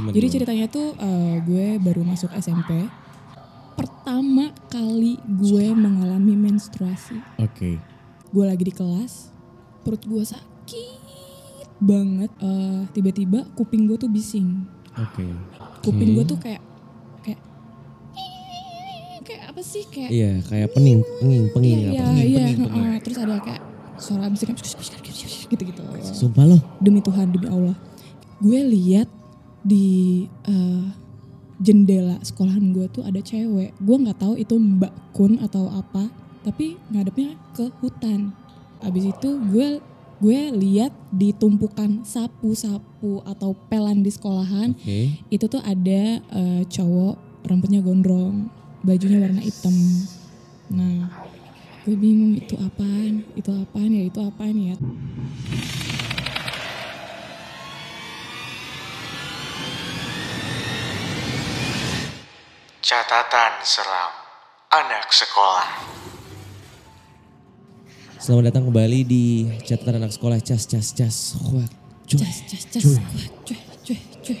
Gimana, 0.00 0.16
Jadi 0.16 0.26
ceritanya 0.30 0.66
tuh 0.66 0.96
eh, 0.96 1.36
gue 1.40 1.66
baru 1.76 2.00
masuk 2.02 2.32
SMP. 2.34 2.88
Pertama 3.76 4.48
kali 4.66 5.20
gue 5.22 5.66
mengalami 5.70 6.34
menstruasi. 6.34 7.20
Oke. 7.36 7.76
Gue 8.30 8.44
lagi 8.44 8.62
di 8.62 8.72
kelas, 8.72 9.28
perut 9.82 10.00
gue 10.00 10.24
sakit 10.24 11.68
banget. 11.78 12.32
Eh, 12.38 12.80
Tiba-tiba 12.90 13.44
kuping 13.52 13.84
gue 13.84 13.96
tuh 13.96 14.08
bising. 14.08 14.64
Oke. 14.96 15.28
Kuping 15.80 16.12
gue 16.12 16.24
tuh 16.24 16.36
kayak 16.36 16.64
kayak 17.20 17.40
kayak 19.20 19.42
apa 19.48 19.60
sih 19.60 19.84
kayak 19.86 20.10
Iya, 20.10 20.32
kayak 20.44 20.68
pening, 20.72 21.00
penging, 21.20 21.44
penging 21.52 21.76
Iya, 21.78 21.84
apa? 21.84 21.92
iya, 21.92 22.00
Pening, 22.00 22.24
iya, 22.24 22.38
pening, 22.40 22.58
pening. 22.66 23.00
terus 23.00 23.18
ada 23.20 23.36
kayak 23.38 23.62
suara 24.00 24.26
musik 24.26 24.48
gitu-gitu. 25.46 25.82
Sumpah 26.02 26.44
loh. 26.48 26.60
Demi 26.80 27.04
Tuhan, 27.04 27.28
demi 27.28 27.46
Allah. 27.46 27.76
Gue 28.40 28.60
lihat 28.64 29.08
di 29.64 30.24
eh, 30.48 30.84
jendela 31.60 32.16
sekolahan 32.24 32.72
gue 32.72 32.88
tuh 32.88 33.04
ada 33.04 33.20
cewek. 33.20 33.76
Gue 33.76 33.96
nggak 34.00 34.18
tahu 34.20 34.34
itu 34.40 34.56
Mbak 34.56 35.12
Kun 35.12 35.36
atau 35.40 35.68
apa, 35.68 36.08
tapi 36.42 36.80
ngadepnya 36.88 37.36
ke 37.52 37.68
hutan. 37.84 38.32
Abis 38.80 39.12
itu 39.12 39.36
gue 39.52 39.80
gue 40.20 40.40
lihat 40.52 40.92
di 41.08 41.32
tumpukan 41.32 42.04
sapu-sapu 42.04 43.24
atau 43.24 43.56
pelan 43.72 44.04
di 44.04 44.12
sekolahan 44.12 44.76
Oke. 44.76 45.16
itu 45.32 45.44
tuh 45.48 45.64
ada 45.64 46.20
eh, 46.20 46.62
cowok 46.68 47.44
rambutnya 47.44 47.80
gondrong, 47.80 48.52
bajunya 48.84 49.20
warna 49.20 49.40
hitam. 49.40 49.72
Nah, 50.70 51.08
gue 51.88 51.96
bingung 51.96 52.36
itu 52.36 52.52
apaan, 52.60 53.24
itu 53.32 53.50
apaan 53.50 53.90
ya, 53.90 54.02
itu 54.06 54.20
apaan 54.20 54.56
ya. 54.56 54.76
Catatan 62.90 63.62
seram 63.62 64.10
anak 64.66 65.14
sekolah. 65.14 65.70
Selamat 68.18 68.50
datang 68.50 68.66
kembali 68.66 69.06
di 69.06 69.46
catatan 69.62 70.02
anak 70.02 70.10
sekolah 70.10 70.42
cas 70.42 70.66
cas 70.66 70.90
cas. 70.98 71.38
Wah, 71.38 71.70
cuy. 72.02 72.18
Cas, 72.18 72.38
cas, 72.50 72.64
cas, 72.66 72.82
wah, 72.90 73.06
cuy, 73.46 73.58
cuy, 73.86 73.98
cuy. 74.26 74.38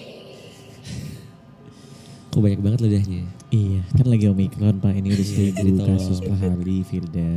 Kok 2.34 2.40
banyak 2.42 2.58
banget 2.58 2.78
lidahnya? 2.82 3.22
Iya, 3.54 3.86
kan 3.94 4.06
lagi 4.10 4.26
Omikron 4.26 4.82
Pak. 4.82 4.98
Ini 4.98 5.08
udah 5.14 5.26
Iya, 5.30 5.30
seribu 5.54 5.78
tolong. 5.78 5.88
kasus 5.94 6.18
per 6.18 6.34
hari, 6.34 6.78
Firda. 6.82 7.30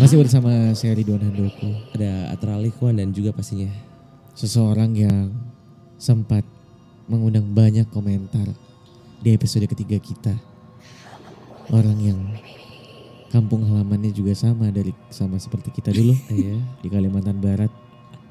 Masih 0.00 0.16
bersama 0.16 0.72
saya 0.80 0.96
Ridwan 0.96 1.28
Handoko. 1.28 1.76
Ada 1.92 2.32
Atra 2.32 2.56
Likuan 2.56 2.96
dan 2.96 3.12
juga 3.12 3.36
pastinya 3.36 3.68
Seseorang 4.32 4.96
yang 4.96 5.36
sempat 6.00 6.48
mengundang 7.04 7.52
banyak 7.52 7.84
komentar 7.92 8.48
di 9.20 9.36
episode 9.36 9.68
ketiga 9.68 10.00
kita. 10.00 10.32
Orang 11.70 12.00
yang 12.00 12.18
kampung 13.30 13.62
halamannya 13.62 14.10
juga 14.10 14.34
sama 14.34 14.72
dari 14.74 14.90
sama 15.12 15.36
seperti 15.36 15.70
kita 15.70 15.92
dulu. 15.94 16.16
Iya. 16.32 16.56
Di 16.80 16.88
Kalimantan 16.88 17.38
Barat, 17.38 17.70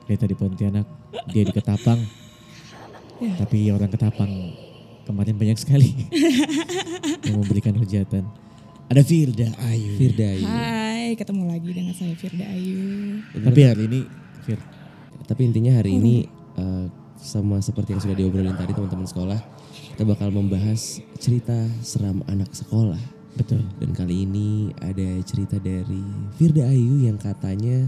kita 0.10 0.26
di 0.26 0.36
Pontianak, 0.36 0.86
dia 1.30 1.46
di 1.46 1.54
Ketapang. 1.54 2.02
Ya. 3.22 3.34
Tapi 3.40 3.70
orang 3.72 3.88
Ketapang 3.94 4.32
kemarin 5.06 5.36
banyak 5.38 5.58
sekali 5.62 5.94
yang 7.26 7.38
memberikan 7.40 7.78
hujatan. 7.78 8.26
Ada 8.90 9.06
Firda 9.06 9.54
Ayu. 9.70 9.94
Firda 10.02 10.26
Ayu. 10.34 10.50
Hai, 10.50 11.14
ketemu 11.14 11.46
lagi 11.46 11.70
dengan 11.70 11.94
saya 11.94 12.18
Firda 12.18 12.46
Ayu. 12.50 13.22
Tapi 13.38 13.62
hari 13.62 13.86
ini 13.86 14.00
Fir, 14.42 14.58
Tapi 15.30 15.42
intinya 15.46 15.78
hari 15.78 16.02
ini 16.02 16.26
eh, 16.58 16.86
sama 17.22 17.62
seperti 17.62 17.94
yang 17.94 18.02
sudah 18.02 18.18
diobrolin 18.18 18.58
tadi 18.58 18.74
teman-teman 18.74 19.06
sekolah, 19.06 19.40
kita 19.96 20.04
bakal 20.08 20.32
membahas 20.32 21.04
cerita 21.20 21.56
seram 21.84 22.24
anak 22.32 22.52
sekolah. 22.56 23.00
betul. 23.36 23.64
Dan 23.80 23.96
kali 23.96 24.28
ini 24.28 24.76
ada 24.84 25.20
cerita 25.24 25.56
dari 25.60 26.04
Firda 26.36 26.68
Ayu 26.68 27.08
yang 27.08 27.16
katanya 27.16 27.88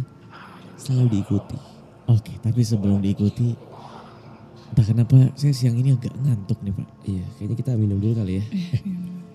selalu 0.79 1.19
diikuti. 1.19 1.57
Oke, 2.07 2.33
tapi 2.39 2.63
sebelum 2.63 3.03
diikuti, 3.03 3.51
entah 4.71 4.85
kenapa 4.87 5.31
saya 5.35 5.51
siang 5.51 5.75
ini 5.75 5.91
agak 5.95 6.15
ngantuk 6.15 6.59
nih 6.63 6.73
Pak. 6.75 6.87
Iya, 7.03 7.25
kayaknya 7.35 7.55
kita 7.59 7.71
minum 7.75 7.99
dulu 7.99 8.23
kali 8.23 8.39
ya. 8.39 8.45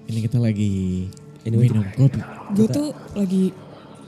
Ini 0.07 0.23
kita 0.23 0.39
lagi 0.39 1.11
Anyway, 1.47 1.71
minum 1.71 1.87
kopi. 1.95 2.19
Gue 2.59 2.67
tuh 2.67 2.91
lagi 3.15 3.55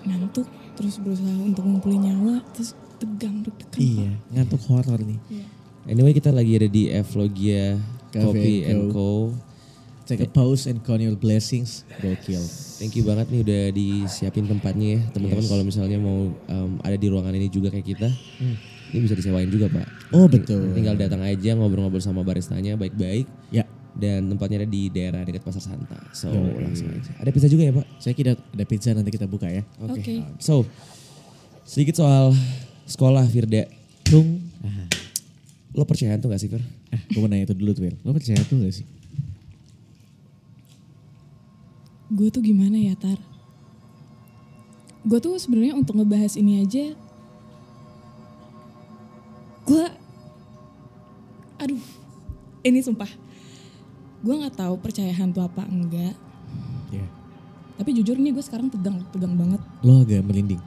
ngantuk, 0.03 0.47
terus 0.75 0.98
berusaha 0.98 1.38
untuk 1.38 1.62
ngumpulin 1.62 2.10
nyawa, 2.10 2.42
terus 2.50 2.75
tegang, 2.98 3.47
deg-degan. 3.47 3.78
Iya, 3.78 4.10
ngantuk 4.34 4.59
horor 4.66 4.98
nih. 4.98 5.22
Anyway, 5.86 6.10
kita 6.19 6.34
lagi 6.34 6.59
ada 6.59 6.66
di 6.66 6.91
Evlogia 6.91 7.78
Coffee 8.10 8.64
and 8.64 8.88
and 8.88 8.94
Co. 8.94 9.34
Take 10.08 10.24
a 10.24 10.28
pause 10.28 10.64
and 10.64 10.80
count 10.80 11.04
your 11.04 11.12
blessings. 11.20 11.84
Gokil. 12.00 12.41
Thank 12.80 12.96
you 12.96 13.04
banget 13.04 13.28
nih 13.28 13.44
udah 13.44 13.62
disiapin 13.76 14.48
tempatnya 14.48 14.96
ya. 14.96 15.00
Teman-teman 15.12 15.44
kalau 15.44 15.64
misalnya 15.69 16.00
mau 16.00 16.32
um, 16.32 16.70
ada 16.80 16.97
di 16.97 17.12
ruangan 17.12 17.36
ini 17.36 17.52
juga 17.52 17.68
kayak 17.68 17.84
kita, 17.84 18.08
ini 18.88 18.98
bisa 19.04 19.12
disewain 19.12 19.52
juga 19.52 19.68
pak. 19.68 19.84
Oh 20.16 20.24
Ting- 20.24 20.41
betul. 20.48 20.72
Tinggal 20.72 20.97
datang 20.97 21.20
aja 21.20 21.52
ngobrol-ngobrol 21.52 22.00
sama 22.00 22.24
baristanya 22.24 22.80
baik-baik. 22.80 23.28
Ya, 23.52 23.68
Dan 23.92 24.32
tempatnya 24.32 24.64
ada 24.64 24.68
di 24.70 24.88
daerah 24.88 25.26
dekat 25.28 25.44
Pasar 25.44 25.60
Santa. 25.60 26.00
So 26.16 26.32
langsung 26.32 26.88
aja. 26.88 27.12
Ada 27.20 27.28
pizza 27.28 27.48
juga 27.52 27.68
ya 27.68 27.72
pak? 27.76 27.86
saya 28.00 28.14
kira 28.16 28.32
ada 28.32 28.64
pizza 28.64 28.88
nanti 28.97 29.12
kita 29.12 29.28
buka 29.28 29.52
ya. 29.52 29.60
Oke. 29.84 30.24
So 30.41 30.64
sedikit 31.68 32.00
soal 32.00 32.32
sekolah 32.88 33.28
Firda. 33.28 33.68
Tung. 34.08 34.41
Lo 35.76 35.84
percaya 35.84 36.16
tuh 36.16 36.32
gak 36.32 36.41
sih 36.41 36.48
Fir? 36.48 36.64
Ah, 36.88 37.00
gue 37.04 37.21
mau 37.21 37.28
nanya 37.28 37.44
itu 37.44 37.54
dulu 37.54 37.71
tuh, 37.72 37.82
Fir. 37.84 37.94
Lo 38.00 38.10
percaya 38.10 38.41
tuh 38.43 38.59
gak 38.60 38.75
sih? 38.75 38.87
Gue 42.09 42.32
tuh 42.32 42.41
gimana 42.41 42.75
ya 42.75 42.97
Tar? 42.97 43.21
Gue 45.04 45.21
tuh 45.21 45.37
sebenarnya 45.37 45.77
untuk 45.77 45.97
ngebahas 45.97 46.37
ini 46.37 46.60
aja, 46.60 46.93
gue, 49.65 49.84
aduh, 51.56 51.81
ini 52.62 52.81
sumpah, 52.81 53.09
gue 54.21 54.34
nggak 54.34 54.56
tahu 54.56 54.75
percaya 54.77 55.12
hantu 55.15 55.41
apa 55.41 55.65
enggak. 55.65 56.12
Ya. 56.88 57.04
Tapi 57.77 57.94
jujur 57.94 58.16
nih 58.16 58.32
gue 58.32 58.44
sekarang 58.44 58.69
tegang, 58.69 59.00
tegang 59.12 59.32
banget. 59.32 59.60
Lo 59.81 60.03
agak 60.03 60.25
merinding. 60.25 60.60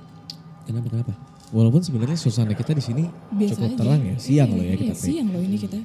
Kenapa 0.65 0.87
kenapa? 0.89 1.13
Walaupun 1.51 1.83
sebenarnya 1.83 2.15
suasana 2.15 2.55
kita 2.55 2.71
di 2.71 2.81
sini 2.81 3.03
cukup 3.51 3.67
aja. 3.67 3.77
terang 3.77 4.01
ya, 4.01 4.15
siang 4.15 4.49
loh 4.55 4.63
ya 4.63 4.73
Iya, 4.73 4.77
kita. 4.79 4.93
take. 4.95 5.03
siang 5.03 5.27
loh 5.29 5.41
ini 5.43 5.57
kita. 5.59 5.79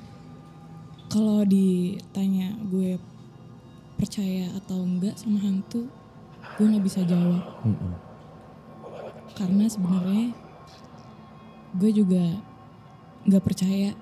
Kalau 1.07 1.43
ditanya 1.43 2.57
gue 2.63 2.99
percaya 3.95 4.51
atau 4.55 4.83
enggak 4.83 5.17
sama 5.17 5.39
hantu, 5.39 5.89
gue 6.55 6.65
nggak 6.65 6.85
bisa 6.85 7.01
jawab. 7.03 7.43
Mm-mm. 7.63 7.95
karena 9.29 9.69
sebenarnya 9.69 10.33
gue 11.75 11.91
juga 11.93 12.25
nggak 13.23 13.45
percaya 13.45 13.93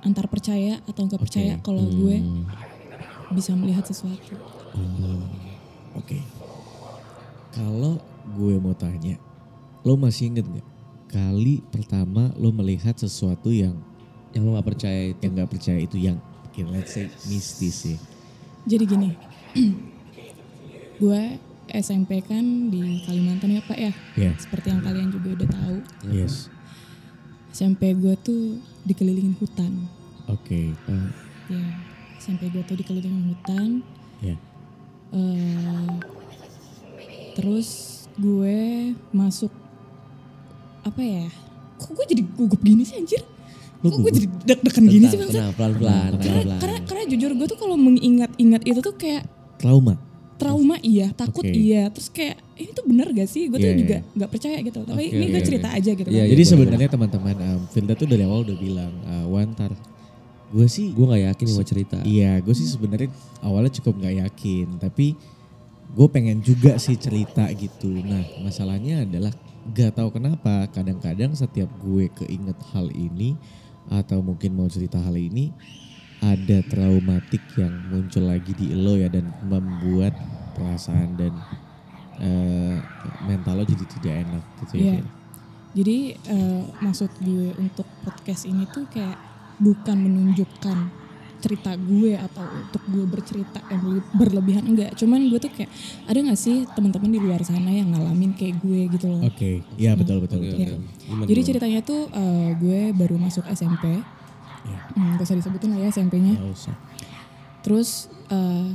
antar 0.00 0.30
percaya 0.30 0.78
atau 0.86 1.04
nggak 1.04 1.18
percaya 1.18 1.52
Oke. 1.56 1.64
kalau 1.64 1.82
gue 1.82 2.16
Hmm. 2.16 2.46
bisa 3.30 3.50
melihat 3.52 3.82
sesuatu 3.82 4.38
Oke. 5.92 6.22
Kalau 7.50 7.98
gue 8.30 8.54
mau 8.56 8.70
tanya, 8.72 9.18
lo 9.82 9.98
masih 9.98 10.30
inget 10.30 10.46
nggak 10.46 10.66
kali 11.08 11.66
pertama 11.66 12.30
lo 12.36 12.54
melihat 12.54 12.94
sesuatu 12.94 13.50
yang 13.50 13.74
Yang 14.30 14.42
lo 14.44 14.50
gak 14.54 14.68
percaya 14.68 15.00
itu. 15.10 15.18
yang 15.18 15.32
nggak 15.34 15.50
percaya 15.50 15.78
itu 15.82 15.96
yang 15.98 16.18
okay, 16.50 16.64
let's 16.66 16.90
say 16.90 17.06
mistis 17.24 17.86
ya? 17.86 17.96
jadi 18.66 18.84
gini 18.84 19.10
gue 20.98 21.22
SMP 21.70 22.20
kan 22.20 22.42
di 22.66 23.00
Kalimantan 23.02 23.50
ya 23.50 23.62
pak 23.62 23.78
ya 23.78 23.92
Ya. 24.18 24.30
seperti 24.36 24.68
yang 24.68 24.82
kalian 24.82 25.08
juga 25.08 25.28
udah 25.34 25.48
tahu 25.48 25.76
Yes. 26.06 26.50
SMP 27.50 27.94
gue 27.94 28.14
tuh 28.16 28.58
dikelilingin 28.82 29.34
hutan 29.34 29.86
Oke. 30.26 30.70
Eh, 30.74 31.08
ya 31.48 31.62
SMP 32.16 32.46
gue 32.46 32.62
tuh 32.62 32.76
dikelilingin 32.76 33.30
hutan 33.30 33.82
Ya. 34.18 34.36
eh 35.10 35.88
terus 37.32 37.68
gue 38.14 38.58
masuk 39.10 39.48
apa 40.82 41.00
ya 41.00 41.26
kok 41.76 41.90
gue 41.90 42.04
jadi 42.06 42.22
gugup 42.26 42.60
gini 42.60 42.82
sih 42.82 42.98
anjir 42.98 43.22
kok 43.80 43.96
gue 43.96 44.12
jadi 44.12 44.28
deg-degan 44.44 44.84
gini 44.86 45.04
sih 45.08 45.16
bangsa 45.16 45.32
Tenang, 45.40 45.54
pelan-pelan, 45.56 46.10
karena, 46.12 46.20
pelan-pelan. 46.20 46.58
karena 46.60 46.78
karena 46.84 47.02
jujur 47.08 47.30
gue 47.32 47.46
tuh 47.48 47.58
kalau 47.58 47.76
mengingat-ingat 47.80 48.62
itu 48.68 48.80
tuh 48.80 48.92
kayak 48.92 49.24
Trauma. 49.56 49.94
trauma 50.36 50.76
iya 50.80 51.12
takut 51.12 51.44
Oke. 51.44 51.52
iya 51.52 51.88
terus 51.88 52.08
kayak 52.08 52.36
ini 52.56 52.70
tuh 52.72 52.84
bener 52.84 53.08
gak 53.12 53.28
sih 53.28 53.48
gue 53.48 53.56
tuh 53.56 53.64
Iya, 53.64 53.72
iya, 53.72 53.80
juga 53.80 53.96
iya. 54.00 54.12
nggak 54.16 54.30
percaya 54.32 54.56
gitu 54.60 54.78
tapi 54.84 55.04
Oke, 55.04 55.16
ini 55.16 55.24
gue 55.28 55.40
oke, 55.40 55.48
cerita 55.48 55.68
aja 55.72 55.90
gitu 55.96 56.08
Iya, 56.08 56.16
kan 56.16 56.24
iya. 56.28 56.32
Jadi 56.32 56.42
sebenarnya 56.44 56.88
teman-teman 56.92 57.36
um, 57.40 57.62
Firda 57.68 57.92
tuh 57.96 58.08
dari 58.08 58.22
awal 58.24 58.40
udah 58.44 58.56
bilang, 58.56 58.92
uh, 59.04 59.26
Wantar, 59.28 59.72
gue 60.50 60.66
sih 60.68 60.92
Gue 60.92 61.04
gak 61.08 61.22
yakin 61.32 61.44
nih 61.44 61.56
mau 61.56 61.64
cerita. 61.68 61.98
Iya, 62.04 62.32
gue 62.40 62.54
sih 62.56 62.68
sebenarnya 62.68 63.08
awalnya 63.40 63.72
cukup 63.80 63.94
nggak 64.00 64.14
yakin, 64.28 64.66
tapi 64.76 65.06
gue 65.90 66.08
pengen 66.08 66.38
juga 66.40 66.76
sih 66.76 66.96
cerita 66.96 67.44
gitu. 67.52 67.90
Nah, 68.00 68.22
masalahnya 68.40 69.04
adalah 69.04 69.32
gak 69.72 69.92
tahu 69.96 70.08
kenapa 70.16 70.66
kadang-kadang 70.72 71.36
setiap 71.36 71.68
gue 71.80 72.08
keinget 72.16 72.56
hal 72.72 72.88
ini 72.92 73.36
atau 73.90 74.22
mungkin 74.22 74.54
mau 74.54 74.70
cerita 74.70 75.02
hal 75.02 75.18
ini, 75.18 75.50
ada 76.22 76.62
traumatik 76.70 77.42
yang 77.58 77.74
muncul 77.90 78.24
lagi 78.24 78.54
di 78.54 78.70
lo 78.76 78.94
ya 78.94 79.10
dan 79.10 79.34
membuat 79.44 80.14
perasaan 80.54 81.18
dan 81.18 81.32
eh, 82.22 82.78
mental 83.26 83.60
lo 83.60 83.64
jadi 83.66 83.84
tidak 83.98 84.14
enak 84.28 84.44
gitu 84.64 84.74
ya. 84.78 84.84
Iya. 84.94 85.02
Jadi 85.70 85.98
eh, 86.14 86.62
maksud 86.82 87.10
gue 87.22 87.54
untuk 87.58 87.86
podcast 88.06 88.46
ini 88.46 88.66
tuh 88.70 88.86
kayak 88.90 89.18
bukan 89.58 89.96
menunjukkan 90.00 90.99
cerita 91.40 91.72
gue 91.72 92.14
atau 92.14 92.44
untuk 92.44 92.82
gue 92.86 93.04
bercerita 93.04 93.58
yang 93.66 93.80
berle- 93.80 94.08
berlebihan 94.12 94.64
enggak. 94.66 94.92
Cuman 94.94 95.26
gue 95.26 95.36
tuh 95.36 95.48
kayak 95.48 95.72
ada 96.04 96.18
gak 96.20 96.36
sih 96.36 96.68
teman-teman 96.70 97.08
di 97.08 97.18
luar 97.18 97.40
sana 97.42 97.68
yang 97.68 97.90
ngalamin 97.90 98.32
kayak 98.32 98.60
gue 98.60 98.86
gitu 98.92 99.08
loh. 99.08 99.24
Oke, 99.24 99.64
iya 99.74 99.96
betul 99.96 100.20
betul. 100.20 100.38
Oke, 100.38 100.52
betul. 100.52 100.76
oke. 100.76 100.86
Gimana, 101.02 101.24
Jadi 101.24 101.32
gimana? 101.34 101.48
ceritanya 101.48 101.80
tuh 101.80 102.00
eh, 102.06 102.48
gue 102.54 102.80
baru 102.92 103.16
masuk 103.16 103.44
SMP. 103.48 103.84
Iya. 104.60 104.78
Hmm, 104.92 105.16
gak 105.16 105.24
usah 105.24 105.36
disebutin 105.36 105.72
lah 105.72 105.80
ya 105.80 105.88
SMP-nya. 105.88 106.36
Nggak 106.36 106.52
usah. 106.52 106.74
Terus 107.60 107.88
eh, 108.28 108.68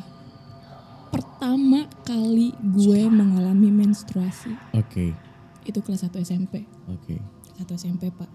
pertama 1.07 1.85
kali 2.01 2.51
gue 2.57 3.01
mengalami 3.07 3.71
menstruasi 3.71 4.51
Oke, 4.71 5.15
itu 5.63 5.79
kelas 5.79 6.03
1 6.03 6.19
SMP. 6.19 6.65
oke. 6.85 7.15
Satu 7.55 7.71
SMP 7.73 8.11
pak. 8.11 8.27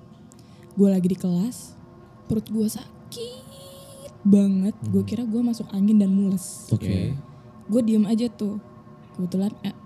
Gue 0.73 0.89
lagi 0.89 1.05
di 1.05 1.15
kelas, 1.15 1.77
perut 2.25 2.47
gue 2.47 2.65
sakit 2.65 3.50
banget. 4.25 4.75
Gue 4.89 5.03
kira 5.05 5.25
gue 5.25 5.41
masuk 5.41 5.67
angin 5.73 5.97
dan 6.01 6.13
mules. 6.13 6.69
Oke. 6.73 7.15
Gue 7.71 7.81
diem 7.85 8.05
aja 8.05 8.27
tuh. 8.29 8.61
Kebetulan 9.17 9.53
eh, 9.65 9.77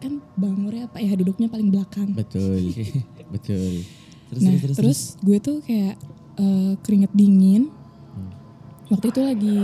kan 0.00 0.20
Bang 0.36 0.60
Nur 0.60 0.76
ya 0.76 0.84
pak 0.84 1.00
ya 1.00 1.16
duduknya 1.16 1.48
paling 1.48 1.72
belakang. 1.72 2.12
Betul, 2.12 2.72
betul. 3.34 3.84
Terus, 4.32 4.42
nah 4.42 4.54
terus, 4.58 4.76
terus, 4.76 5.00
gue 5.20 5.38
tuh 5.40 5.60
kayak 5.64 5.96
eh, 6.36 6.72
keringet 6.84 7.12
dingin. 7.12 7.72
Hmm. 8.12 8.32
Waktu 8.92 9.06
itu 9.12 9.20
lagi 9.24 9.58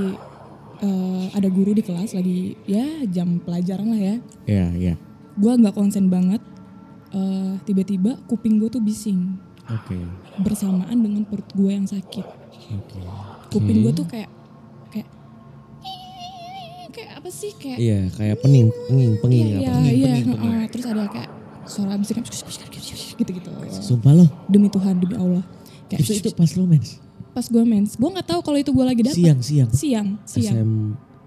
eh, 0.81 1.25
ada 1.37 1.49
guru 1.53 1.77
di 1.77 1.83
kelas 1.85 2.17
lagi 2.17 2.57
ya 2.65 3.05
jam 3.09 3.41
pelajaran 3.41 3.89
lah 3.93 4.01
ya. 4.01 4.17
Ya, 4.49 4.67
ya. 4.75 4.95
Gue 5.37 5.53
nggak 5.57 5.77
konsen 5.77 6.09
banget. 6.09 6.41
Eh, 7.11 7.53
Tiba-tiba 7.67 8.23
kuping 8.31 8.63
gue 8.63 8.71
tuh 8.71 8.79
bising 8.79 9.35
Oke, 9.71 9.99
bersamaan 10.43 10.99
dengan 10.99 11.23
perut 11.23 11.47
gue 11.55 11.71
yang 11.71 11.87
sakit. 11.87 12.27
oke. 12.75 13.03
Kuping 13.51 13.83
gue 13.83 13.93
tuh 13.93 14.07
kayak 14.07 14.31
kayak 14.89 15.09
kayak 16.91 17.11
apa 17.17 17.29
sih 17.29 17.51
kayak 17.55 17.79
Iya, 17.79 17.99
kayak 18.13 18.37
pening, 18.41 18.69
penging, 18.87 19.13
penging 19.19 19.47
iya 19.47 19.57
apa? 19.57 19.63
iya 19.63 19.71
Pening, 19.71 19.95
iya 19.95 20.11
pening, 20.27 20.55
terus 20.69 20.85
ada 20.87 21.03
kayak 21.07 21.31
suara 21.65 21.95
bisik 21.95 22.17
gitu-gitu. 23.17 23.51
Sumpah 23.71 24.13
lo, 24.13 24.27
Demi 24.47 24.67
Tuhan 24.67 24.97
demi 24.97 25.15
Allah. 25.15 25.45
Kayak 25.87 26.01
itu 26.01 26.13
itu 26.19 26.31
pas 26.33 26.51
lo 26.55 26.65
mens. 26.65 26.99
pas 27.31 27.47
gue 27.47 27.63
mens, 27.63 27.95
gue 27.95 28.11
nggak 28.11 28.27
tahu 28.27 28.41
kalau 28.43 28.59
itu 28.59 28.71
gue 28.71 28.83
lagi 28.85 29.03
dapat. 29.03 29.15
Siang, 29.15 29.39
siang. 29.41 29.71
Siang, 29.71 30.09
siang. 30.25 30.51
SM, 30.51 30.73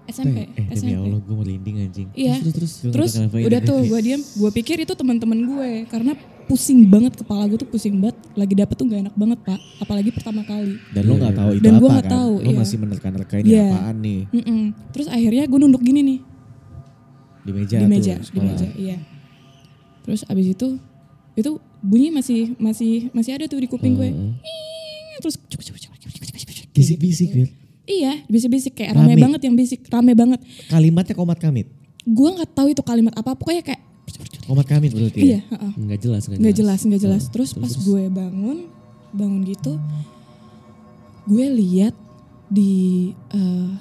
SMP, 0.04 0.36
Eh, 0.52 0.68
demi 0.68 0.92
SMP. 0.92 1.00
Allah 1.00 1.20
gue 1.22 1.36
merinding 1.38 1.76
anjing. 1.80 2.08
Iya. 2.12 2.34
terus, 2.44 2.52
terus. 2.84 2.92
Terus 2.92 3.12
ini. 3.24 3.40
udah 3.40 3.60
tuh 3.62 3.78
gue 3.80 4.00
diam, 4.02 4.20
gue 4.20 4.50
pikir 4.52 4.76
itu 4.78 4.92
teman-teman 4.92 5.38
gue 5.40 5.70
karena 5.88 6.12
pusing 6.44 6.86
banget 6.86 7.12
kepala 7.14 7.44
gue 7.44 7.56
tuh 7.56 7.66
pusing 7.66 7.96
banget, 7.96 8.16
lagi 8.32 8.54
dapet 8.54 8.74
tuh 8.74 8.84
gak 8.84 9.00
enak 9.04 9.14
banget 9.14 9.38
pak, 9.40 9.60
apalagi 9.78 10.10
pertama 10.10 10.40
kali. 10.42 10.76
Dan 10.90 11.02
lo 11.04 11.14
nggak 11.16 11.34
tahu 11.34 11.50
itu 11.52 11.62
Dan 11.62 11.72
apa 11.72 11.80
gua 11.80 11.88
nggak 11.90 12.06
kan? 12.06 12.14
tahu, 12.14 12.32
Lo 12.36 12.46
iya. 12.46 12.58
masih 12.58 12.76
menerka-nerka 12.78 13.34
ini 13.36 13.48
Iya. 13.50 13.66
apaan 13.68 13.96
nih 13.98 14.20
Mm-mm. 14.30 14.60
Terus 14.90 15.06
akhirnya 15.08 15.44
gue 15.44 15.58
nunduk 15.58 15.82
gini 15.82 16.00
nih 16.00 16.18
di 17.44 17.52
meja 17.52 17.76
di 17.76 17.82
tuh, 17.82 17.90
meja, 17.90 18.14
di 18.14 18.24
sekolah. 18.24 18.44
meja, 18.46 18.66
iya. 18.74 18.96
Terus 20.00 20.20
abis 20.24 20.46
itu 20.48 20.68
itu 21.34 21.50
bunyi 21.80 22.08
masih 22.08 22.56
masih 22.56 23.10
masih 23.10 23.36
ada 23.36 23.44
tuh 23.44 23.58
di 23.58 23.66
kuping 23.66 23.94
gue. 23.94 24.08
Ing, 24.08 24.32
Terus 25.16 25.36
Bisik-bisik, 26.74 27.30
Fir. 27.30 27.48
Iya, 27.84 28.24
bisik-bisik 28.26 28.74
kayak 28.74 28.96
rame, 28.96 29.12
Rame. 29.12 29.20
banget 29.20 29.40
yang 29.44 29.54
bisik, 29.54 29.84
rame 29.86 30.16
banget. 30.16 30.40
Kalimatnya 30.66 31.14
komat 31.14 31.36
kamit. 31.36 31.68
Gue 32.02 32.28
nggak 32.32 32.50
tahu 32.50 32.72
itu 32.72 32.80
kalimat 32.80 33.12
apa, 33.12 33.36
pokoknya 33.36 33.62
kayak 33.62 33.82
Komat 34.44 34.66
kamit 34.68 34.92
berarti 34.92 35.18
ya? 35.20 35.24
iya, 35.24 35.40
heeh. 35.48 35.72
Nggak 35.80 36.00
jelas, 36.04 36.22
nggak 36.28 36.38
nggak 36.40 36.56
jelas. 36.56 36.78
jelas 36.80 36.88
nggak 36.88 37.02
jelas. 37.02 37.22
Terus 37.32 37.50
pas 37.56 37.72
gue 37.72 38.02
bangun 38.12 38.58
bangun 39.14 39.46
gitu 39.46 39.78
gue 41.24 41.46
lihat 41.48 41.94
di 42.52 43.10
eh, 43.32 43.72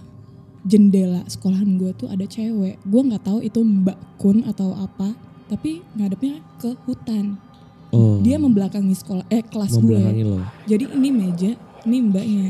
jendela 0.64 1.28
sekolahan 1.28 1.76
gue 1.76 1.92
tuh 1.96 2.08
ada 2.08 2.24
cewek. 2.24 2.80
Gue 2.88 3.02
nggak 3.04 3.24
tahu 3.28 3.40
itu 3.44 3.60
mbak 3.60 4.00
kun 4.16 4.48
atau 4.48 4.72
apa 4.80 5.12
tapi 5.52 5.84
ngadepnya 6.00 6.40
ke 6.58 6.72
hutan. 6.88 7.36
Oh, 7.94 8.18
dia 8.26 8.42
membelakangi 8.42 8.96
sekolah 8.96 9.28
eh 9.30 9.44
kelas 9.46 9.78
gue. 9.78 9.84
Membelakangi 9.84 10.24
lo. 10.26 10.42
jadi 10.66 10.84
ini 10.98 11.10
meja 11.12 11.52
ini 11.84 11.98
mbaknya. 12.02 12.48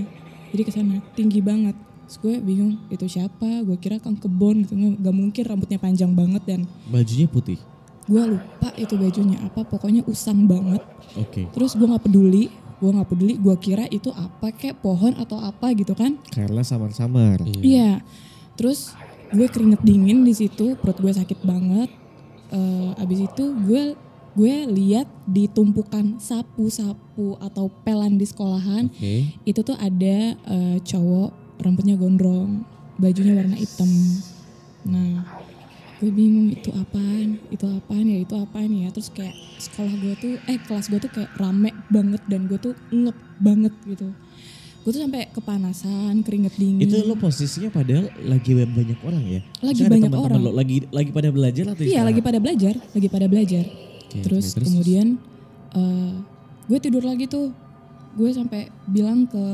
Jadi 0.54 0.62
ke 0.62 0.72
sana 0.72 1.02
tinggi 1.18 1.42
banget. 1.42 1.74
Terus 2.06 2.18
gue 2.22 2.36
bingung 2.46 2.78
itu 2.94 3.10
siapa? 3.10 3.66
Gue 3.66 3.76
kira 3.82 3.98
kang 3.98 4.16
kebon 4.16 4.64
gitu. 4.64 4.78
Nggak 4.78 5.16
mungkin 5.16 5.44
rambutnya 5.50 5.82
panjang 5.82 6.14
banget 6.14 6.46
dan 6.46 6.62
Bajunya 6.88 7.26
putih. 7.26 7.58
Gue 8.04 8.24
lupa 8.28 8.70
itu 8.76 8.94
bajunya 8.94 9.40
apa 9.40 9.64
pokoknya 9.64 10.04
usang 10.06 10.44
banget 10.44 10.84
Oke. 11.16 11.48
terus 11.52 11.74
gue 11.74 11.86
nggak 11.86 12.04
peduli 12.04 12.52
gue 12.78 12.90
nggak 12.92 13.10
peduli 13.10 13.34
gue 13.40 13.56
kira 13.58 13.88
itu 13.88 14.12
apa 14.12 14.52
kayak 14.52 14.80
pohon 14.80 15.16
atau 15.16 15.40
apa 15.40 15.72
gitu 15.72 15.94
kan 15.94 16.20
Karena 16.28 16.62
samar-samar. 16.62 17.40
iya 17.46 18.04
terus 18.54 18.92
gue 19.30 19.48
keringet 19.48 19.82
dingin 19.82 20.22
di 20.22 20.32
situ 20.32 20.76
perut 20.76 21.00
gue 21.00 21.12
sakit 21.12 21.42
banget 21.44 21.90
Eh, 22.54 23.02
abis 23.02 23.26
itu 23.26 23.50
gue 23.66 23.98
gue 24.38 24.54
lihat 24.70 25.10
di 25.26 25.50
tumpukan 25.50 26.22
sapu-sapu 26.22 27.34
atau 27.42 27.66
pelan 27.82 28.14
di 28.14 28.30
sekolahan 28.30 28.94
Oke. 28.94 29.42
itu 29.42 29.60
tuh 29.66 29.74
ada 29.74 30.38
eh, 30.38 30.78
cowok 30.78 31.34
rambutnya 31.58 31.98
gondrong 31.98 32.62
bajunya 33.02 33.34
warna 33.34 33.58
hitam 33.58 33.90
nah 34.86 35.26
gue 36.04 36.12
bingung 36.12 36.52
itu 36.52 36.68
apaan? 36.76 37.40
Itu 37.48 37.64
apaan 37.72 38.04
ya? 38.04 38.20
Itu 38.28 38.36
apaan 38.36 38.68
ya? 38.76 38.92
Terus 38.92 39.08
kayak 39.16 39.32
sekolah 39.56 39.94
gue 40.04 40.14
tuh 40.20 40.34
eh 40.52 40.60
kelas 40.60 40.92
gue 40.92 41.00
tuh 41.00 41.12
kayak 41.16 41.32
rame 41.40 41.72
banget 41.88 42.20
dan 42.28 42.52
gue 42.52 42.60
tuh 42.60 42.76
ngep 42.92 43.16
banget 43.40 43.72
gitu. 43.88 44.12
Gue 44.84 44.92
tuh 44.92 45.00
sampai 45.00 45.32
kepanasan 45.32 46.28
keringet 46.28 46.60
dingin. 46.60 46.84
Itu 46.84 47.08
lo 47.08 47.16
posisinya 47.16 47.72
padahal 47.72 48.12
lagi 48.28 48.52
banyak 48.52 49.00
orang 49.00 49.24
ya? 49.24 49.42
Lagi 49.64 49.82
ada 49.88 49.92
banyak 49.96 50.12
orang. 50.12 50.40
Lo, 50.44 50.52
lagi 50.52 50.84
lagi 50.92 51.10
pada 51.16 51.30
belajar 51.32 51.64
atau 51.72 51.84
iya 51.88 52.04
lagi 52.04 52.20
pada 52.20 52.44
belajar 52.44 52.74
lagi 52.92 53.08
pada 53.08 53.26
belajar. 53.32 53.64
Oke, 53.64 54.20
terus 54.28 54.46
oke, 54.52 54.60
terus, 54.60 54.68
kemudian 54.68 55.08
eh, 55.72 56.14
gue 56.68 56.80
tidur 56.84 57.08
lagi 57.08 57.32
tuh. 57.32 57.56
Gue 58.20 58.30
sampai 58.36 58.68
bilang 58.92 59.24
ke 59.26 59.46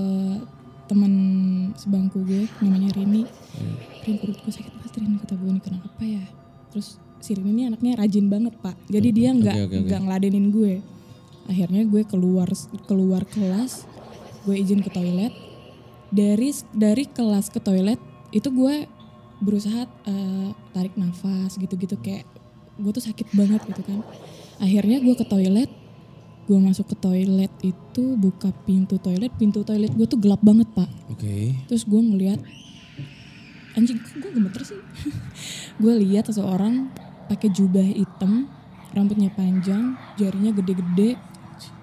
teman 0.90 1.14
sebangku 1.78 2.26
gue 2.26 2.50
namanya 2.66 2.90
Rini. 2.98 3.22
Rin 4.02 4.16
perut 4.18 4.42
gue 4.42 4.50
sakit 4.50 4.74
banget 4.82 4.98
Rin. 4.98 5.14
Kata 5.22 5.38
gue 5.38 5.50
ini 5.54 5.62
kenapa 5.62 6.02
ya 6.02 6.39
terus 6.70 7.02
si 7.20 7.36
Rini 7.36 7.52
ini 7.52 7.64
anaknya 7.68 8.00
rajin 8.00 8.32
banget 8.32 8.56
pak. 8.64 8.76
Jadi 8.88 9.10
dia 9.12 9.30
nggak 9.36 9.56
oke, 9.56 9.66
oke, 9.68 9.76
oke. 9.76 9.86
nggak 9.88 10.02
ngeladenin 10.08 10.48
gue. 10.50 10.74
Akhirnya 11.50 11.84
gue 11.84 12.02
keluar 12.08 12.50
keluar 12.88 13.24
kelas 13.28 13.86
gue 14.48 14.56
izin 14.56 14.82
ke 14.82 14.90
toilet. 14.92 15.34
Dari 16.10 16.50
dari 16.74 17.04
kelas 17.06 17.54
ke 17.54 17.60
toilet 17.62 18.00
itu 18.34 18.50
gue 18.50 18.88
berusaha 19.40 19.88
eh, 20.08 20.50
tarik 20.74 20.96
nafas 20.96 21.56
gitu-gitu 21.60 21.96
kayak 22.00 22.26
gue 22.80 22.92
tuh 22.96 23.04
sakit 23.04 23.36
banget 23.36 23.62
gitu 23.68 23.84
kan. 23.84 24.00
Akhirnya 24.64 25.04
gue 25.04 25.16
ke 25.16 25.28
toilet 25.28 25.70
gue 26.50 26.58
masuk 26.58 26.90
ke 26.90 26.98
toilet 26.98 27.54
itu 27.62 28.18
buka 28.18 28.50
pintu 28.66 28.98
toilet 28.98 29.30
pintu 29.38 29.62
toilet 29.62 29.94
gue 29.94 30.08
tuh 30.10 30.18
gelap 30.18 30.42
banget 30.42 30.66
pak. 30.74 30.90
Oke. 31.14 31.54
terus 31.70 31.86
gue 31.86 32.02
ngeliat 32.02 32.42
anjing 33.78 34.00
kok 34.02 34.16
gue 34.18 34.32
gemeter 34.34 34.62
sih? 34.66 34.80
Gue 35.82 35.94
lihat 36.02 36.28
seseorang 36.28 36.92
pakai 37.30 37.54
jubah 37.54 37.86
hitam 37.86 38.50
rambutnya 38.92 39.30
panjang 39.32 39.96
jarinya 40.18 40.52
gede-gede 40.52 41.16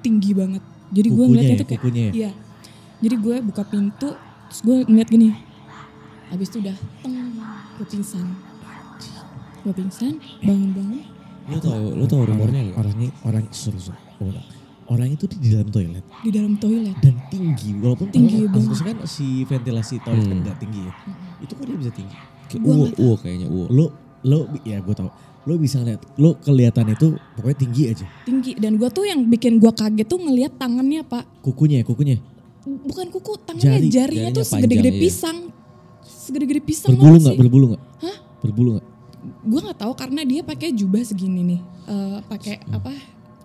tinggi 0.02 0.35
banget. 0.35 0.62
Jadi 0.90 1.09
gue 1.11 1.25
ngeliatnya 1.25 1.57
ya, 1.57 1.62
tuh 1.62 1.69
kayak 1.69 1.81
kukunya 1.83 2.02
ya? 2.02 2.12
iya. 2.12 2.31
Jadi 3.00 3.14
gue 3.21 3.37
buka 3.45 3.62
pintu 3.66 4.11
terus 4.50 4.61
gue 4.62 4.76
ngeliat 4.87 5.09
gini. 5.09 5.31
Habis 6.28 6.50
itu 6.50 6.59
udah 6.66 6.76
teng 7.02 7.14
gue 7.78 7.87
pingsan. 7.87 8.26
Gue 9.62 9.75
pingsan 9.75 10.14
bangun-bangun. 10.43 11.02
Lo 11.47 11.59
tau, 11.62 11.85
lo 11.95 12.05
tau 12.11 12.23
rumornya 12.26 12.61
nggak? 12.71 12.76
Orangnya 12.76 13.09
orang 13.23 13.45
suruh 13.55 13.78
suruh 13.78 14.55
orang. 14.88 15.09
Itu 15.11 15.25
di 15.28 15.49
dalam 15.49 15.69
toilet 15.69 16.05
di 16.19 16.31
dalam 16.31 16.55
toilet 16.55 16.97
dan 16.99 17.14
tinggi 17.26 17.71
walaupun 17.76 18.09
Tinggi 18.09 18.40
kalau- 18.40 18.52
banget. 18.52 18.69
maksudnya 18.69 18.95
kan 18.95 19.07
si 19.07 19.26
ventilasi 19.43 19.95
toilet 20.00 20.25
kan 20.25 20.33
Hmm. 20.33 20.43
nggak 20.43 20.59
tinggi 20.59 20.81
ya. 20.83 20.93
Itu 21.38 21.52
kok 21.52 21.64
dia 21.64 21.76
bisa 21.76 21.93
tinggi? 21.93 22.16
Kayak 22.47 22.62
uwo, 22.62 22.85
uwo 22.97 23.14
kayaknya 23.16 23.49
uwo. 23.49 23.64
Lo 23.69 23.87
lo 24.23 24.38
ya 24.62 24.78
gue 24.78 24.95
tau. 24.95 25.11
Lo 25.43 25.55
bisa 25.57 25.78
ngeliat 25.78 26.02
lo 26.16 26.35
kelihatan 26.37 26.87
itu 26.88 27.07
pokoknya 27.33 27.57
tinggi 27.57 27.83
aja. 27.88 28.07
tinggi 28.23 28.52
dan 28.55 28.75
gue 28.75 28.88
tuh 28.88 29.05
yang 29.05 29.21
bikin 29.25 29.57
gue 29.57 29.71
kaget 29.71 30.02
tuh 30.05 30.19
ngeliat 30.19 30.52
tangannya 30.55 31.02
pak 31.02 31.23
Kukunya 31.40 31.81
ya 31.81 31.85
kukunya. 31.85 32.16
bukan 32.66 33.07
kuku 33.09 33.33
tangannya 33.40 33.78
Jari. 33.78 33.87
jarinya 33.88 34.31
tuh 34.33 34.43
Jarinya 34.43 34.59
segede-gede 34.59 34.83
panjang, 34.83 34.97
iya. 34.97 35.05
pisang 35.05 35.38
segede-gede 36.02 36.61
pisang 36.61 36.90
Berbulu 36.93 37.07
tau 37.09 37.21
nggak? 37.21 37.31
sih? 37.31 37.38
Berbulu 37.38 37.64
nggak? 37.69 37.83
Hah? 38.00 38.16
Berbulu 38.40 38.69
nggak? 38.73 38.87
gue 39.26 39.61
nggak 39.61 39.78
tahu 39.81 39.93
karena 39.93 40.21
dia 40.23 40.40
pakai 40.43 40.69
jubah 40.73 41.02
segini 41.02 41.43
nih 41.45 41.61
Eh, 41.87 42.19
pakai 42.25 42.59
apa 42.69 42.90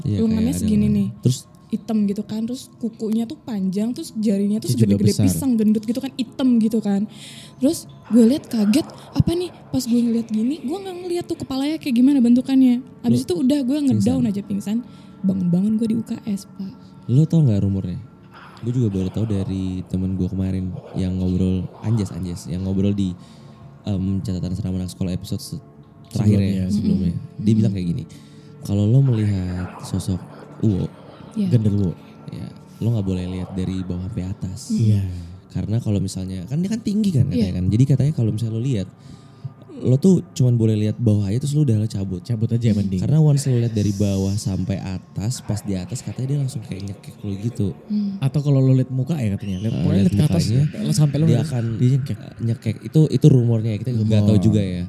Iya, 0.03 0.17
lengannya 0.22 0.53
segini 0.53 0.77
lengan. 0.81 0.96
nih 0.96 1.08
Terus 1.22 1.39
hitam 1.67 2.03
gitu 2.03 2.20
kan 2.22 2.43
terus 2.43 2.67
kukunya 2.77 3.24
tuh 3.24 3.39
panjang 3.39 3.96
terus 3.96 4.12
jarinya 4.13 4.60
tuh 4.60 4.67
segede-gede 4.67 5.00
pisang 5.24 5.55
gendut 5.55 5.79
gitu 5.81 5.98
kan 5.98 6.12
hitam 6.13 6.60
gitu 6.60 6.79
kan. 6.79 7.08
Terus 7.58 7.86
gue 8.08 8.25
lihat 8.25 8.46
kaget 8.46 8.84
apa 9.12 9.31
nih? 9.31 9.48
Pas 9.70 9.79
gue 9.79 9.96
ngeliat 9.98 10.27
gini 10.27 10.60
gue 10.60 10.77
nggak 10.77 10.96
ngeliat 11.00 11.25
tuh 11.25 11.38
kepalanya 11.38 11.77
kayak 11.77 11.96
gimana 11.96 12.20
bentukannya. 12.20 12.84
Abis 13.01 13.24
itu 13.24 13.34
udah 13.38 13.60
gue 13.62 13.77
ngedown 13.88 14.27
aja 14.27 14.41
pingsan. 14.41 14.84
Bangun-bangun 15.22 15.77
gue 15.77 15.88
di 15.88 15.96
UKS 15.96 16.50
pak. 16.50 16.72
Lo 17.08 17.24
tau 17.24 17.39
nggak 17.39 17.62
rumornya? 17.62 18.00
Gue 18.62 18.74
juga 18.74 18.91
baru 18.91 19.10
tahu 19.10 19.25
dari 19.25 19.63
temen 19.88 20.13
gue 20.13 20.27
kemarin 20.27 20.70
yang 20.93 21.15
ngobrol 21.15 21.65
Anjas 21.81 22.12
Anjas 22.12 22.46
yang 22.46 22.62
ngobrol 22.62 22.91
di 22.91 23.15
em, 23.84 24.20
catatan 24.20 24.53
seram 24.53 24.75
anak 24.75 24.91
sekolah 24.91 25.10
episode 25.10 25.39
se- 25.39 25.63
terakhir 26.12 26.38
ya 26.38 26.65
sebelumnya. 26.67 27.15
Dia 27.39 27.53
bilang 27.55 27.72
kayak 27.72 27.88
gini, 27.88 28.03
kalau 28.61 28.83
lo 28.83 28.99
melihat 29.03 29.81
sosok 29.81 30.19
Uwo, 30.61 30.85
ya 31.33 31.49
Genderuwo. 31.49 31.91
ya 32.29 32.45
lo 32.77 32.87
nggak 32.91 33.05
boleh 33.05 33.25
lihat 33.29 33.49
dari 33.51 33.81
bawah 33.81 34.05
sampai 34.05 34.25
atas. 34.25 34.59
Iya. 34.69 35.01
Karena 35.51 35.77
kalau 35.77 35.99
misalnya 35.99 36.45
kan 36.45 36.57
dia 36.57 36.69
kan 36.69 36.79
tinggi 36.79 37.09
kan 37.09 37.25
katanya 37.25 37.43
Iya. 37.43 37.57
kan. 37.57 37.65
Jadi 37.67 37.83
katanya 37.85 38.11
kalau 38.11 38.31
misalnya 38.31 38.55
lo 38.55 38.61
lihat 38.61 38.87
lo 39.81 39.97
tuh 39.97 40.21
cuman 40.31 40.53
boleh 40.55 40.77
lihat 40.77 40.93
bawah 40.95 41.25
aja 41.25 41.41
terus 41.41 41.53
lo 41.53 41.61
udah 41.61 41.73
lo 41.75 41.85
cabut. 41.85 42.21
Cabut 42.21 42.45
aja 42.47 42.69
mending. 42.71 43.01
Karena 43.01 43.17
once 43.17 43.45
lo 43.45 43.57
lihat 43.57 43.73
dari 43.73 43.89
bawah 43.91 44.29
sampai 44.31 44.77
atas, 44.77 45.41
pas 45.41 45.57
di 45.59 45.73
atas 45.73 46.01
katanya 46.01 46.27
dia 46.27 46.39
langsung 46.39 46.61
kayak 46.61 46.81
nyekek 46.87 47.15
lo 47.19 47.33
gitu. 47.35 47.67
Atau 48.17 48.39
kalau 48.39 48.61
lo 48.61 48.71
liat 48.71 48.89
muka 48.89 49.17
ya 49.17 49.33
katanya. 49.33 49.57
Pokoknya 49.67 49.89
liat 49.99 50.05
liat 50.07 50.13
ke 50.13 50.25
atas. 50.29 50.43
mukanya, 50.47 50.63
Lo 50.81 50.93
sampai 50.93 51.17
lo 51.17 51.25
dia 51.25 51.41
akan 51.41 51.63
dia 51.75 51.89
nyengkek. 51.91 52.17
eh, 52.17 52.33
nyekek. 52.39 52.75
Itu 52.85 52.99
itu 53.09 53.25
rumornya 53.25 53.71
ya, 53.73 53.77
kita 53.77 53.89
nggak 53.91 54.21
tahu 54.23 54.37
juga 54.39 54.61
ya. 54.61 54.85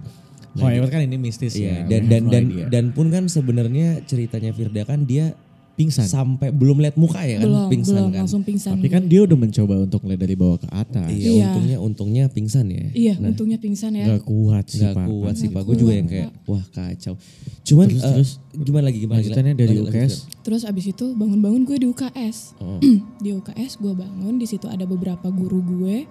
Oh, 0.54 0.66
ya 0.66 0.84
kan 0.84 1.00
ini 1.00 1.16
mistis 1.16 1.54
Iya, 1.54 1.82
ya. 1.82 1.88
dan 1.88 2.02
dan 2.06 2.22
no 2.22 2.30
dan 2.30 2.44
idea. 2.46 2.66
dan 2.68 2.84
pun 2.90 3.08
kan 3.08 3.24
sebenarnya 3.24 4.02
ceritanya 4.02 4.50
Firda 4.50 4.84
kan 4.84 5.02
dia 5.02 5.32
pingsan. 5.72 6.04
sampai 6.04 6.52
belum 6.52 6.76
lihat 6.78 6.94
muka 6.94 7.16
ya 7.18 7.40
kan 7.40 7.48
belum 7.48 7.64
pingsan 7.66 7.96
belum 7.96 8.10
kan. 8.10 8.20
langsung 8.20 8.42
pingsan 8.42 8.76
Tapi 8.76 8.86
kan 8.86 9.02
dia 9.02 9.20
udah 9.22 9.34
mencoba 9.34 9.74
untuk 9.80 10.00
ngeliat 10.00 10.20
dari 10.20 10.34
bawah 10.34 10.58
ke 10.58 10.68
atas. 10.68 11.08
Iya, 11.08 11.16
Iya. 11.24 11.46
untungnya 11.48 11.76
untungnya 11.80 12.24
pingsan 12.28 12.66
ya. 12.68 12.84
iya 12.92 13.14
untungnya 13.16 13.56
pingsan 13.56 13.92
ya 13.94 14.04
Gak 14.10 14.22
kuat 14.22 14.64
sih 14.66 14.78
Nggak 14.78 14.92
Pak. 14.94 15.06
kuat 15.08 15.34
sih 15.34 15.48
Pak. 15.48 15.62
Gue 15.62 15.76
juga 15.78 15.92
yang 15.94 16.04
kayak 16.06 16.28
wah 16.44 16.64
kacau. 16.66 17.14
Cuman 17.62 17.86
Terus- 17.88 18.04
eh, 18.04 18.12
terus? 18.12 18.30
gimana 18.54 18.84
lagi 18.84 18.98
gimana 18.98 19.16
lagi? 19.16 19.24
Lanjutannya 19.24 19.54
dari 19.54 19.68
lanjut, 19.70 19.88
UKS. 19.88 19.96
lanjut. 20.12 20.20
terus 20.42 20.62
abis 20.62 20.84
itu 20.86 21.06
bangun-bangun 21.10 21.62
gue 21.64 21.76
di 21.78 21.86
UKS 21.86 22.36
Oh. 22.58 22.76
di 23.24 23.30
UKS 23.32 23.72
gue 23.78 23.92
bangun 23.94 24.34
di 24.36 24.44
situ 24.44 24.66
ada 24.66 24.84
beberapa 24.84 25.24
guru 25.26 25.64
gue 25.64 26.04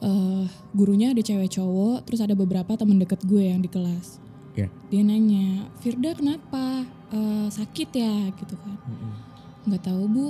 eh 0.00 0.44
gurunya 0.72 1.10
ada 1.10 1.20
cewek 1.20 1.50
cowok 1.50 2.04
terus 2.04 2.20
ada 2.20 2.32
beberapa 2.32 2.72
teman 2.72 2.96
deket 2.96 3.20
gue 3.22 3.44
yang 3.44 3.60
di 3.60 3.68
kelas 3.68 4.18
Ya. 4.52 4.66
dia 4.88 5.00
nanya 5.00 5.68
Firda 5.78 6.12
kenapa 6.12 6.84
Eh, 7.10 7.48
sakit 7.48 7.90
ya 7.90 8.30
gitu 8.32 8.54
kan 8.54 8.78
nggak 9.64 9.82
tahu 9.82 10.06
bu 10.06 10.26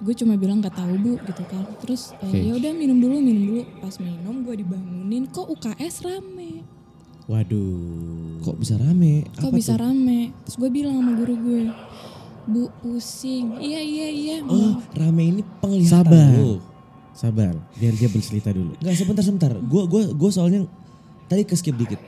gue 0.00 0.10
cuma 0.12 0.34
bilang 0.34 0.58
nggak 0.58 0.74
tahu 0.74 0.94
bu 0.96 1.12
gitu 1.22 1.46
kan 1.46 1.62
terus 1.78 2.10
eh, 2.18 2.26
Oke. 2.26 2.38
ya 2.42 2.52
udah 2.52 2.72
minum 2.72 2.98
dulu 2.98 3.14
minum 3.16 3.42
dulu 3.44 3.62
pas 3.78 3.94
minum 3.96 4.42
gue 4.42 4.58
dibangunin 4.58 5.22
kok 5.24 5.46
UKS 5.48 6.02
rame 6.02 6.66
Waduh. 7.22 8.42
Kok 8.42 8.58
bisa 8.58 8.74
rame? 8.74 9.22
kok 9.30 9.46
Apa 9.46 9.54
bisa 9.54 9.78
tuh? 9.78 9.86
rame 9.86 10.34
terus 10.42 10.56
gue 10.58 10.70
bilang 10.72 10.98
sama 10.98 11.12
guru 11.14 11.34
gue 11.38 11.62
bu 12.44 12.62
pusing 12.82 13.54
iya 13.62 13.78
iya 13.78 14.08
iya 14.10 14.36
Oh, 14.42 14.82
rame 14.92 15.30
ini 15.30 15.42
penglihatan 15.62 16.02
Sabar. 16.02 16.26
lu. 16.34 16.58
Sabar, 17.22 17.54
biar 17.72 17.94
dia 17.94 18.08
bercerita 18.08 18.50
dulu. 18.50 18.74
Enggak 18.76 18.94
sebentar 18.96 19.22
sebentar. 19.22 19.52
Gue 19.54 19.86
gua 19.86 20.10
gua 20.10 20.26
soalnya 20.28 20.66
tadi 21.24 21.42
ke 21.42 21.54
skip 21.54 21.72
dikit. 21.72 22.02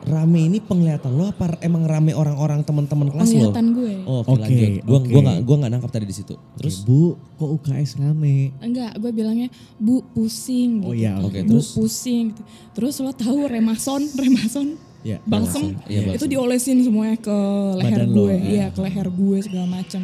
Rame 0.00 0.40
ini 0.40 0.58
penglihatan 0.58 1.10
lo 1.10 1.26
apa 1.26 1.58
emang 1.58 1.82
rame 1.82 2.10
orang-orang 2.12 2.62
teman-teman 2.62 3.06
kelas 3.08 3.28
lo? 3.28 3.50
penglihatan 3.50 3.66
gue 3.72 3.94
Oh, 4.04 4.18
oke 4.20 4.30
Oke, 4.32 4.40
lanjut. 4.40 4.70
Gua 4.80 4.96
oke. 4.96 5.08
gua 5.08 5.20
nggak 5.20 5.38
gua 5.42 5.56
nggak 5.58 5.72
nangkap 5.72 5.90
tadi 5.90 6.06
di 6.06 6.14
situ. 6.14 6.34
Terus 6.56 6.74
Terus 6.76 6.76
Bu, 6.82 7.02
kok 7.34 7.50
UKS 7.52 7.90
rame? 7.98 8.50
enggak 8.58 8.94
gue 8.96 9.10
bilangnya 9.12 9.48
bu 9.76 10.02
pusing 10.08 10.70
gitu 10.80 10.88
Oh 10.88 10.94
iya, 10.96 11.18
oke, 11.18 11.38
bu 11.40 11.50
terus? 11.52 11.70
pusing 11.72 12.30
gitu. 12.30 12.42
terus 12.72 12.94
lo 12.96 13.10
tahu 13.12 13.46
remason 13.46 14.02
remason 14.22 14.66
Ya, 15.00 15.22
balsem 15.22 15.78
itu 15.86 16.02
balsem. 16.10 16.26
diolesin 16.28 16.78
semuanya 16.80 17.14
ke 17.16 17.36
leher 17.76 18.02
Badan 18.02 18.10
gue 18.12 18.32
ya. 18.32 18.42
iya 18.44 18.66
ke 18.68 18.80
leher 18.80 19.06
gue 19.08 19.38
segala 19.40 19.66
macam 19.68 20.02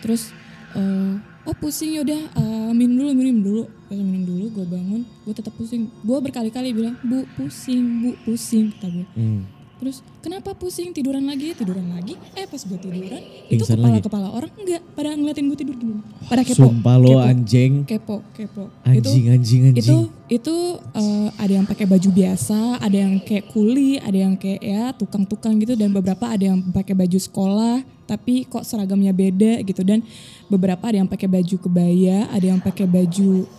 terus 0.00 0.32
eh, 0.72 1.12
oh 1.46 1.54
pusing 1.56 1.98
yaudah 1.98 2.22
eh, 2.38 2.70
minum 2.74 3.02
dulu 3.02 3.10
minum 3.14 3.38
dulu. 3.42 3.62
Pas 3.88 3.96
minum 3.98 4.24
dulu 4.24 4.44
gue 4.60 4.66
bangun 4.66 5.02
gue 5.26 5.34
tetap 5.34 5.54
pusing. 5.54 5.88
Gue 6.02 6.18
berkali-kali 6.22 6.74
bilang 6.74 6.96
bu 7.02 7.24
pusing 7.34 8.02
bu 8.02 8.10
pusing 8.24 8.70
kata 8.76 8.88
gue 8.90 9.06
Hmm. 9.16 9.61
Terus 9.82 9.98
kenapa 10.22 10.54
pusing 10.54 10.94
tiduran 10.94 11.26
lagi? 11.26 11.58
Tiduran 11.58 11.90
lagi? 11.90 12.14
Eh 12.38 12.46
pas 12.46 12.62
gue 12.62 12.78
tiduran 12.78 13.18
itu 13.50 13.66
Pingsan 13.66 13.82
kepala 13.82 13.90
lagi? 13.98 14.06
kepala 14.06 14.26
orang 14.30 14.52
enggak. 14.54 14.82
Pada 14.94 15.10
ngeliatin 15.18 15.50
gue 15.50 15.58
tidur 15.58 15.74
gini 15.74 15.98
pada 16.30 16.46
kepo. 16.46 16.70
Sumpah 16.70 16.96
lo 17.02 17.18
kepo, 17.18 17.26
anjing. 17.26 17.72
kepo 17.82 18.16
kepo. 18.30 18.64
Anjing, 18.86 19.34
anjing, 19.34 19.60
anjing. 19.74 19.82
itu 19.82 19.98
itu 20.30 20.56
eh, 20.94 21.28
ada 21.34 21.52
yang 21.58 21.66
pakai 21.66 21.90
baju 21.90 22.08
biasa, 22.14 22.78
ada 22.78 22.94
yang 22.94 23.18
kayak 23.26 23.50
kuli, 23.50 23.98
ada 23.98 24.14
yang 24.14 24.38
kayak 24.38 24.62
ya 24.62 24.94
tukang-tukang 24.94 25.58
gitu 25.58 25.74
dan 25.74 25.90
beberapa 25.90 26.30
ada 26.30 26.54
yang 26.54 26.62
pakai 26.70 26.94
baju 26.94 27.18
sekolah 27.18 27.82
tapi 28.06 28.46
kok 28.46 28.62
seragamnya 28.62 29.10
beda 29.10 29.66
gitu. 29.66 29.82
Dan 29.82 30.06
beberapa 30.46 30.94
ada 30.94 31.02
yang 31.02 31.10
pakai 31.10 31.26
baju 31.26 31.56
kebaya, 31.58 32.30
ada 32.30 32.46
yang 32.54 32.62
pakai 32.62 32.86
baju 32.86 33.50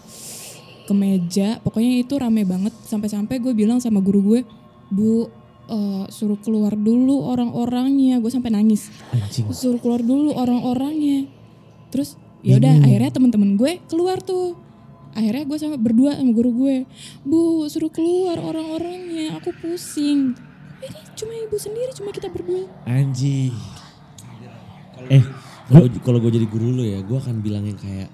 kemeja. 0.87 1.59
Pokoknya 1.59 1.99
itu 1.99 2.13
rame 2.15 2.47
banget. 2.47 2.71
Sampai-sampai 2.87 3.43
gue 3.43 3.51
bilang 3.51 3.83
sama 3.83 3.99
guru 3.99 4.21
gue, 4.23 4.39
"Bu, 4.87 5.27
eh, 5.69 6.05
suruh 6.11 6.39
keluar 6.41 6.73
dulu 6.75 7.23
orang-orangnya." 7.27 8.19
Gue 8.19 8.31
sampai 8.31 8.51
nangis 8.51 8.89
anjing. 9.11 9.47
suruh 9.53 9.79
keluar 9.79 10.03
dulu 10.03 10.35
orang-orangnya 10.35 11.27
terus 11.93 12.17
ya 12.41 12.57
udah 12.57 12.81
akhirnya 12.81 13.11
temen-temen 13.13 13.53
gue 13.55 13.79
keluar 13.85 14.17
tuh 14.19 14.57
akhirnya 15.13 15.45
gue 15.45 15.57
sama 15.61 15.77
berdua 15.77 16.17
sama 16.17 16.33
guru 16.33 16.51
gue 16.51 16.75
bu 17.21 17.69
suruh 17.69 17.93
keluar 17.93 18.41
orang-orangnya 18.41 19.37
aku 19.37 19.53
pusing 19.61 20.33
ini 20.81 20.99
cuma 21.13 21.31
ibu 21.37 21.55
sendiri 21.55 21.93
cuma 21.93 22.09
kita 22.11 22.27
berdua 22.33 22.65
Anjing. 22.83 23.53
Eh, 25.11 25.23
kalau 25.67 25.87
kalau 26.03 26.17
gue 26.23 26.31
jadi 26.39 26.47
guru 26.47 26.79
lo 26.79 26.83
ya, 26.83 27.03
gue 27.03 27.17
akan 27.19 27.43
bilang 27.43 27.67
yang 27.67 27.75
kayak 27.75 28.07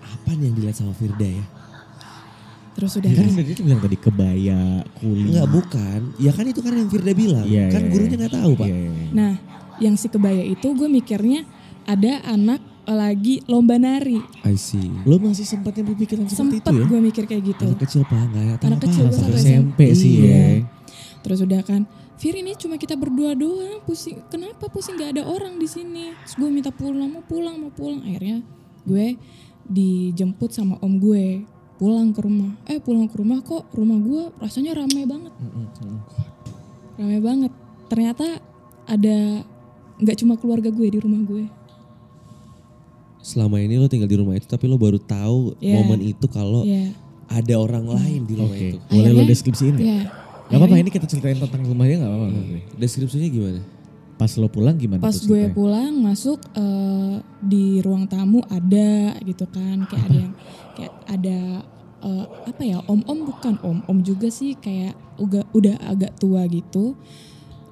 apa 0.00 0.30
nih 0.36 0.52
yang 0.52 0.54
dilihat 0.56 0.76
sama 0.76 0.92
Firda 0.92 1.24
ya? 1.24 1.44
Terus 2.72 2.92
udah 2.96 3.10
kan 3.12 3.24
kan 3.28 3.34
tadi 3.36 3.50
tuh 3.52 3.64
bilang 3.68 3.80
tadi 3.84 3.96
kebaya, 4.00 4.62
kuli. 4.96 5.28
Enggak 5.28 5.48
bukan. 5.52 6.00
Ya 6.16 6.32
kan 6.32 6.44
itu 6.48 6.60
kan 6.64 6.72
yang 6.72 6.88
Firda 6.88 7.12
bilang. 7.12 7.44
Iya, 7.44 7.68
kan 7.68 7.82
iya, 7.84 7.90
gurunya 7.92 8.08
iya. 8.10 8.20
nggak 8.24 8.34
tahu 8.34 8.52
pak. 8.56 8.66
Iya, 8.66 8.76
iya, 8.76 8.90
iya. 8.90 9.08
nah 9.12 9.32
yang 9.80 9.94
si 9.98 10.06
kebaya 10.08 10.44
itu 10.46 10.68
gue 10.72 10.88
mikirnya 10.88 11.44
ada 11.84 12.22
anak 12.28 12.62
lagi 12.82 13.38
lomba 13.46 13.78
nari 13.78 14.18
I 14.42 14.58
see. 14.58 14.90
Lo 15.06 15.18
masih 15.22 15.46
sempatnya 15.46 15.86
berpikiran 15.86 16.26
seperti 16.26 16.58
sempet 16.58 16.66
itu 16.66 16.72
ya? 16.82 16.84
gue 16.90 17.00
mikir 17.00 17.24
kayak 17.30 17.42
gitu 17.54 17.66
Anak 17.70 17.80
kecil 17.86 18.02
pak 18.02 18.18
nggak 18.26 18.42
ya 18.42 18.54
Anak 18.66 18.80
kecil, 18.82 19.04
gue 19.06 19.18
satu 19.18 19.36
SMP 19.38 19.80
sih 19.94 20.12
Iya. 20.26 20.34
ya. 20.34 20.46
Terus 21.22 21.38
udah 21.46 21.62
kan, 21.62 21.86
Fir 22.18 22.34
ini 22.34 22.58
cuma 22.58 22.74
kita 22.74 22.98
berdua 22.98 23.38
doang, 23.38 23.78
pusing. 23.86 24.18
Kenapa 24.26 24.66
pusing 24.66 24.98
gak 24.98 25.14
ada 25.14 25.22
orang 25.22 25.58
di 25.58 25.70
sini? 25.70 26.10
Terus 26.26 26.34
gue 26.34 26.50
minta 26.50 26.74
pulang, 26.74 27.06
mau 27.06 27.22
pulang, 27.22 27.54
mau 27.62 27.70
pulang. 27.70 28.02
Akhirnya 28.02 28.42
gue 28.82 29.14
dijemput 29.70 30.50
sama 30.50 30.74
om 30.82 30.98
gue 30.98 31.46
pulang 31.82 32.14
ke 32.14 32.22
rumah. 32.22 32.54
Eh 32.64 32.78
pulang 32.78 33.10
ke 33.10 33.16
rumah 33.16 33.42
kok 33.42 33.66
rumah 33.72 33.98
gue 33.98 34.30
rasanya 34.38 34.70
rame 34.76 35.02
banget, 35.02 35.34
rame 36.94 37.18
banget. 37.18 37.50
Ternyata 37.88 38.38
ada 38.84 39.42
nggak 39.98 40.16
cuma 40.16 40.38
keluarga 40.38 40.70
gue 40.70 40.86
di 40.86 40.96
rumah 40.96 41.18
gue. 41.20 41.50
Selama 43.18 43.58
ini 43.58 43.74
lo 43.76 43.86
tinggal 43.86 44.06
di 44.06 44.14
rumah 44.14 44.34
itu 44.34 44.46
tapi 44.46 44.66
lo 44.66 44.74
baru 44.74 44.98
tahu 44.98 45.58
Iya. 45.58 45.74
momen 45.76 46.00
itu 46.04 46.26
kalau 46.26 46.62
Ya, 46.62 46.90
ada 47.28 47.54
orang 47.56 47.86
lain 47.88 48.20
di 48.24 48.34
rumah 48.34 48.50
Oke, 48.52 48.68
itu. 48.68 48.78
boleh 48.88 49.10
lo 49.10 49.22
deskripsiin 49.24 49.74
nggak? 49.74 49.82
ya. 49.84 50.00
Gak 50.44 50.58
apa-apa 50.58 50.76
ini 50.76 50.90
kita 50.90 51.06
ceritain 51.06 51.38
tentang 51.38 51.62
rumahnya 51.64 52.02
gak 52.02 52.10
apa-apa. 52.12 52.26
gue. 52.30 52.60
Deskripsinya 52.76 53.26
gimana? 53.26 53.60
Pas 54.22 54.38
lo 54.38 54.46
pulang 54.46 54.78
gimana 54.78 55.02
Pas 55.02 55.18
tuh 55.18 55.34
gue 55.34 55.50
ceritanya? 55.50 55.56
pulang 55.58 55.94
masuk 55.98 56.38
eh, 56.54 57.18
di 57.42 57.82
ruang 57.82 58.06
tamu 58.06 58.38
ada 58.46 59.18
gitu 59.26 59.50
kan 59.50 59.82
kayak 59.90 60.06
ada 60.06 60.18
yang 60.22 60.34
kayak 60.78 60.94
ada 61.10 61.38
eh, 62.06 62.26
apa 62.46 62.62
ya 62.62 62.78
om-om 62.86 63.18
bukan 63.26 63.58
om-om 63.66 63.98
juga 64.06 64.30
sih 64.30 64.54
kayak 64.54 64.94
udah 65.18 65.42
udah 65.50 65.74
agak 65.90 66.14
tua 66.22 66.46
gitu 66.46 66.94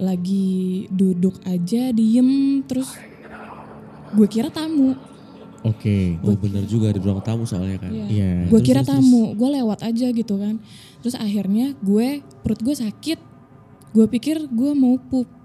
lagi 0.02 0.90
duduk 0.90 1.38
aja 1.46 1.94
diem 1.94 2.66
terus 2.66 2.98
gue 4.10 4.26
kira 4.26 4.50
tamu 4.50 4.98
Oke. 5.60 6.16
Oh 6.24 6.32
bener 6.40 6.64
juga 6.64 6.88
di 6.88 7.04
ruang 7.04 7.20
tamu 7.20 7.44
soalnya 7.44 7.76
kan. 7.84 7.92
Iya. 7.92 8.06
Iya. 8.08 8.30
gue 8.48 8.58
terus, 8.58 8.64
kira 8.64 8.80
terus, 8.80 8.96
tamu 8.96 9.36
gue 9.36 9.48
lewat 9.60 9.84
aja 9.84 10.06
gitu 10.08 10.34
kan 10.40 10.56
terus 11.04 11.16
akhirnya 11.20 11.76
gue 11.84 12.24
perut 12.40 12.60
gue 12.64 12.72
sakit 12.72 13.18
gue 13.92 14.06
pikir 14.08 14.48
gue 14.48 14.72
mau 14.72 14.96
pup 14.96 15.39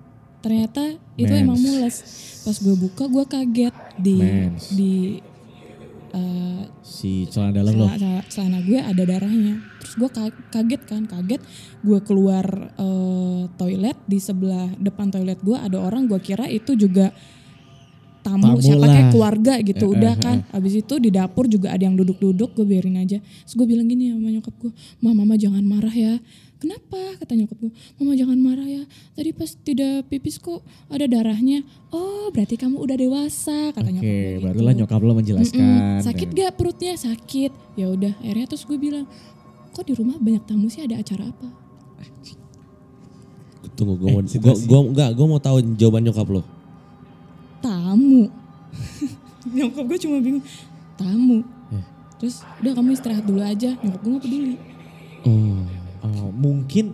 ternyata 0.45 0.81
itu 1.15 1.25
Mens. 1.27 1.41
emang 1.41 1.57
mules 1.57 1.95
pas 2.39 2.53
gue 2.55 2.75
buka 2.77 3.03
gue 3.07 3.25
kaget 3.25 3.75
di 3.97 4.15
Mens. 4.15 4.63
di 4.69 4.93
eh, 6.11 6.63
Si 6.81 7.25
celana 7.25 7.51
dalam 7.55 7.73
lo. 7.75 7.85
celana, 7.87 8.21
celana 8.25 8.59
gue 8.61 8.77
ada 8.77 9.03
darahnya 9.03 9.57
terus 9.79 9.93
gue 9.95 10.09
ka- 10.11 10.41
kaget 10.51 10.81
kan 10.85 11.03
kaget 11.03 11.41
gue 11.81 11.99
keluar 11.99 12.45
eh, 12.71 13.43
toilet 13.51 13.97
di 14.05 14.19
sebelah 14.19 14.69
depan 14.77 15.09
toilet 15.09 15.39
gue 15.39 15.57
ada 15.57 15.77
orang 15.77 16.05
gue 16.05 16.19
kira 16.19 16.45
itu 16.47 16.73
juga 16.73 17.09
tamu, 18.25 18.41
Tamu 18.41 18.59
siapa 18.59 18.81
kayak 18.83 18.97
lah. 18.99 19.11
keluarga 19.13 19.53
gitu 19.61 19.85
Eh, 19.85 19.93
udah 19.93 20.13
eh, 20.13 20.19
kan. 20.19 20.37
habis 20.49 20.73
itu 20.75 20.93
di 20.97 21.09
dapur 21.09 21.45
juga 21.45 21.69
ada 21.69 21.79
yang 21.79 21.93
duduk-duduk 21.93 22.51
gue 22.51 22.65
biarin 22.65 22.97
aja. 22.97 23.21
Terus 23.21 23.53
gue 23.53 23.67
bilang 23.67 23.85
gini 23.85 24.09
sama 24.09 24.27
nyokap 24.31 24.55
gue 24.57 24.71
mama 24.99 25.21
mama 25.21 25.33
jangan 25.35 25.61
marah 25.61 25.93
ya. 25.93 26.17
Kenapa? 26.55 26.97
kata 27.19 27.35
nyokap 27.35 27.57
gue 27.59 27.69
mama 27.95 28.13
jangan 28.13 28.37
marah 28.37 28.65
ya. 28.65 28.81
Tadi 29.13 29.29
pas 29.31 29.51
tidak 29.53 30.07
pipis 30.07 30.35
kok 30.37 30.59
ada 30.87 31.05
darahnya. 31.05 31.61
Oh 31.89 32.27
berarti 32.27 32.55
kamu 32.55 32.75
udah 32.75 32.95
dewasa 32.95 33.69
kata 33.69 33.85
Oke, 33.85 33.93
nyokap 33.93 34.09
gue 34.09 34.25
gitu. 34.33 34.43
barulah 34.43 34.73
nyokap 34.73 34.99
lo 34.99 35.13
menjelaskan. 35.13 35.61
Mm-mm, 35.61 36.01
sakit 36.01 36.27
Ya. 36.27 36.35
gak 36.41 36.53
perutnya? 36.55 36.93
Sakit. 36.95 37.51
Ya 37.75 37.85
udah 37.87 38.13
akhirnya 38.17 38.45
terus 38.47 38.65
gue 38.65 38.75
bilang 38.75 39.05
kok 39.69 39.83
di 39.83 39.93
rumah 39.93 40.17
banyak 40.17 40.41
tamu 40.43 40.65
sih? 40.65 40.81
Ada 40.81 40.97
acara 40.97 41.29
apa? 41.29 41.47
Tunggu, 43.75 43.93
gue 43.97 44.07
mau, 44.07 44.17
Eh, 44.17 44.23
gua, 44.23 44.31
situasi. 44.31 44.65
gua, 44.65 44.79
enggak, 44.85 45.09
gue 45.11 45.25
mau 45.27 45.35
tahu 45.37 45.57
jawaban 45.75 46.01
nyokap 46.01 46.27
lo. 46.29 46.41
Tamu 47.65 48.29
nyokap 49.47 49.83
gue 49.83 49.99
cuma 49.99 50.17
bingung 50.19 50.45
tamu 50.95 51.41
Eh. 51.67 51.83
terus 52.15 52.41
udah 52.57 52.71
kamu 52.71 52.89
istirahat 52.91 53.23
dulu 53.23 53.41
aja 53.41 53.73
nyokap 53.75 53.99
gue 53.99 54.11
gak 54.11 54.23
peduli 54.23 54.55
Oh. 55.25 55.57
Oh, 56.05 56.29
mungkin 56.29 56.93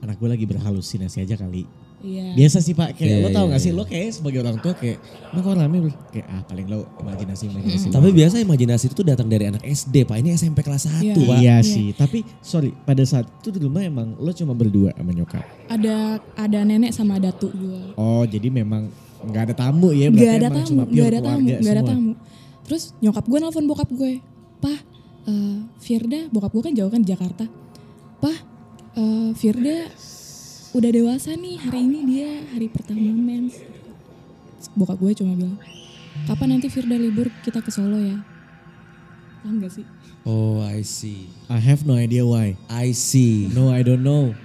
anak 0.00 0.16
gue 0.16 0.24
lagi 0.26 0.48
berhalusinasi 0.48 1.20
aja 1.20 1.36
kali. 1.36 1.68
iya 2.00 2.32
Biasa 2.32 2.58
sih 2.58 2.72
pak, 2.72 2.96
kayak 2.96 3.04
Iya, 3.12 3.22
lo 3.22 3.28
tau 3.28 3.44
iya, 3.44 3.52
gak 3.52 3.60
sih, 3.60 3.68
iya. 3.68 3.76
lo 3.76 3.84
kayak 3.84 4.08
sebagai 4.10 4.40
orang 4.40 4.56
tua 4.58 4.72
kayak, 4.72 4.96
nah 5.28 5.38
kok 5.38 5.52
rame 5.52 5.76
bro? 5.78 5.92
Kayak 6.08 6.26
ah 6.26 6.42
paling 6.42 6.66
lo 6.66 6.88
imajinasi 6.98 7.42
imajinasi. 7.46 7.86
Tapi 7.92 8.08
biasa 8.10 8.34
imajinasi 8.40 8.84
itu 8.86 8.94
tuh 8.96 9.04
datang 9.04 9.28
dari 9.28 9.44
anak 9.44 9.60
SD, 9.60 10.02
Pak. 10.02 10.16
Ini 10.16 10.32
SMP 10.32 10.58
kelas 10.60 10.88
1, 10.88 11.04
Iya. 11.04 11.14
Pak. 11.14 11.36
Iya 11.36 11.36
Iya. 11.38 11.56
sih, 11.62 11.86
tapi 11.92 12.24
sorry 12.40 12.72
pada 12.72 13.04
saat 13.04 13.28
itu 13.38 13.52
di 13.52 13.60
rumah 13.60 13.84
emang 13.84 14.16
lo 14.16 14.32
cuma 14.32 14.50
berdua 14.52 14.90
sama 14.90 15.12
nyokap. 15.12 15.44
ada 15.68 15.96
ada 16.34 16.58
nenek 16.62 16.90
sama 16.90 17.16
datu 17.16 17.48
gue 17.48 17.92
Oh 17.94 18.24
jadi 18.24 18.48
memang 18.48 18.88
nggak 19.26 19.42
ada 19.50 19.54
tamu 19.54 19.88
ya? 19.94 20.08
Gak 20.08 20.18
Berarti 20.18 20.36
ada 20.36 20.46
emang 20.46 20.56
tamu, 20.56 20.68
cuma 20.68 20.82
gak 20.82 20.90
pure 20.92 21.06
ada 21.06 21.20
tamu, 21.22 21.48
gak 21.48 21.74
ada 21.74 21.84
tamu. 21.84 22.12
Terus 22.62 22.82
nyokap 23.02 23.24
gue 23.26 23.38
nelfon 23.42 23.66
bokap 23.66 23.90
gue, 23.90 24.12
Pah, 24.62 24.78
eh, 25.26 25.58
Firda, 25.82 26.20
bokap 26.30 26.50
gue 26.54 26.62
kan 26.70 26.74
jauh 26.74 26.90
kan 26.90 27.02
di 27.02 27.10
Jakarta. 27.10 27.44
Pah, 28.22 28.38
eh, 28.94 29.30
Firda 29.34 29.90
udah 30.72 30.90
dewasa 30.94 31.34
nih, 31.34 31.58
hari 31.58 31.80
ini 31.84 31.98
dia 32.06 32.30
hari 32.54 32.70
pertama 32.70 33.02
mens. 33.02 33.58
Bokap 34.78 34.96
gue 35.02 35.12
cuma 35.18 35.34
bilang, 35.34 35.58
kapan 36.30 36.56
nanti 36.56 36.70
Firda 36.70 36.94
libur 36.94 37.28
kita 37.42 37.58
ke 37.58 37.74
Solo 37.74 37.98
ya? 37.98 38.22
Paham 39.42 39.58
gak 39.58 39.74
sih? 39.74 39.86
Oh, 40.22 40.62
I 40.62 40.86
see. 40.86 41.26
I 41.50 41.58
have 41.58 41.82
no 41.82 41.98
idea 41.98 42.22
why. 42.22 42.54
I 42.70 42.94
see. 42.94 43.50
No, 43.50 43.74
I 43.74 43.82
don't 43.82 44.06
know. 44.06 44.38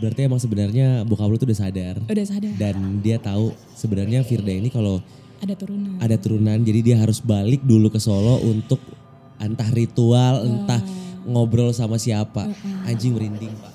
Berarti 0.00 0.20
emang 0.24 0.40
sebenarnya 0.40 1.04
bokap 1.04 1.28
lo 1.28 1.36
tuh 1.36 1.44
udah 1.44 1.60
sadar 1.60 2.00
Udah 2.08 2.26
sadar, 2.26 2.56
dan 2.56 3.04
dia 3.04 3.20
tahu 3.20 3.52
sebenarnya 3.76 4.24
Firda 4.24 4.48
ini 4.48 4.72
kalau 4.72 5.04
ada 5.40 5.52
turunan. 5.52 6.00
ada 6.00 6.16
turunan 6.16 6.58
jadi 6.64 6.80
dia 6.80 6.96
harus 6.96 7.20
balik 7.20 7.60
dulu 7.64 7.92
ke 7.92 8.00
Solo 8.00 8.40
untuk 8.44 8.80
entah 9.40 9.68
ritual, 9.72 10.44
entah 10.44 10.80
ngobrol 11.24 11.72
sama 11.72 11.96
siapa. 11.96 12.48
Anjing 12.84 13.16
merinding, 13.16 13.52
Pak. 13.56 13.72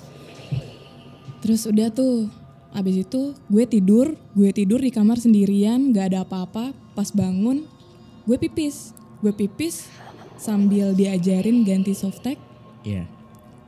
Terus 1.41 1.65
udah 1.69 1.89
tuh, 1.89 2.29
abis 2.73 3.05
itu 3.05 3.33
gue 3.49 3.63
tidur, 3.65 4.13
gue 4.33 4.49
tidur 4.53 4.81
di 4.81 4.89
kamar 4.93 5.17
sendirian, 5.17 5.93
gak 5.93 6.13
ada 6.13 6.25
apa-apa. 6.25 6.73
Pas 6.93 7.09
bangun, 7.09 7.65
gue 8.29 8.37
pipis. 8.37 8.93
Gue 9.21 9.33
pipis 9.33 9.89
sambil 10.37 10.93
diajarin 10.93 11.65
ganti 11.65 11.95
softtek 11.97 12.37
Iya. 12.85 13.09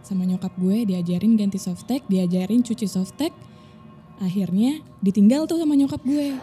Sama 0.07 0.23
nyokap 0.23 0.55
gue, 0.55 0.87
diajarin 0.87 1.35
ganti 1.35 1.59
softtek, 1.59 2.07
diajarin 2.07 2.63
cuci 2.63 2.87
softtek. 2.87 3.35
Akhirnya 4.17 4.79
ditinggal 5.03 5.45
tuh 5.45 5.59
sama 5.59 5.75
nyokap 5.75 5.99
gue. 6.01 6.39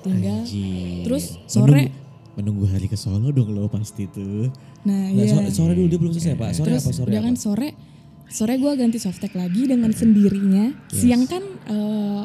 Tinggal. 0.00 0.46
Anjir. 0.46 1.04
Terus 1.04 1.36
sore, 1.44 1.90
Menunggu, 1.90 2.32
menunggu 2.38 2.64
hari 2.70 2.86
ke 2.88 2.96
Solo 2.96 3.28
dong 3.28 3.52
lo 3.52 3.68
pasti 3.68 4.08
tuh. 4.08 4.48
nah 4.86 5.10
Nah, 5.10 5.12
iya. 5.12 5.28
sore, 5.28 5.48
sore 5.52 5.72
dulu 5.76 5.86
dia 5.90 5.98
belum 6.00 6.12
selesai, 6.14 6.38
Pak. 6.38 6.50
Sore 6.56 6.66
Terus 6.72 6.82
apa 6.86 6.92
sore? 6.96 7.10
apa? 7.12 7.20
kan 7.28 7.34
sore, 7.36 7.68
sore 8.30 8.54
gue 8.56 8.72
ganti 8.78 8.96
softtek 8.96 9.36
lagi 9.36 9.68
dengan 9.68 9.92
sendirinya. 9.92 10.72
Siang 10.88 11.28
kan 11.28 11.42
eh, 11.68 12.24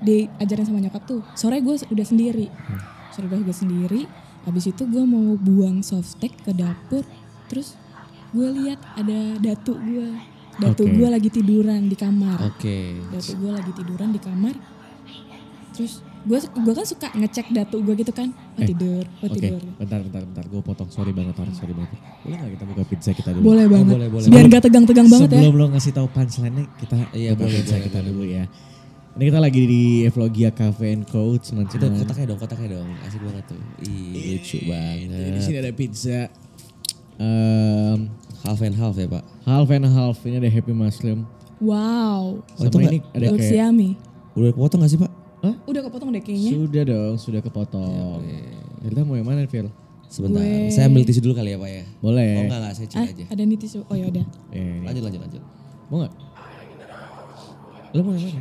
diajarin 0.00 0.64
sama 0.64 0.80
nyokap 0.80 1.04
tuh. 1.04 1.20
Sore 1.36 1.60
gue 1.60 1.76
udah 1.76 2.06
sendiri. 2.06 2.48
Sore 3.12 3.26
gue 3.28 3.44
udah 3.44 3.56
sendiri. 3.56 4.08
Habis 4.48 4.72
itu 4.72 4.88
gue 4.88 5.04
mau 5.04 5.36
buang 5.36 5.84
softtek 5.84 6.32
ke 6.40 6.56
dapur. 6.56 7.04
Terus 7.52 7.76
gue 8.30 8.48
lihat 8.56 8.80
ada 8.94 9.18
datu 9.36 9.74
gue. 9.76 10.08
Datu 10.60 10.82
Oke. 10.82 10.92
gue 10.92 11.08
lagi 11.08 11.28
tiduran 11.30 11.86
di 11.86 11.96
kamar. 11.96 12.38
Oke. 12.46 13.00
Datu 13.08 13.32
gue 13.34 13.50
lagi 13.50 13.72
tiduran 13.72 14.10
di 14.10 14.20
kamar. 14.20 14.54
Terus 15.72 15.92
gue 16.20 16.36
gue 16.36 16.74
kan 16.74 16.84
suka 16.84 17.08
ngecek 17.10 17.46
datu 17.50 17.80
gue 17.80 17.94
gitu 17.96 18.12
kan. 18.12 18.28
Oh 18.28 18.60
Eh, 18.60 18.66
tidur, 18.66 19.04
oh 19.18 19.24
Oke, 19.24 19.40
tidur. 19.40 19.60
bentar, 19.74 19.98
bentar, 20.00 20.22
bentar. 20.22 20.44
Gue 20.46 20.60
potong. 20.60 20.88
Sorry 20.88 21.10
banget, 21.10 21.32
Tor. 21.32 21.48
Sorry 21.50 21.72
banget. 21.72 21.96
Boleh 22.20 22.36
gak 22.36 22.50
kita 22.52 22.64
buka 22.66 22.82
pizza 22.84 23.10
kita 23.10 23.30
dulu? 23.32 23.42
Boleh 23.46 23.66
banget. 23.66 23.88
boleh, 23.90 24.08
boleh. 24.10 24.26
Biar 24.28 24.44
gak 24.46 24.62
tegang-tegang 24.62 25.08
banget 25.08 25.28
ya. 25.28 25.40
Sebelum 25.40 25.54
lo 25.54 25.66
ngasih 25.72 25.92
tahu 25.92 26.06
punchline-nya, 26.06 26.64
kita 26.76 26.96
Iya, 27.10 27.30
buka 27.32 27.40
boleh, 27.40 27.56
pizza 27.56 27.72
boleh, 27.72 27.84
kita 27.86 27.98
boleh. 27.98 28.10
dulu 28.12 28.24
ya. 28.26 28.44
Ini 29.10 29.24
kita 29.26 29.40
lagi 29.40 29.62
di 29.64 29.82
Evlogia 30.04 30.50
Cafe 30.52 30.86
and 30.92 31.02
Coach, 31.04 31.50
Itu 31.50 31.56
teman-teman. 31.56 31.98
kotaknya 31.98 32.26
dong, 32.28 32.38
kotaknya 32.38 32.68
dong. 32.76 32.88
Asik 33.00 33.20
banget 33.20 33.44
tuh. 33.48 33.60
Ih, 33.80 34.36
lucu 34.36 34.56
Di 34.56 34.68
banget. 34.68 35.40
sini 35.40 35.56
ada 35.58 35.72
pizza. 35.72 36.20
Em, 37.20 38.08
Half 38.40 38.64
and 38.64 38.72
half 38.72 38.96
ya, 38.96 39.04
Pak. 39.06 39.20
half 39.44 39.68
and 39.68 39.84
half. 39.84 40.16
Ini 40.24 40.40
ada 40.40 40.48
Happy 40.48 40.72
Mushroom. 40.72 41.28
Wow. 41.60 42.40
Oh, 42.40 42.64
itu 42.64 42.72
Sama 42.72 42.88
ini 42.88 42.98
nggak- 42.98 43.12
ada 43.12 43.26
kayak 43.36 43.52
yummy. 43.52 43.90
Udah 44.32 44.50
kepotong 44.50 44.80
gak 44.80 44.88
sih, 44.88 44.96
Pak? 44.96 45.12
Udah 45.68 45.80
kepotong 45.84 46.08
deh 46.10 46.22
kayaknya. 46.24 46.50
Sudah 46.50 46.82
dong, 46.82 47.14
sudah 47.20 47.40
kepotong. 47.40 48.24
Kita 48.80 49.04
mau 49.04 49.12
yang 49.14 49.28
mana, 49.28 49.44
Phil? 49.44 49.68
Sebentar. 50.08 50.40
Gue- 50.40 50.72
Saya 50.72 50.88
ambil 50.88 51.04
tisu 51.04 51.20
dulu 51.20 51.36
kali 51.36 51.52
ya, 51.52 51.58
Pak 51.60 51.68
ya. 51.70 51.84
Boleh. 52.00 52.28
Oh 52.32 52.42
enggak, 52.42 52.58
enggak. 52.58 52.72
Saya 52.74 52.86
cek 52.88 52.96
Ah, 52.96 53.06
aja. 53.06 53.24
ada 53.28 53.42
nih 53.44 53.58
tisu. 53.60 53.78
Oh 53.84 53.94
ya 53.94 54.04
udah. 54.08 54.24
Eh, 54.50 54.56
ini. 54.56 54.86
Lanjut, 54.88 55.02
lanjut, 55.04 55.20
lanjut. 55.20 55.42
Mau 55.86 55.96
gak? 56.00 56.12
Lo 57.90 58.00
mau 58.00 58.12
yang 58.14 58.24
mana? 58.24 58.40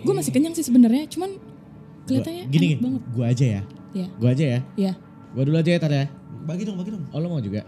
Gue 0.00 0.14
masih 0.14 0.32
kenyang 0.32 0.54
sih 0.54 0.62
sebenarnya, 0.62 1.04
cuman 1.06 1.30
kelihatannya 2.04 2.44
gini, 2.46 2.48
enak 2.48 2.72
gini. 2.72 2.74
banget. 2.80 3.02
Gua 3.10 3.26
aja 3.28 3.44
ya. 3.44 3.62
Ya, 3.92 4.06
Gua 4.16 4.28
aja 4.30 4.44
ya. 4.48 4.60
ya. 4.74 4.92
Gua 5.36 5.42
dulu 5.44 5.56
aja 5.56 5.70
ya, 5.70 5.78
Tar 5.78 5.92
ya. 5.92 6.06
Bagi 6.44 6.62
dong, 6.64 6.76
bagi 6.76 6.90
dong. 6.92 7.04
Oh, 7.10 7.18
lo 7.18 7.26
mau 7.28 7.38
juga? 7.38 7.60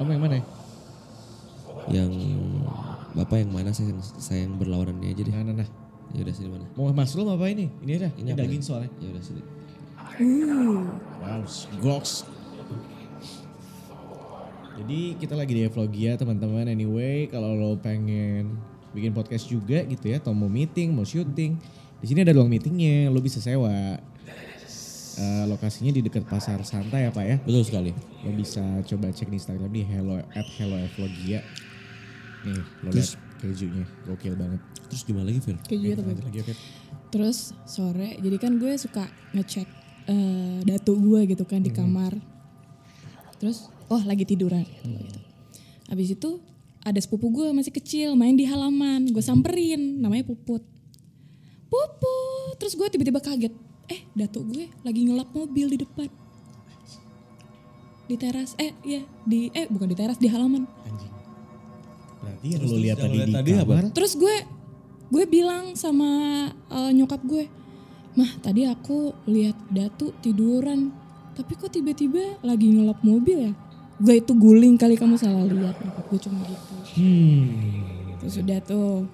Mau 0.00 0.08
yang 0.08 0.22
mana? 0.22 0.40
Yang 1.90 2.12
Bapak 3.12 3.44
yang 3.44 3.52
mana 3.52 3.70
saya 3.76 3.92
saya 4.16 4.48
yang 4.48 4.56
berlawanan 4.56 4.96
ini 5.04 5.12
aja 5.12 5.22
deh. 5.28 5.34
Nah, 5.36 5.44
nah, 5.44 5.54
nah. 5.64 5.68
Ya 6.12 6.24
udah 6.24 6.34
sini 6.36 6.48
mana? 6.48 6.64
Mau 6.76 6.88
mushroom 6.92 7.28
apa 7.28 7.44
ini? 7.48 7.68
Ini 7.84 7.92
aja. 8.00 8.08
Ini, 8.16 8.28
apa 8.32 8.40
daging 8.44 8.60
nih? 8.60 8.68
soalnya. 8.68 8.90
Ya 9.00 9.08
udah 9.12 9.22
sini. 9.24 9.42
Uh, 10.20 10.84
Wow, 11.22 11.42
goks. 11.80 12.26
Jadi 14.72 15.14
kita 15.20 15.36
lagi 15.36 15.52
di 15.54 15.62
Evlogia 15.68 16.16
teman-teman. 16.16 16.66
Anyway, 16.66 17.28
kalau 17.28 17.52
lo 17.52 17.76
pengen 17.78 18.56
bikin 18.96 19.12
podcast 19.12 19.46
juga 19.48 19.84
gitu 19.84 20.08
ya, 20.08 20.20
atau 20.20 20.32
mau 20.32 20.48
meeting, 20.48 20.92
mau 20.92 21.04
syuting, 21.04 21.56
di 22.00 22.06
sini 22.08 22.24
ada 22.24 22.34
ruang 22.34 22.48
meetingnya. 22.48 23.12
Lo 23.12 23.20
bisa 23.20 23.38
sewa. 23.38 24.00
Eh, 25.12 25.44
lokasinya 25.44 25.92
di 25.92 26.00
dekat 26.00 26.24
pasar 26.24 26.62
santai 26.64 27.04
ya 27.04 27.10
pak 27.12 27.24
ya. 27.24 27.36
Betul 27.42 27.64
sekali. 27.64 27.90
Lo 28.24 28.30
bisa 28.32 28.62
coba 28.86 29.12
cek 29.12 29.28
di 29.28 29.36
Instagram 29.36 29.68
di 29.68 29.82
hello 29.84 30.16
at 30.18 30.46
hello 30.56 30.76
Evlogia. 30.76 31.44
Nih, 32.42 32.62
lo 32.82 32.88
Terus- 32.90 33.14
lihat 33.14 33.40
kejunya, 33.42 33.84
gokil 34.06 34.34
banget. 34.34 34.60
Terus 34.88 35.02
gimana 35.02 35.26
lagi, 35.28 35.40
Fir? 35.40 35.56
kayak 35.66 35.80
gitu 35.82 36.00
Lanjut 36.00 36.24
lagi 36.24 36.38
oke. 36.40 36.54
Terus 37.12 37.38
sore, 37.64 38.16
jadi 38.16 38.36
kan 38.40 38.56
gue 38.56 38.72
suka 38.76 39.04
ngecek 39.32 39.68
eh, 40.08 40.58
datu 40.64 40.96
gue 40.96 41.20
gitu 41.28 41.44
kan 41.44 41.60
di 41.60 41.70
kamar. 41.70 42.16
Terus, 43.38 43.68
oh 43.86 44.00
lagi 44.02 44.24
tiduran. 44.24 44.64
Gitu. 44.64 45.18
Habis 45.90 46.08
itu 46.14 46.30
ada 46.82 46.98
sepupu 46.98 47.30
gue 47.30 47.52
masih 47.52 47.70
kecil 47.70 48.16
main 48.16 48.34
di 48.34 48.42
halaman. 48.42 49.06
Gue 49.10 49.22
samperin, 49.22 50.00
namanya 50.00 50.26
Puput. 50.26 50.62
Puput. 51.68 52.54
Terus 52.58 52.74
gue 52.74 52.88
tiba-tiba 52.90 53.18
kaget. 53.18 53.54
Eh, 53.90 54.06
datu 54.14 54.44
gue 54.46 54.70
lagi 54.86 55.00
ngelap 55.06 55.30
mobil 55.34 55.66
di 55.74 55.78
depan. 55.82 56.08
Di 58.06 58.16
teras, 58.18 58.54
eh 58.60 58.76
iya, 58.84 59.02
di 59.24 59.48
eh 59.54 59.66
bukan 59.70 59.88
di 59.88 59.96
teras, 59.96 60.18
di 60.20 60.28
halaman. 60.28 60.68
Anjing. 60.86 61.14
Berarti 62.22 62.46
yang 62.46 62.60
terus 62.62 62.72
lihat 62.78 62.98
tadi 63.00 63.16
di 63.18 63.32
tadi 63.32 63.50
apa? 63.56 63.62
kamar. 63.64 63.84
Terus 63.94 64.12
gue 64.14 64.36
gue 65.12 65.24
bilang 65.26 65.74
sama 65.74 66.10
eh, 66.50 66.90
nyokap 66.92 67.22
gue, 67.24 67.44
mah 68.14 68.30
tadi 68.44 68.68
aku 68.68 69.16
lihat 69.26 69.56
Datu 69.72 70.12
tiduran, 70.20 70.92
tapi 71.32 71.56
kok 71.56 71.72
tiba-tiba 71.72 72.38
lagi 72.44 72.68
ngelap 72.68 73.00
mobil 73.00 73.50
ya? 73.50 73.52
Gue 74.02 74.18
itu 74.18 74.32
guling 74.34 74.76
kali 74.76 74.98
kamu 74.98 75.14
salah 75.16 75.46
lihat, 75.46 75.78
nyokap 75.78 76.04
gue 76.10 76.20
cuma 76.20 76.42
gitu. 76.44 76.74
Hmm. 76.98 77.48
Terus 78.22 78.34
udah 78.38 78.58
tuh, 78.62 79.06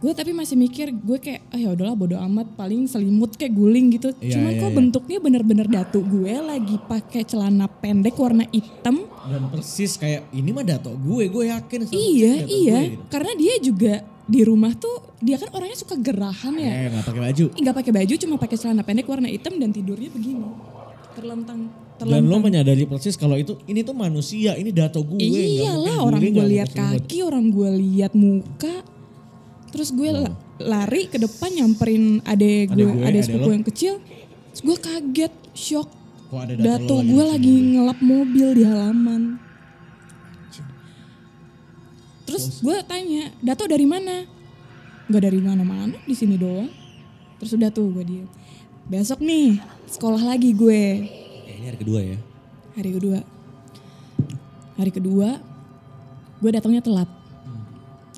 gue 0.00 0.12
tapi 0.12 0.32
masih 0.32 0.56
mikir 0.56 0.90
gue 0.90 1.18
kayak, 1.18 1.44
ah 1.48 1.56
ya 1.56 1.68
udahlah 1.70 1.92
bodo 1.92 2.16
amat, 2.18 2.56
paling 2.56 2.84
selimut 2.84 3.36
kayak 3.36 3.52
guling 3.52 3.92
gitu. 3.92 4.16
Iya, 4.16 4.32
Cuman 4.32 4.50
iya, 4.50 4.58
kok 4.58 4.66
iya. 4.66 4.76
bentuknya 4.76 5.18
bener-bener 5.18 5.66
Datu 5.68 6.00
gue 6.00 6.34
lagi 6.34 6.76
pakai 6.80 7.22
celana 7.22 7.68
pendek 7.68 8.16
warna 8.16 8.48
hitam. 8.48 9.04
Dan 9.22 9.42
persis 9.46 9.94
kayak 9.94 10.32
ini 10.32 10.50
mah 10.50 10.64
dato 10.64 10.88
gue, 10.90 11.28
gue 11.28 11.44
yakin. 11.46 11.78
100% 11.84 11.92
Iya 11.92 12.32
iya, 12.42 12.78
gue 12.78 12.90
gitu. 12.90 13.02
karena 13.08 13.32
dia 13.34 13.54
juga 13.60 13.94
di 14.24 14.40
rumah 14.40 14.72
tuh 14.72 14.94
dia 15.18 15.36
kan 15.36 15.50
orangnya 15.50 15.74
suka 15.76 15.94
gerahan 15.94 16.54
ya 16.54 16.70
Eh 16.70 16.86
nggak 16.88 17.04
pakai 17.04 17.20
baju. 17.20 17.44
nggak 17.52 17.76
pakai 17.76 17.92
baju 17.92 18.14
cuma 18.16 18.34
pakai 18.38 18.56
celana 18.56 18.80
pendek 18.80 19.04
warna 19.04 19.26
hitam 19.26 19.52
dan 19.54 19.68
tidurnya 19.68 20.06
begini 20.08 20.46
terlentang 21.10 21.66
Dan 21.98 21.98
terlentang 21.98 22.30
lo 22.30 22.38
menyadari 22.38 22.86
persis 22.86 23.12
kalau 23.14 23.34
itu 23.34 23.58
ini 23.66 23.82
tuh 23.82 23.92
manusia, 23.92 24.54
ini 24.54 24.70
dato 24.70 25.02
gue. 25.02 25.18
iyalah 25.18 26.00
orang 26.00 26.22
gue 26.22 26.46
lihat 26.48 26.70
kaki 26.70 27.20
orang 27.20 27.50
gue 27.50 27.68
lihat 27.76 28.14
muka 28.14 28.80
terus 29.70 29.94
gue 29.94 30.10
la- 30.10 30.34
lari 30.60 31.08
ke 31.08 31.16
depan 31.16 31.50
nyamperin 31.54 32.20
adek 32.26 32.74
gue 32.74 32.90
adek 33.06 33.22
sepupu 33.24 33.50
yang 33.50 33.66
kecil. 33.66 33.94
Terus 34.52 34.62
gue 34.66 34.76
kaget 34.76 35.34
shock. 35.54 35.88
Kok 36.30 36.40
ada 36.46 36.54
dato 36.58 36.98
lo 36.98 37.06
gue 37.06 37.24
lagi 37.26 37.54
ngelap 37.74 37.98
mobil 38.02 38.48
di 38.54 38.62
halaman. 38.66 39.38
Terus 42.26 42.62
gue 42.62 42.76
tanya 42.86 43.34
dato 43.42 43.66
dari 43.66 43.86
mana? 43.86 44.22
Nggak 45.10 45.22
dari 45.26 45.40
mana-mana 45.42 45.98
di 46.06 46.14
sini 46.14 46.38
doang. 46.38 46.70
Terus 47.42 47.56
udah 47.58 47.70
tuh 47.74 47.90
gue 47.90 48.04
dia 48.06 48.24
besok 48.90 49.22
nih 49.22 49.58
sekolah 49.90 50.22
lagi 50.22 50.50
gue. 50.54 50.82
Ya, 51.46 51.54
ini 51.58 51.66
hari 51.70 51.78
kedua 51.78 52.00
ya. 52.02 52.18
hari 52.78 52.90
kedua. 52.94 53.18
Hari 54.78 54.90
kedua 54.94 55.28
gue 56.38 56.50
datangnya 56.50 56.82
telat. 56.82 57.10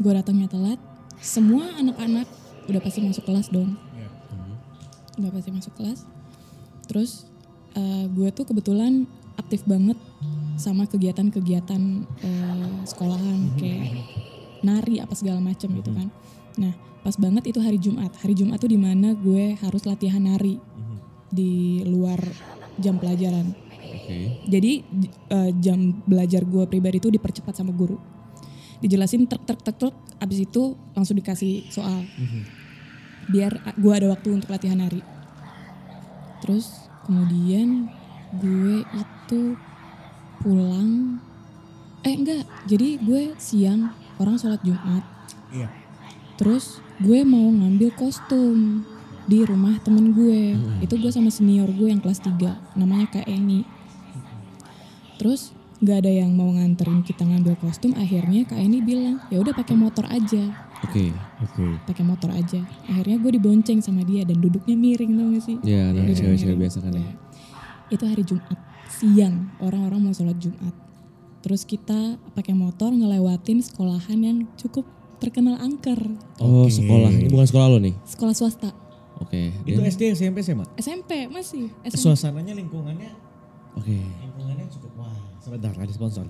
Gue 0.00 0.12
datangnya 0.12 0.48
telat 0.48 0.80
semua 1.22 1.70
anak-anak 1.78 2.26
udah 2.66 2.80
pasti 2.82 2.98
masuk 3.00 3.22
kelas 3.22 3.48
dong. 3.54 3.78
Udah 5.16 5.30
pasti 5.30 5.50
masuk 5.54 5.72
kelas. 5.78 6.02
Terus 6.90 7.30
eh, 7.78 8.10
gue 8.10 8.28
tuh 8.34 8.44
kebetulan 8.44 9.06
aktif 9.38 9.62
banget 9.64 9.96
sama 10.58 10.84
kegiatan-kegiatan 10.90 11.82
eh, 12.26 12.74
sekolahan 12.84 13.54
kayak 13.56 14.02
nari 14.66 14.98
apa 14.98 15.14
segala 15.14 15.38
macam 15.38 15.70
gitu 15.78 15.90
kan. 15.94 16.10
Nah 16.58 16.74
pas 17.06 17.14
banget 17.14 17.54
itu 17.54 17.62
hari 17.62 17.78
Jumat. 17.78 18.10
Hari 18.18 18.34
Jumat 18.34 18.58
tuh 18.58 18.70
di 18.70 18.78
mana 18.78 19.14
gue 19.14 19.54
harus 19.62 19.82
latihan 19.86 20.22
nari 20.22 20.58
di 21.32 21.86
luar 21.86 22.18
jam 22.82 22.98
pelajaran. 22.98 23.72
Oke. 23.92 24.40
jadi 24.48 24.82
eh, 25.30 25.50
jam 25.62 26.02
belajar 26.08 26.42
gue 26.42 26.64
pribadi 26.66 26.98
itu 26.98 27.08
dipercepat 27.12 27.54
sama 27.54 27.70
guru. 27.70 28.00
Dijelasin 28.82 29.30
truk 29.30 29.46
truk 29.46 29.62
truk 29.62 29.78
truk, 29.78 29.94
abis 30.18 30.42
itu 30.42 30.74
langsung 30.98 31.14
dikasih 31.14 31.70
soal. 31.70 32.02
Biar 33.30 33.62
gue 33.78 33.92
ada 33.94 34.10
waktu 34.10 34.34
untuk 34.34 34.50
latihan 34.50 34.82
nari. 34.82 34.98
Terus 36.42 36.90
kemudian 37.06 37.86
gue 38.34 38.82
itu 38.82 39.54
pulang. 40.42 41.22
Eh 42.02 42.18
enggak, 42.18 42.42
jadi 42.66 42.98
gue 42.98 43.38
siang 43.38 43.94
orang 44.18 44.34
sholat 44.34 44.58
Jumat. 44.66 45.06
Iya. 45.54 45.70
Terus 46.34 46.82
gue 46.98 47.22
mau 47.22 47.46
ngambil 47.46 47.94
kostum 47.94 48.82
di 49.30 49.46
rumah 49.46 49.78
temen 49.86 50.10
gue. 50.10 50.58
Itu 50.82 50.98
gue 50.98 51.14
sama 51.14 51.30
senior 51.30 51.70
gue 51.70 51.86
yang 51.86 52.02
kelas 52.02 52.18
3, 52.26 52.74
namanya 52.74 53.06
Kak 53.06 53.30
Eni. 53.30 53.62
Terus 55.22 55.54
nggak 55.82 55.96
ada 55.98 56.12
yang 56.14 56.30
mau 56.30 56.46
nganterin 56.48 57.02
kita 57.02 57.22
ngambil 57.22 57.58
kostum. 57.58 57.90
Akhirnya 57.92 58.46
Kak 58.46 58.56
Eni 58.56 58.78
bilang, 58.80 59.18
ya 59.28 59.42
udah 59.42 59.50
pakai 59.50 59.74
motor 59.74 60.06
aja, 60.06 60.54
Oke. 60.80 61.10
Oke. 61.42 61.66
pakai 61.84 62.04
motor 62.06 62.30
aja. 62.30 62.62
Akhirnya 62.86 63.18
gue 63.18 63.32
dibonceng 63.34 63.82
sama 63.82 64.02
dia 64.02 64.22
dan 64.22 64.38
duduknya 64.38 64.72
miring 64.72 65.12
tau 65.12 65.26
gak 65.28 65.42
sih? 65.42 65.56
Ya, 65.60 65.90
anak 65.90 66.06
Duduknya 66.06 66.16
cewek-cewek 66.22 66.56
biasa 66.56 66.78
kan 66.80 66.92
ya. 66.94 67.06
Itu 67.90 68.04
hari 68.06 68.22
Jumat 68.22 68.58
siang, 68.88 69.50
orang-orang 69.58 70.00
mau 70.00 70.14
sholat 70.14 70.38
Jumat. 70.38 70.74
Terus 71.42 71.66
kita 71.66 71.98
pakai 72.32 72.54
motor 72.54 72.94
ngelewatin 72.94 73.58
sekolahan 73.60 74.14
yang 74.16 74.38
cukup 74.54 74.86
terkenal 75.18 75.58
angker, 75.58 75.98
Oh, 76.38 76.66
Oke. 76.66 76.78
sekolah. 76.78 77.10
Ini 77.10 77.26
bukan 77.26 77.46
sekolah 77.46 77.66
lo 77.68 77.78
nih. 77.78 77.94
sekolah 78.04 78.30
swasta. 78.32 78.70
Oke. 79.18 79.50
Itu 79.62 79.78
Dan- 79.78 79.86
SD, 79.88 80.02
SMP, 80.12 80.42
SMA? 80.42 80.66
SMP 80.76 81.26
masih 81.26 81.70
SMP. 81.80 81.98
Suasananya 82.00 82.54
lingkungannya 82.54 83.10
Oke. 83.72 84.02
Sebentar 85.42 85.74
ada 85.74 85.90
sponsor. 85.90 86.26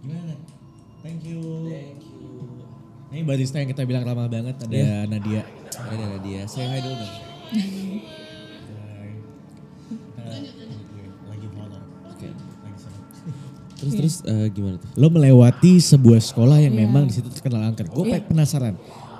Gimana? 0.00 0.34
Thank 1.00 1.20
you. 1.22 1.40
Thank 1.66 2.00
you. 2.02 2.24
Ini 3.10 3.20
barista 3.22 3.58
yang 3.58 3.68
kita 3.68 3.84
bilang 3.84 4.02
ramah 4.02 4.26
banget 4.26 4.56
ada 4.56 4.70
Iya. 4.70 5.04
Nadia. 5.04 5.42
Ada 5.68 6.02
ada 6.06 6.18
dia. 6.20 6.42
Saya 6.46 6.66
hai 6.68 6.80
dulu 6.80 6.94
dong. 6.94 7.14
Lagi 11.26 11.46
foto. 11.48 11.78
Oke. 12.06 12.28
Lagi 12.30 12.78
seru. 12.78 12.98
Terus 13.76 13.92
terus 13.94 14.14
eh, 14.24 14.46
gimana 14.50 14.76
tuh? 14.76 14.88
Lo 14.94 15.08
melewati 15.08 15.76
sebuah 15.76 16.20
sekolah 16.22 16.58
yang 16.60 16.72
Iya. 16.72 16.80
memang 16.80 17.04
di 17.06 17.14
situ 17.14 17.28
terkenal 17.28 17.64
angker. 17.66 17.88
Gue 17.88 18.08
Iya. 18.10 18.22
penasaran. 18.22 18.74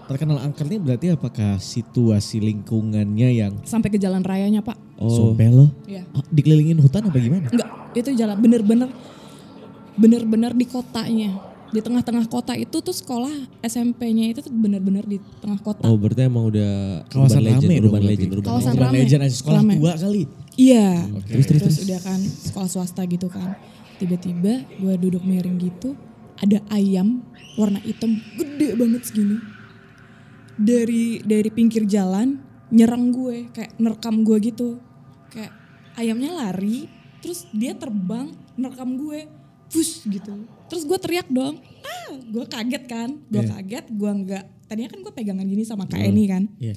Terkenal 0.07 0.39
angker 0.39 0.67
ini 0.67 0.79
berarti 0.81 1.07
apakah 1.09 1.57
situasi 1.57 2.43
lingkungannya 2.43 3.29
yang 3.31 3.53
Sampai 3.63 3.91
ke 3.91 3.99
jalan 3.99 4.23
rayanya 4.23 4.59
pak. 4.59 4.75
Oh, 4.99 5.07
sumpah 5.33 5.49
lo? 5.49 5.67
Iya. 5.87 6.03
Ah, 6.11 6.23
Dikelilingin 6.27 6.77
hutan 6.79 7.07
apa 7.07 7.15
gimana? 7.17 7.47
Enggak, 7.47 7.70
itu 7.95 8.11
jalan 8.15 8.39
bener-bener 8.39 8.91
bener-bener 9.99 10.53
di 10.55 10.67
kotanya. 10.67 11.31
Di 11.71 11.79
tengah-tengah 11.79 12.27
kota 12.27 12.59
itu 12.59 12.83
tuh 12.83 12.91
sekolah 12.91 13.31
SMP-nya 13.63 14.35
itu 14.35 14.43
tuh 14.43 14.51
bener-bener 14.51 15.07
di 15.07 15.23
tengah 15.39 15.63
kota. 15.63 15.87
oh 15.87 15.95
berarti 15.95 16.27
emang 16.27 16.51
udah 16.51 17.07
Kawasan 17.07 17.47
urban 17.47 17.47
legend, 17.47 17.71
rame 17.71 17.87
urban 17.87 18.03
legend, 18.03 18.31
urban 18.35 18.47
Kawasan 18.51 18.73
legend. 18.75 18.75
Urban 18.75 18.91
rame. 18.91 18.99
Legend 19.07 19.21
aja 19.23 19.37
sekolah 19.39 19.61
Rame. 19.63 19.75
tua 19.79 19.95
kali. 19.95 20.23
Iya. 20.59 20.89
Terus, 21.31 21.45
Terus, 21.47 21.63
terus, 21.63 21.77
udah 21.87 22.01
kan 22.03 22.21
sekolah 22.21 22.69
swasta 22.69 23.03
gitu 23.07 23.29
kan. 23.31 23.55
Tiba-tiba 24.03 24.53
gue 24.67 24.95
duduk 24.99 25.23
miring 25.23 25.63
gitu, 25.63 25.95
ada 26.43 26.59
ayam 26.75 27.23
warna 27.55 27.79
hitam 27.87 28.19
gede 28.35 28.75
banget 28.75 29.07
segini. 29.07 29.39
Dari 30.59 31.23
dari 31.23 31.51
pinggir 31.55 31.87
jalan 31.87 32.35
nyerang 32.75 33.15
gue, 33.15 33.47
kayak 33.55 33.79
nerekam 33.79 34.27
gue 34.27 34.37
gitu. 34.43 34.83
Kayak 35.31 35.55
ayamnya 35.95 36.35
lari, 36.35 36.91
terus 37.21 37.45
dia 37.51 37.73
terbang 37.73 38.29
nerekam 38.55 38.97
gue. 38.97 39.29
Push 39.69 40.03
gitu. 40.05 40.35
Terus 40.67 40.83
gue 40.83 40.99
teriak 40.99 41.29
dong. 41.29 41.63
Ah, 41.81 42.11
gue 42.17 42.45
kaget 42.45 42.85
kan. 42.85 43.15
Gue 43.27 43.39
Iya. 43.41 43.55
kaget, 43.55 43.85
gue 43.89 44.11
nggak. 44.11 44.45
Tadinya 44.67 44.89
kan 44.89 44.99
gue 45.01 45.13
pegangan 45.13 45.45
gini 45.45 45.63
sama 45.63 45.87
Kak 45.87 45.95
Eni 45.97 46.27
kan. 46.27 46.43
Iya. 46.59 46.75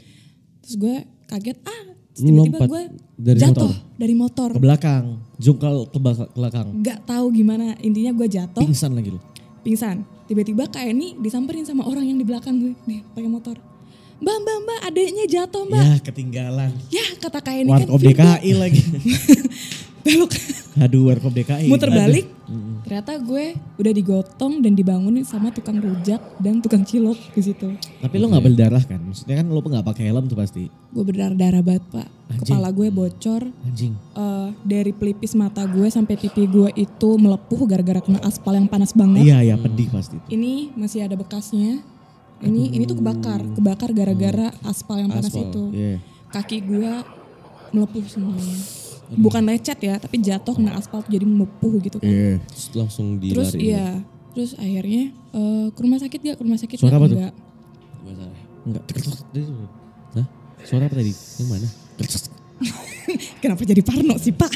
Terus 0.61 0.75
gue 0.77 0.95
kaget, 1.25 1.57
ah 1.63 1.83
tiba-tiba 2.13 2.59
gue 2.63 2.83
dari 3.15 3.39
jatuh 3.39 3.65
motor? 3.65 3.71
dari 3.95 4.13
motor. 4.13 4.49
Ke 4.51 4.61
belakang, 4.61 5.05
jungkal 5.35 5.89
ke 5.89 5.97
belakang. 6.31 6.67
Gak 6.79 7.01
tahu 7.03 7.33
gimana 7.33 7.73
intinya 7.79 8.13
gue 8.13 8.27
jatuh, 8.27 8.61
Pingsan 8.61 8.93
lagi 8.93 9.09
lo. 9.09 9.19
pingsan. 9.59 10.05
Tiba-tiba 10.23 10.67
Kak 10.67 10.83
Eni 10.83 11.17
disamperin 11.17 11.63
sama 11.63 11.83
orang 11.83 12.05
yang 12.05 12.15
di 12.15 12.23
belakang 12.23 12.55
gue, 12.55 12.73
nih 12.85 13.01
pakai 13.11 13.25
motor. 13.27 13.57
Mbak, 14.15 14.37
mbak, 14.39 14.57
mbak, 14.61 14.79
adeknya 14.85 15.25
jatuh 15.25 15.63
mbak. 15.65 15.83
Ya 15.83 15.95
ketinggalan. 15.99 16.71
Ya, 16.87 17.05
kata 17.17 17.41
Kak 17.41 17.53
Eni 17.55 17.67
kan 17.67 17.83
Warkop 17.83 17.99
Virgo. 17.99 18.21
DKI 18.21 18.51
lagi. 18.53 18.81
Belok, 20.03 20.35
Aduh 20.75 21.07
Warkop 21.07 21.31
DKI. 21.31 21.71
muter 21.71 21.87
Aduh. 21.87 21.95
balik. 21.95 22.27
Ternyata 22.83 23.15
gue 23.17 23.55
udah 23.79 23.93
digotong 23.95 24.59
dan 24.59 24.75
dibangunin 24.75 25.23
sama 25.23 25.47
tukang 25.49 25.79
rujak 25.79 26.19
dan 26.37 26.59
tukang 26.59 26.83
cilok 26.83 27.15
di 27.31 27.41
situ. 27.41 27.71
Tapi 28.03 28.15
lo 28.19 28.27
nggak 28.27 28.43
berdarah 28.43 28.83
kan? 28.83 28.99
Maksudnya 28.99 29.39
kan 29.39 29.47
lo 29.47 29.63
nggak 29.63 29.85
pakai 29.85 30.11
helm 30.11 30.27
tuh 30.27 30.35
pasti. 30.35 30.67
Gue 30.91 31.03
berdarah-darah 31.07 31.63
banget 31.63 31.87
pak. 31.87 32.07
Anjing. 32.27 32.51
Kepala 32.51 32.69
gue 32.69 32.87
bocor, 32.91 33.41
Anjing. 33.63 33.93
eh, 33.95 34.47
dari 34.61 34.91
pelipis 34.91 35.33
mata 35.33 35.63
gue 35.63 35.87
sampai 35.87 36.19
pipi 36.19 36.51
gue 36.51 36.69
itu 36.75 37.09
melepuh 37.15 37.63
gara-gara 37.63 38.03
kena 38.03 38.19
aspal 38.19 38.59
yang 38.59 38.67
panas 38.67 38.91
banget. 38.91 39.23
Iya 39.23 39.39
ya 39.41 39.55
pedih 39.55 39.87
pasti. 39.87 40.19
Ini 40.27 40.75
masih 40.75 41.07
ada 41.07 41.15
bekasnya. 41.15 41.79
Ini 42.43 42.75
ini 42.75 42.83
tuh 42.83 42.99
kebakar, 42.99 43.39
kebakar 43.55 43.95
gara-gara 43.95 44.51
aspal 44.67 44.99
yang 44.99 45.07
panas 45.07 45.31
Aspal, 45.31 45.47
itu. 45.47 45.63
Iya. 45.71 45.95
Kaki 46.27 46.57
gue 46.59 46.91
melepuh 47.71 48.03
semuanya. 48.03 48.82
Bukan 49.15 49.41
lecet 49.43 49.77
ya, 49.77 49.95
tapi 49.97 50.17
jatuh 50.17 50.53
kena 50.53 50.73
aspal 50.73 51.03
jadi 51.03 51.23
melepuh 51.23 51.73
gitu 51.81 51.97
kan. 51.97 52.07
Iya. 52.07 52.41
Terus 52.45 52.65
langsung 52.73 53.17
Terus 53.17 53.49
dilari. 53.51 53.59
iya, 53.65 53.87
terus 54.31 54.51
akhirnya 54.55 55.03
eh, 55.31 55.65
ke 55.69 55.79
rumah 55.79 55.99
sakit 55.99 56.19
gak? 56.19 56.35
Ke 56.37 56.43
rumah 56.43 56.57
sakit 56.57 56.77
Suara 56.77 56.95
apa 56.95 57.05
tuh? 57.05 57.17
Enggak. 57.17 57.33
Enggak. 58.63 58.83
Hah? 60.13 60.25
Suara 60.63 60.83
apa 60.85 60.95
tadi? 60.95 61.11
Yang 61.11 61.47
mana? 61.47 61.67
Kenapa 63.43 63.61
jadi 63.63 63.81
parno 63.81 64.15
sih 64.15 64.31
pak? 64.31 64.51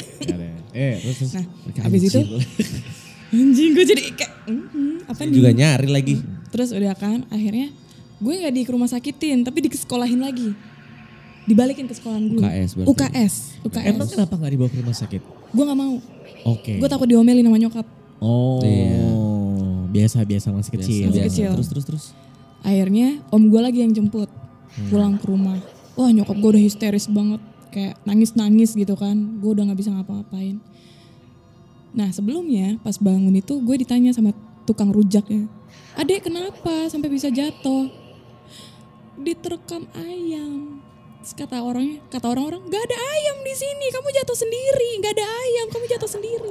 Eh 0.72 0.94
terus 0.98 1.16
terus. 1.18 1.32
Nah, 1.34 1.44
habis 1.82 2.02
itu 2.04 2.20
anjing 3.34 3.70
gue 3.76 3.84
jadi 3.84 4.02
kayak 4.08 4.32
"Mhm, 4.48 5.04
apa 5.04 5.20
nih? 5.22 5.34
juga 5.34 5.50
nyari 5.52 5.88
lagi. 5.88 6.14
Terus 6.48 6.72
udah 6.72 6.94
kan 6.94 7.28
akhirnya 7.28 7.68
gue 8.18 8.32
nggak 8.34 8.50
di 8.50 8.62
ke 8.64 8.70
rumah 8.72 8.88
sakitin 8.88 9.44
tapi 9.44 9.60
di 9.60 9.68
sekolahin 9.70 10.18
lagi. 10.18 10.56
Dibalikin 11.48 11.88
ke 11.88 11.94
sekolahan 11.96 12.24
gue. 12.28 12.40
UKS 12.44 12.70
berarti. 12.76 12.88
UKS. 12.92 13.34
UKS. 13.64 13.86
Emang 13.88 14.08
kenapa 14.08 14.34
nggak 14.36 14.52
dibawa 14.52 14.68
ke 14.68 14.76
rumah 14.84 14.96
sakit? 14.96 15.22
Gue 15.56 15.64
nggak 15.64 15.78
mau. 15.80 15.94
Oke. 16.44 16.72
Gue 16.76 16.88
takut 16.92 17.08
diomelin 17.08 17.44
sama 17.48 17.56
nyokap. 17.56 17.86
Oh. 18.20 18.60
Iya. 18.60 19.08
Biasa 19.88 20.16
biasa 20.28 20.48
masih 20.52 20.72
kecil. 20.76 21.04
Masih 21.08 21.20
Biasa. 21.24 21.28
kecil. 21.32 21.50
Terus 21.56 21.68
terus 21.72 21.84
terus. 21.88 22.04
Akhirnya 22.60 23.24
om 23.32 23.48
gue 23.48 23.60
lagi 23.64 23.80
yang 23.80 23.96
jemput 23.96 24.28
pulang 24.92 25.16
ke 25.16 25.24
rumah. 25.24 25.56
Wah 25.96 26.12
nyokap 26.12 26.36
gue 26.36 26.50
udah 26.52 26.62
histeris 26.62 27.08
banget. 27.08 27.40
Kayak 27.72 27.96
nangis-nangis 28.04 28.76
gitu 28.76 28.92
kan. 28.94 29.40
Gue 29.40 29.56
udah 29.56 29.72
gak 29.72 29.80
bisa 29.80 29.90
ngapa-ngapain. 29.96 30.60
Nah 31.96 32.12
sebelumnya 32.12 32.76
pas 32.84 33.00
bangun 33.00 33.32
itu 33.32 33.56
gue 33.64 33.76
ditanya 33.80 34.12
sama 34.12 34.36
tukang 34.68 34.92
rujaknya. 34.92 35.48
Adek 35.96 36.28
kenapa 36.28 36.86
sampai 36.92 37.08
bisa 37.08 37.32
jatuh? 37.32 37.88
diterkam 39.18 39.86
ayam. 39.98 40.78
Terus 41.28 41.44
kata 41.44 41.60
orangnya, 41.60 42.00
kata 42.08 42.24
orang-orang, 42.24 42.72
gak 42.72 42.88
ada 42.88 42.96
ayam 42.96 43.36
di 43.44 43.52
sini, 43.52 43.92
kamu 43.92 44.08
jatuh 44.16 44.32
sendiri, 44.32 44.90
gak 45.04 45.12
ada 45.12 45.26
ayam, 45.28 45.66
kamu 45.68 45.84
jatuh 45.84 46.08
sendiri. 46.08 46.50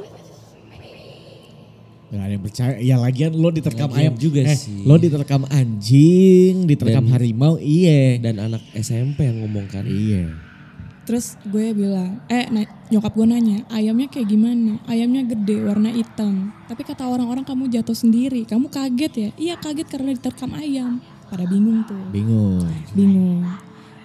Gak 2.07 2.21
ada 2.21 2.29
yang 2.29 2.43
percaya. 2.45 2.73
Ya 2.77 2.95
lagian 3.01 3.33
lo 3.33 3.49
diterkam 3.49 3.89
Lagian 3.89 4.05
ayam 4.05 4.15
juga 4.21 4.45
eh, 4.45 4.53
sih. 4.53 4.85
Lo 4.85 5.01
diterkam 5.01 5.49
anjing, 5.49 6.69
diterkam 6.69 7.09
Dan- 7.09 7.13
harimau, 7.17 7.57
iya. 7.57 8.21
Dan 8.21 8.37
anak 8.37 8.61
SMP 8.77 9.25
yang 9.25 9.41
ngomong 9.41 9.65
kan. 9.65 9.81
Iya. 9.81 10.29
Terus 11.09 11.41
gue 11.41 11.73
bilang, 11.73 12.21
eh 12.29 12.45
na- 12.45 12.69
nyokap 12.93 13.17
gue 13.17 13.25
nanya, 13.25 13.65
ayamnya 13.73 14.13
kayak 14.13 14.29
gimana? 14.29 14.77
Ayamnya 14.85 15.25
gede, 15.25 15.57
warna 15.57 15.89
hitam. 15.89 16.53
Tapi 16.69 16.85
kata 16.85 17.09
orang-orang 17.09 17.41
kamu 17.41 17.73
jatuh 17.73 17.97
sendiri, 17.97 18.45
kamu 18.45 18.69
kaget 18.69 19.13
ya? 19.17 19.29
Iya 19.41 19.55
kaget 19.57 19.89
karena 19.89 20.13
diterkam 20.13 20.53
ayam. 20.53 21.01
Pada 21.33 21.49
bingung 21.49 21.81
tuh, 21.89 21.97
Bingung. 22.13 22.61
bingung. 22.93 23.41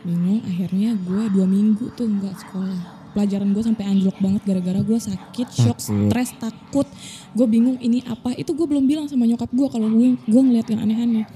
Bingung, 0.02 0.42
akhirnya 0.42 0.98
gue 0.98 1.22
dua 1.30 1.46
minggu 1.46 1.94
tuh 1.94 2.10
nggak 2.10 2.34
sekolah. 2.42 2.82
Pelajaran 3.12 3.52
gue 3.52 3.60
sampai 3.60 3.84
anjlok 3.86 4.16
banget 4.24 4.42
gara-gara 4.42 4.80
gue 4.80 4.98
sakit, 4.98 5.48
shock, 5.52 5.78
Takut. 5.78 6.08
stres, 6.08 6.30
takut. 6.40 6.88
Gue 7.36 7.46
bingung 7.46 7.76
ini 7.78 8.00
apa, 8.08 8.32
itu 8.34 8.50
gue 8.50 8.64
belum 8.64 8.88
bilang 8.88 9.06
sama 9.06 9.28
nyokap 9.28 9.52
gue 9.52 9.68
kalau 9.68 9.86
gue 9.92 10.16
gue 10.16 10.42
ngeliat 10.42 10.66
yang 10.72 10.80
aneh-aneh. 10.80 11.26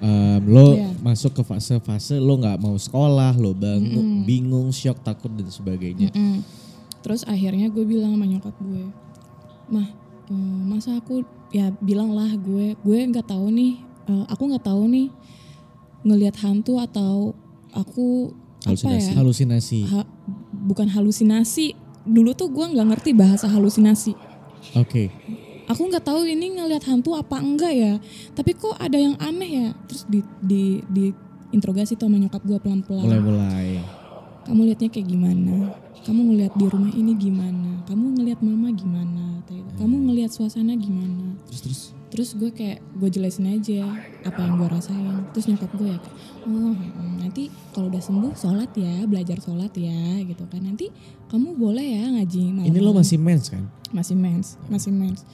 Em, 0.00 0.40
lo 0.48 0.78
Iya. 0.78 0.96
masuk 1.02 1.36
ke 1.36 1.42
fase-fase 1.44 2.16
lo 2.16 2.40
nggak 2.40 2.56
mau 2.62 2.78
sekolah, 2.78 3.36
lo 3.36 3.52
bangun, 3.52 4.24
bingung, 4.24 4.70
shock, 4.72 5.02
takut 5.04 5.28
dan 5.34 5.50
sebagainya. 5.50 6.08
Mm. 6.14 6.40
Terus 7.04 7.26
akhirnya 7.28 7.68
gue 7.68 7.84
bilang 7.84 8.16
sama 8.16 8.24
nyokap 8.24 8.54
gue, 8.64 8.84
mah 9.68 9.88
eh, 10.30 10.60
masa 10.64 10.96
aku 10.96 11.26
ya 11.50 11.74
bilang 11.82 12.14
lah 12.14 12.30
gue, 12.32 12.78
gue 12.80 12.98
nggak 13.10 13.28
tahu 13.28 13.50
nih, 13.50 13.82
eh, 14.08 14.24
aku 14.30 14.42
nggak 14.46 14.64
tahu 14.64 14.86
nih 14.88 15.08
ngelihat 16.06 16.38
hantu 16.40 16.80
atau 16.80 17.34
aku 17.72 18.34
apa 18.60 18.92
ya, 18.92 19.16
Halusinasi. 19.16 19.78
ha- 19.88 20.08
bukan 20.52 20.88
halusinasi. 20.88 21.72
Dulu 22.00 22.32
tuh 22.32 22.48
gue 22.48 22.64
nggak 22.66 22.86
ngerti 22.92 23.10
bahasa 23.12 23.46
halusinasi. 23.46 24.12
Oke. 24.74 25.08
Aku 25.66 25.86
nggak 25.86 26.02
tahu 26.02 26.26
ini 26.26 26.58
ngelihat 26.58 26.84
hantu 26.84 27.14
apa 27.14 27.38
enggak 27.38 27.70
ya. 27.70 27.94
Tapi 28.32 28.52
kok 28.52 28.74
ada 28.74 28.96
yang 28.96 29.14
aneh 29.16 29.50
ya. 29.50 29.68
Terus 29.86 30.02
di 30.06 30.20
di 30.40 30.62
di 30.86 31.04
interogasi 31.50 31.94
tuh 31.94 32.06
sama 32.06 32.16
nyokap 32.16 32.42
gue 32.42 32.58
pelan-pelan 32.58 33.02
Mulai-mulai. 33.02 33.82
kamu 34.40 34.70
lihatnya 34.70 34.88
kayak 34.88 35.04
gimana 35.04 35.74
kamu 36.00 36.20
ngelihat 36.30 36.54
di 36.54 36.64
rumah 36.64 36.90
ini 36.90 37.12
gimana 37.12 37.82
kamu 37.84 38.16
ngelihat 38.16 38.40
mama 38.40 38.70
gimana 38.70 39.42
kamu 39.74 39.94
ngelihat 40.06 40.30
suasana 40.30 40.72
gimana 40.74 41.34
Terus 41.50 41.60
terus 41.60 41.80
terus 42.10 42.34
gue 42.34 42.50
kayak 42.50 42.82
gue 42.98 43.08
jelasin 43.08 43.46
aja 43.48 43.86
apa 44.26 44.38
yang 44.42 44.58
gue 44.58 44.68
rasain. 44.68 45.24
Terus 45.30 45.46
nyokap 45.46 45.70
gue 45.78 45.88
ya 45.94 45.98
kayak, 46.02 46.16
oh 46.50 46.74
mm, 46.74 47.14
nanti 47.22 47.48
kalau 47.70 47.86
udah 47.86 48.02
sembuh 48.02 48.32
sholat 48.34 48.70
ya 48.74 49.06
belajar 49.06 49.38
sholat 49.38 49.72
ya 49.78 50.18
gitu 50.26 50.44
kan. 50.50 50.66
Nanti 50.66 50.90
kamu 51.30 51.54
boleh 51.54 51.86
ya 51.86 52.04
ngaji 52.18 52.42
malam. 52.50 52.68
Ini 52.68 52.78
lo 52.82 52.92
masih 52.92 53.18
mens 53.22 53.46
kan? 53.48 53.64
masih 53.90 54.14
mens 54.14 54.54
masih 54.70 54.94
mens. 54.94 55.26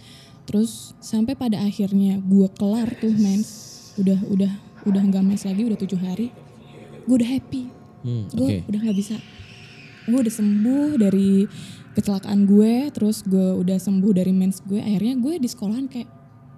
Terus 0.49 0.97
sampai 1.03 1.37
pada 1.37 1.61
akhirnya 1.61 2.21
gue 2.21 2.49
kelar 2.57 2.93
tuh 3.01 3.13
mens. 3.13 3.49
Udah 3.97 4.21
udah 4.29 4.53
udah 4.87 5.03
nggak 5.03 5.25
mens 5.25 5.43
lagi 5.43 5.67
udah 5.67 5.79
tujuh 5.81 5.99
hari 5.99 6.31
gue 7.07 7.15
udah 7.23 7.31
happy. 7.31 7.63
Hmm, 8.03 8.27
gue 8.35 8.47
oke. 8.47 8.57
udah 8.71 8.81
nggak 8.83 8.99
bisa. 8.99 9.17
Gue 10.07 10.19
udah 10.23 10.35
sembuh 10.35 10.89
dari 10.99 11.47
kecelakaan 11.97 12.45
gue 12.45 12.93
terus 12.93 13.25
gue 13.25 13.57
udah 13.57 13.79
sembuh 13.79 14.13
dari 14.13 14.35
mens 14.35 14.61
gue. 14.67 14.83
Akhirnya 14.83 15.15
gue 15.17 15.35
di 15.39 15.49
sekolahan 15.49 15.87
kayak 15.87 16.09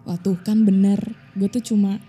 wah 0.09 0.17
tuh 0.17 0.41
kan 0.41 0.65
bener 0.65 0.97
gue 1.37 1.49
tuh 1.53 1.61
cuma 1.61 2.01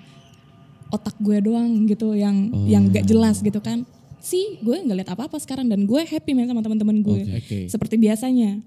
otak 0.90 1.20
gue 1.20 1.38
doang 1.44 1.84
gitu 1.84 2.16
yang 2.16 2.48
yang 2.66 2.88
gak 2.88 3.04
jelas 3.04 3.44
gitu 3.44 3.60
kan 3.60 3.84
sih 4.24 4.58
gue 4.64 4.72
nggak 4.74 4.98
lihat 5.04 5.12
apa 5.12 5.28
apa 5.28 5.36
sekarang 5.40 5.68
dan 5.68 5.84
gue 5.84 6.02
happy 6.08 6.32
men 6.32 6.48
sama 6.48 6.64
teman-teman 6.64 7.04
gue. 7.04 7.22
Oke. 7.28 7.68
seperti 7.68 8.00
biasanya 8.00 8.64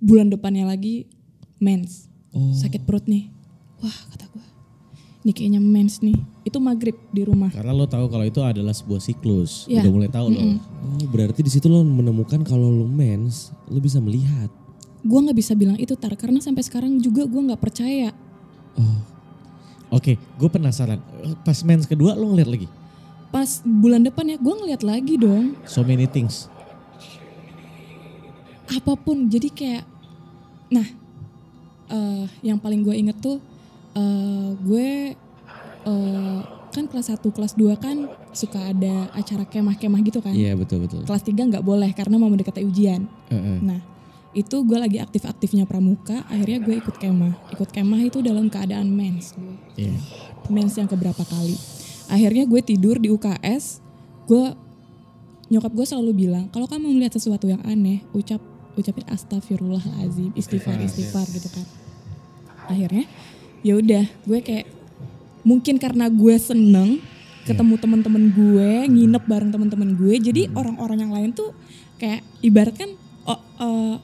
bulan 0.00 0.32
depannya 0.32 0.64
lagi 0.64 1.04
mens 1.60 2.08
Oh. 2.32 2.56
sakit 2.56 2.88
perut 2.88 3.04
nih 3.04 3.28
wah 3.84 3.92
kata 4.08 4.24
gue 4.32 4.46
ini 5.22 5.32
kayaknya 5.36 5.60
mens 5.60 6.00
nih 6.00 6.16
itu 6.48 6.56
maghrib 6.56 6.96
di 7.12 7.28
rumah 7.28 7.52
Karena 7.52 7.76
lo 7.76 7.84
tahu 7.84 8.08
kalau 8.08 8.24
itu 8.24 8.40
adalah 8.42 8.72
sebuah 8.74 8.98
siklus. 8.98 9.68
Iya. 9.70 9.84
Udah 9.86 9.92
mulai 9.94 10.10
tahu 10.10 10.26
lo. 10.34 10.40
Oh, 10.42 11.06
berarti 11.12 11.44
di 11.44 11.52
situ 11.52 11.70
lo 11.70 11.86
menemukan 11.86 12.42
kalau 12.42 12.66
lo 12.66 12.88
mens, 12.88 13.54
lo 13.70 13.78
bisa 13.78 14.02
melihat. 14.02 14.50
Gue 15.02 15.18
nggak 15.20 15.34
bisa 15.34 15.52
bilang 15.52 15.74
itu 15.76 15.94
tar 15.94 16.14
karena 16.14 16.38
sampai 16.38 16.62
sekarang 16.62 16.96
juga 16.96 17.22
gue 17.22 17.40
nggak 17.42 17.58
percaya 17.58 18.10
Oh, 18.72 18.98
Oke, 19.92 20.16
gue 20.16 20.48
penasaran. 20.48 20.96
Pas 21.42 21.60
mens 21.60 21.84
kedua 21.84 22.14
lo 22.14 22.24
ngeliat 22.26 22.48
lagi? 22.48 22.68
pas 23.28 23.48
bulan 23.62 24.00
depan 24.02 24.24
ya 24.26 24.36
gue 24.36 24.54
ngeliat 24.54 24.82
lagi 24.82 25.16
dong 25.16 25.56
So 25.64 25.80
many 25.80 26.04
things. 26.04 26.52
apa 28.68 28.92
pun 28.94 29.24
jadi 29.26 29.48
kayak 29.48 29.84
nah 30.68 30.86
eh, 31.88 32.24
yang 32.40 32.56
paling 32.56 32.80
gue 32.80 32.94
inget 32.94 33.16
tuh 33.18 33.36
eh, 33.92 34.48
gue 34.54 34.88
eh, 35.84 36.38
kan 36.68 36.84
kelas 36.86 37.08
1 37.10 37.20
kelas 37.26 37.52
2 37.54 37.68
kan 37.76 37.96
suka 38.30 38.56
ada 38.66 39.12
acara 39.12 39.44
kemah-kemah 39.44 40.00
gitu 40.02 40.20
kan 40.20 40.32
iya 40.32 40.52
betul 40.52 40.80
betul. 40.82 41.04
kelas 41.04 41.20
3 41.22 41.36
nggak 41.36 41.60
boleh 41.62 41.92
karena 41.92 42.16
mau 42.16 42.28
mendekati 42.28 42.64
ujian 42.64 43.04
Heeh. 43.28 43.58
nah 43.60 43.80
itu 44.32 44.64
gue 44.64 44.78
lagi 44.80 44.96
aktif-aktifnya 44.96 45.68
pramuka 45.68 46.24
akhirnya 46.32 46.58
gue 46.64 46.74
ikut 46.80 46.96
kemah 46.96 47.52
ikut 47.52 47.68
kemah 47.68 48.00
itu 48.00 48.24
dalam 48.24 48.48
keadaan 48.48 48.88
mens 48.88 49.36
gue 49.36 49.54
Iya. 49.76 49.96
mens 50.52 50.76
yang 50.76 50.84
keberapa 50.84 51.24
kali. 51.24 51.56
Akhirnya 52.12 52.44
gue 52.44 52.60
tidur 52.60 53.00
di 53.00 53.08
UKS, 53.08 53.80
gue 54.28 54.52
nyokap 55.48 55.72
gue 55.72 55.86
selalu 55.86 56.28
bilang 56.28 56.48
kalau 56.52 56.68
kamu 56.68 56.92
melihat 56.92 57.16
sesuatu 57.16 57.48
yang 57.48 57.60
aneh, 57.64 58.04
ucap 58.12 58.40
ucapin 58.76 59.04
astagfirullahalazim, 59.08 60.32
istighfar 60.36 60.76
istighfar 60.80 61.24
gitu 61.32 61.48
kan. 61.48 61.64
Akhirnya 62.68 63.08
ya 63.64 63.78
udah 63.80 64.04
gue 64.28 64.38
kayak 64.44 64.68
mungkin 65.40 65.80
karena 65.80 66.12
gue 66.12 66.36
seneng 66.36 67.00
ketemu 67.42 67.74
teman-teman 67.80 68.28
gue, 68.30 68.70
nginep 68.86 69.24
bareng 69.26 69.50
teman-teman 69.50 69.98
gue, 69.98 70.14
jadi 70.20 70.42
orang-orang 70.54 70.98
yang 71.02 71.12
lain 71.16 71.30
tuh 71.34 71.50
kayak 71.98 72.22
ibaratkan 72.38 72.94
oh, 73.26 73.40
eh, 73.58 73.96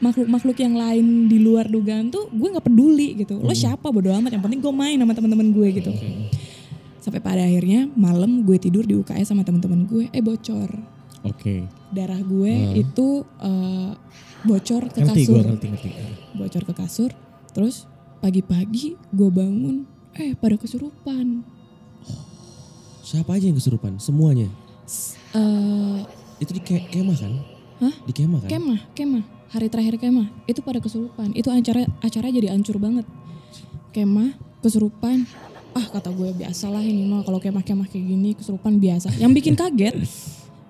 makhluk-makhluk 0.00 0.56
yang 0.56 0.74
lain 0.74 1.28
di 1.28 1.36
luar 1.36 1.68
dugaan 1.68 2.08
tuh 2.08 2.28
gue 2.32 2.48
nggak 2.48 2.64
peduli 2.64 3.20
gitu 3.20 3.36
lo 3.36 3.52
siapa 3.52 3.92
bodo 3.92 4.08
amat 4.10 4.32
yang 4.32 4.42
penting 4.42 4.60
gue 4.60 4.72
main 4.72 4.96
sama 4.96 5.12
teman-teman 5.12 5.48
gue 5.52 5.68
gitu 5.76 5.92
sampai 7.00 7.20
pada 7.20 7.44
akhirnya 7.44 7.88
malam 7.92 8.44
gue 8.44 8.56
tidur 8.56 8.84
di 8.84 8.96
UKS 8.96 9.32
sama 9.32 9.44
teman-teman 9.44 9.84
gue 9.84 10.08
eh 10.08 10.24
bocor 10.24 10.68
Oke. 11.20 11.68
darah 11.92 12.20
gue 12.20 12.80
itu 12.80 13.08
eh, 13.38 13.92
bocor 14.40 14.88
ke 14.88 15.04
Ngerti 15.04 15.20
gue, 15.20 15.36
kasur 15.36 15.44
ngerti, 15.44 15.66
ngerti. 15.68 15.88
bocor 16.32 16.62
ke 16.64 16.72
kasur 16.72 17.10
terus 17.52 17.84
pagi-pagi 18.20 18.96
gue 18.96 19.28
bangun 19.28 19.84
eh 20.16 20.32
pada 20.34 20.56
kesurupan 20.56 21.44
Siapa 23.00 23.34
aja 23.34 23.50
yang 23.50 23.58
kesurupan? 23.58 23.98
Semuanya. 23.98 24.46
S- 24.86 25.18
eh, 25.34 25.98
Itu 26.38 26.54
di 26.54 26.62
ke 26.62 26.78
kemah 26.94 27.18
kan? 27.18 27.32
Hah? 27.82 27.94
Di 28.06 28.12
kemah 28.14 28.38
kan? 28.38 28.48
kemah 28.48 28.80
kemah 28.94 29.24
hari 29.50 29.66
terakhir 29.66 29.98
kemah 29.98 30.30
itu 30.46 30.62
pada 30.62 30.78
kesurupan. 30.78 31.34
Itu 31.34 31.50
acara 31.50 31.86
acara 32.00 32.26
jadi 32.30 32.54
hancur 32.54 32.78
banget. 32.78 33.06
Kemah 33.90 34.34
kesurupan. 34.62 35.26
Ah 35.70 35.86
kata 35.86 36.10
gue 36.10 36.34
biasalah 36.34 36.82
ini 36.82 37.06
mah 37.06 37.22
kalau 37.22 37.38
kemah-kemah 37.38 37.86
kayak 37.86 38.04
gini 38.06 38.34
kesurupan 38.34 38.82
biasa. 38.82 39.14
Yang 39.18 39.32
bikin 39.42 39.54
kaget 39.54 39.94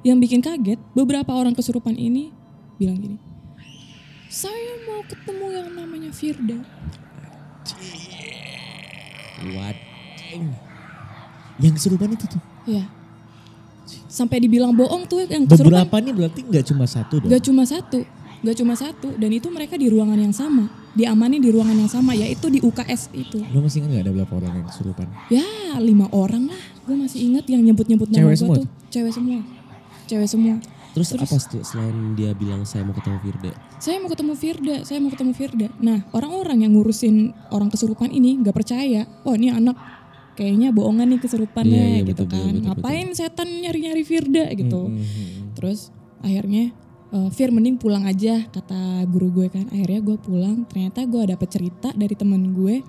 yang 0.00 0.16
bikin 0.16 0.40
kaget 0.40 0.80
beberapa 0.96 1.28
orang 1.36 1.52
kesurupan 1.52 1.92
ini 1.92 2.32
bilang 2.80 2.96
gini 2.96 3.18
saya 4.30 4.78
mau 4.86 5.02
ketemu 5.04 5.46
yang 5.50 5.68
namanya 5.74 6.10
Firda. 6.14 6.62
What? 9.58 9.76
Yang 11.58 11.72
kesurupan 11.82 12.14
itu 12.14 12.24
tuh. 12.30 12.42
ya 12.64 12.86
sampai 14.06 14.38
dibilang 14.38 14.70
bohong 14.70 15.06
tuh 15.10 15.26
yang 15.26 15.50
kesurupan. 15.50 15.82
Beberapa 15.82 15.96
nih 15.98 16.14
berarti 16.14 16.40
nggak 16.46 16.64
cuma 16.70 16.84
satu 16.86 17.14
dong. 17.18 17.30
Gak 17.30 17.42
cuma 17.42 17.62
satu, 17.66 17.98
gak 18.40 18.56
cuma 18.56 18.72
satu, 18.72 19.12
dan 19.14 19.30
itu 19.30 19.48
mereka 19.48 19.76
di 19.76 19.86
ruangan 19.86 20.16
yang 20.16 20.32
sama, 20.32 20.64
diamani 20.92 21.38
di 21.38 21.48
ruangan 21.48 21.76
yang 21.76 21.88
sama, 21.88 22.12
yaitu 22.12 22.48
di 22.48 22.58
UKS 22.58 23.12
itu. 23.12 23.44
Lo 23.50 23.60
masih 23.60 23.84
ingat 23.84 23.90
gak 23.94 24.04
ada 24.04 24.12
berapa 24.14 24.32
orang 24.34 24.52
yang 24.56 24.66
kesurupan? 24.66 25.06
Ya 25.28 25.46
lima 25.76 26.08
orang 26.10 26.48
lah, 26.48 26.62
gue 26.82 26.96
masih 26.96 27.20
ingat 27.22 27.44
yang 27.46 27.60
nyebut-nyebut 27.62 28.08
nama 28.08 28.28
gue 28.28 28.36
tuh, 28.36 28.66
cewek 28.88 29.12
semua, 29.12 29.38
cewek 30.04 30.26
semua. 30.26 30.56
Terus, 30.90 31.14
apa 31.14 31.38
setel- 31.38 31.62
selain 31.62 32.18
dia 32.18 32.34
bilang 32.34 32.66
saya 32.66 32.82
mau 32.82 32.90
ketemu 32.90 33.22
Firda? 33.22 33.50
Saya 33.78 34.02
mau 34.02 34.10
ketemu 34.10 34.32
Firda, 34.34 34.76
saya 34.82 34.98
mau 34.98 35.06
ketemu 35.06 35.32
Firda. 35.32 35.68
Nah 35.78 36.02
orang-orang 36.10 36.66
yang 36.66 36.74
ngurusin 36.74 37.30
orang 37.48 37.70
kesurupan 37.70 38.10
ini 38.10 38.42
gak 38.42 38.58
percaya, 38.58 39.06
oh 39.22 39.38
ini 39.38 39.54
anak 39.54 39.78
kayaknya 40.34 40.74
bohongan 40.74 41.06
nih 41.06 41.20
kesurupannya 41.20 41.70
Iya, 41.70 41.86
iya, 41.94 42.08
gitu 42.10 42.24
betul, 42.24 42.34
kan. 42.34 42.42
betul, 42.42 42.50
betul, 42.50 42.66
Ngapain 42.74 43.06
setan 43.14 43.48
nyari-nyari 43.60 44.02
Firda 44.02 44.44
gitu. 44.50 44.80
Hmm, 44.90 45.54
Terus 45.54 45.94
akhirnya 46.18 46.74
eh, 47.12 47.28
Fir 47.34 47.50
mending 47.50 47.76
pulang 47.78 48.06
aja 48.06 48.46
kata 48.50 49.06
guru 49.10 49.30
gue 49.30 49.46
kan. 49.50 49.66
Akhirnya 49.70 50.00
gue 50.02 50.16
pulang 50.18 50.66
ternyata 50.66 51.04
gue 51.06 51.22
dapet 51.30 51.48
cerita 51.50 51.88
dari 51.94 52.14
temen 52.14 52.54
gue. 52.54 52.82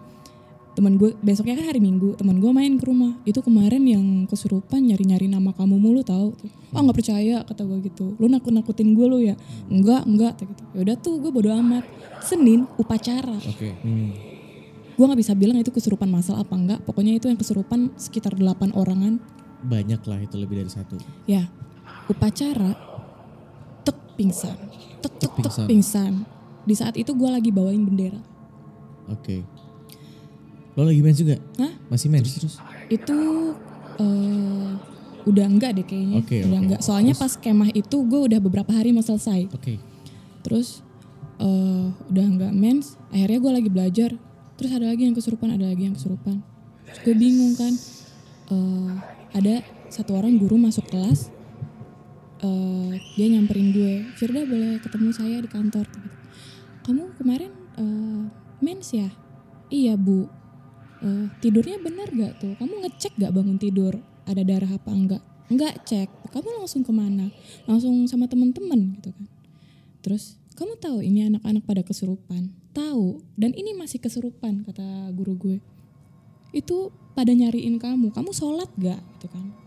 temen 0.72 0.96
gue 0.96 1.12
besoknya 1.20 1.60
kan 1.60 1.68
hari 1.68 1.84
minggu 1.84 2.16
temen 2.16 2.40
gue 2.40 2.48
main 2.56 2.80
ke 2.80 2.88
rumah. 2.88 3.20
Itu 3.28 3.44
kemarin 3.44 3.84
yang 3.84 4.24
kesurupan 4.24 4.88
nyari 4.88 5.04
nyari 5.04 5.28
nama 5.28 5.52
kamu 5.52 5.76
mulu 5.76 6.00
tahu 6.00 6.32
tuh 6.32 6.48
oh 6.48 6.80
nggak 6.80 6.96
percaya 6.96 7.44
kata 7.44 7.68
gue 7.68 7.92
gitu. 7.92 8.16
Lu 8.16 8.32
nakut 8.32 8.56
nakutin 8.56 8.96
gue 8.96 9.04
lu 9.04 9.20
ya? 9.20 9.36
Enggak 9.68 10.08
enggak 10.08 10.40
kata 10.40 10.48
gitu. 10.48 10.64
Yaudah 10.80 10.96
tuh 10.96 11.20
gue 11.20 11.28
bodo 11.28 11.52
amat. 11.52 11.84
Senin 12.24 12.72
upacara. 12.80 13.36
Oke. 13.44 13.76
gue 14.92 15.06
nggak 15.10 15.22
bisa 15.28 15.34
bilang 15.36 15.60
itu 15.60 15.76
kesurupan 15.76 16.08
masal 16.08 16.38
apa 16.38 16.54
enggak 16.56 16.80
pokoknya 16.86 17.18
itu 17.20 17.26
yang 17.28 17.36
kesurupan 17.36 17.92
sekitar 18.00 18.40
8 18.40 18.72
orangan. 18.72 19.20
Banyak 19.68 20.08
lah 20.08 20.24
itu 20.24 20.40
lebih 20.40 20.64
dari 20.64 20.72
satu. 20.72 20.96
ya 21.28 21.52
upacara 22.12 22.91
pingsan 24.14 24.58
tek 25.00 25.14
tek 25.18 25.30
tek 25.30 25.32
pingsan. 25.38 25.66
pingsan 25.68 26.14
di 26.62 26.74
saat 26.74 26.94
itu 26.96 27.12
gue 27.12 27.30
lagi 27.30 27.50
bawain 27.50 27.82
bendera 27.82 28.22
Oke. 29.10 29.44
Lo 30.72 30.88
lagi 30.88 31.04
mens 31.04 31.20
juga? 31.20 31.36
Hah? 31.60 31.74
Masih 31.92 32.08
mens? 32.08 32.32
itu 32.88 33.18
eh 34.00 34.72
udah 35.22 35.46
enggak 35.46 35.76
deh 35.76 35.86
kayaknya 35.86 36.18
Oke, 36.24 36.42
udah 36.42 36.58
oke. 36.58 36.66
enggak 36.66 36.82
soalnya 36.82 37.14
pas 37.14 37.34
kemah 37.36 37.70
itu 37.72 37.98
gue 38.08 38.20
udah 38.26 38.40
beberapa 38.40 38.72
hari 38.72 38.90
mau 38.90 39.04
selesai 39.04 39.52
Oke. 39.52 39.78
terus 40.42 40.82
eh 41.38 41.86
udah 42.08 42.26
enggak 42.26 42.54
mens 42.56 42.96
akhirnya 43.12 43.40
gue 43.42 43.52
lagi 43.52 43.70
belajar 43.70 44.10
terus 44.56 44.72
ada 44.72 44.90
lagi 44.90 45.06
yang 45.06 45.14
kesurupan 45.14 45.54
ada 45.54 45.66
lagi 45.68 45.86
yang 45.86 45.96
kesurupan 45.96 46.40
terus 46.88 47.00
gue 47.04 47.16
bingung 47.16 47.54
kan 47.54 47.74
eh 48.52 48.92
ada 49.32 49.62
satu 49.88 50.16
orang 50.16 50.40
guru 50.40 50.56
masuk 50.56 50.88
kelas 50.88 51.30
eh 52.42 52.92
dia 53.18 53.28
nyamperin 53.30 53.70
gue 53.74 53.94
Firda 54.18 54.42
boleh 54.46 54.82
ketemu 54.82 55.10
saya 55.14 55.38
di 55.42 55.50
kantor 55.50 55.86
gitu. 55.86 56.18
kamu 56.90 57.04
kemarin 57.22 57.54
eh 57.78 58.24
mens 58.62 58.90
ya 58.94 59.10
iya 59.70 59.94
bu 59.94 60.42
Eh, 61.02 61.26
tidurnya 61.42 61.82
benar 61.82 62.14
gak 62.14 62.38
tuh? 62.38 62.54
Kamu 62.62 62.86
ngecek 62.86 63.18
gak 63.18 63.34
bangun 63.34 63.58
tidur? 63.58 63.98
Ada 64.30 64.46
darah 64.46 64.70
apa 64.70 64.94
enggak? 64.94 65.24
Enggak 65.50 65.82
cek. 65.82 66.30
Kamu 66.30 66.62
langsung 66.62 66.86
ke 66.86 66.94
mana? 66.94 67.34
Langsung 67.66 68.06
sama 68.06 68.30
teman-teman 68.30 69.02
gitu 69.02 69.10
kan. 69.10 69.26
Terus 70.06 70.38
kamu 70.54 70.78
tahu 70.78 71.02
ini 71.02 71.26
anak-anak 71.26 71.66
pada 71.66 71.82
kesurupan? 71.82 72.54
Tahu. 72.78 73.18
Dan 73.34 73.58
ini 73.58 73.74
masih 73.74 73.98
kesurupan 73.98 74.62
kata 74.62 75.10
guru 75.18 75.34
gue. 75.42 75.58
Itu 76.54 76.94
pada 77.18 77.34
nyariin 77.34 77.82
kamu. 77.82 78.14
Kamu 78.14 78.30
sholat 78.30 78.70
gak? 78.78 79.02
Gitu 79.18 79.28
kan. 79.34 79.58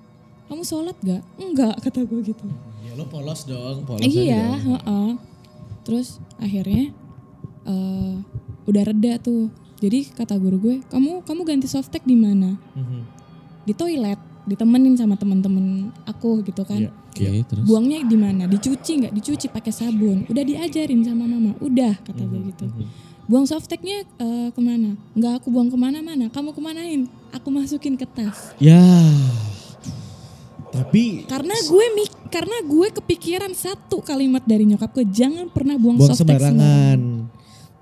Kamu 0.44 0.62
sholat 0.62 0.96
gak? 1.00 1.22
Enggak 1.36 1.74
kata 1.80 2.02
gue 2.02 2.20
gitu. 2.22 2.46
Ya 2.82 2.92
lo 2.94 3.04
polos 3.04 3.44
dong, 3.44 3.82
polos 3.82 4.02
Iya, 4.02 4.12
aja 4.12 4.40
dong. 4.54 4.60
heeh. 4.78 5.10
Terus 5.82 6.08
akhirnya 6.36 6.92
eh 7.64 8.14
udah 8.64 8.82
reda 8.84 9.16
tuh. 9.18 9.48
Jadi 9.76 10.08
kata 10.08 10.36
guru 10.36 10.56
gue, 10.58 10.76
kamu 10.86 11.22
kamu 11.22 11.40
ganti 11.44 11.66
softtek 11.66 12.02
di 12.02 12.14
mana? 12.14 12.56
Mhm. 12.72 13.00
Di 13.64 13.72
toilet, 13.72 14.16
ditemenin 14.44 14.94
sama 14.94 15.16
temen-temen 15.16 15.92
aku 16.04 16.40
gitu 16.42 16.62
kan. 16.62 16.80
Iya. 16.80 16.92
Oke, 17.10 17.28
terus. 17.46 17.64
Buangnya 17.64 18.02
di 18.02 18.16
mana? 18.16 18.44
Dicuci 18.44 18.92
nggak? 18.98 19.12
Dicuci 19.12 19.46
pakai 19.48 19.70
sabun. 19.70 20.24
Udah 20.26 20.42
diajarin 20.42 21.00
sama 21.00 21.24
mama. 21.24 21.54
Udah 21.58 21.94
kata 22.00 22.20
gue 22.20 22.38
Mhm, 22.38 22.48
gitu. 22.50 22.64
Buang 23.24 23.44
softteknya 23.44 24.04
eh, 24.18 24.48
ke 24.50 24.60
mana? 24.60 25.00
Nggak 25.14 25.40
aku 25.40 25.48
buang 25.48 25.68
ke 25.68 25.76
mana-mana. 25.76 26.28
Kamu 26.28 26.52
kemanain? 26.52 27.08
Aku 27.32 27.48
masukin 27.48 27.96
ke 27.96 28.04
tas. 28.04 28.52
Ya. 28.58 28.80
Tapi 30.74 31.22
Karena 31.30 31.54
gue 31.54 31.86
mik, 31.94 32.10
karena 32.34 32.56
gue 32.66 32.88
kepikiran 32.98 33.52
satu 33.54 34.02
kalimat 34.02 34.42
dari 34.42 34.66
nyokap 34.66 34.90
gue, 34.90 35.06
jangan 35.06 35.46
pernah 35.46 35.78
buang, 35.78 36.02
buang 36.02 36.18
sembarangan. 36.18 36.98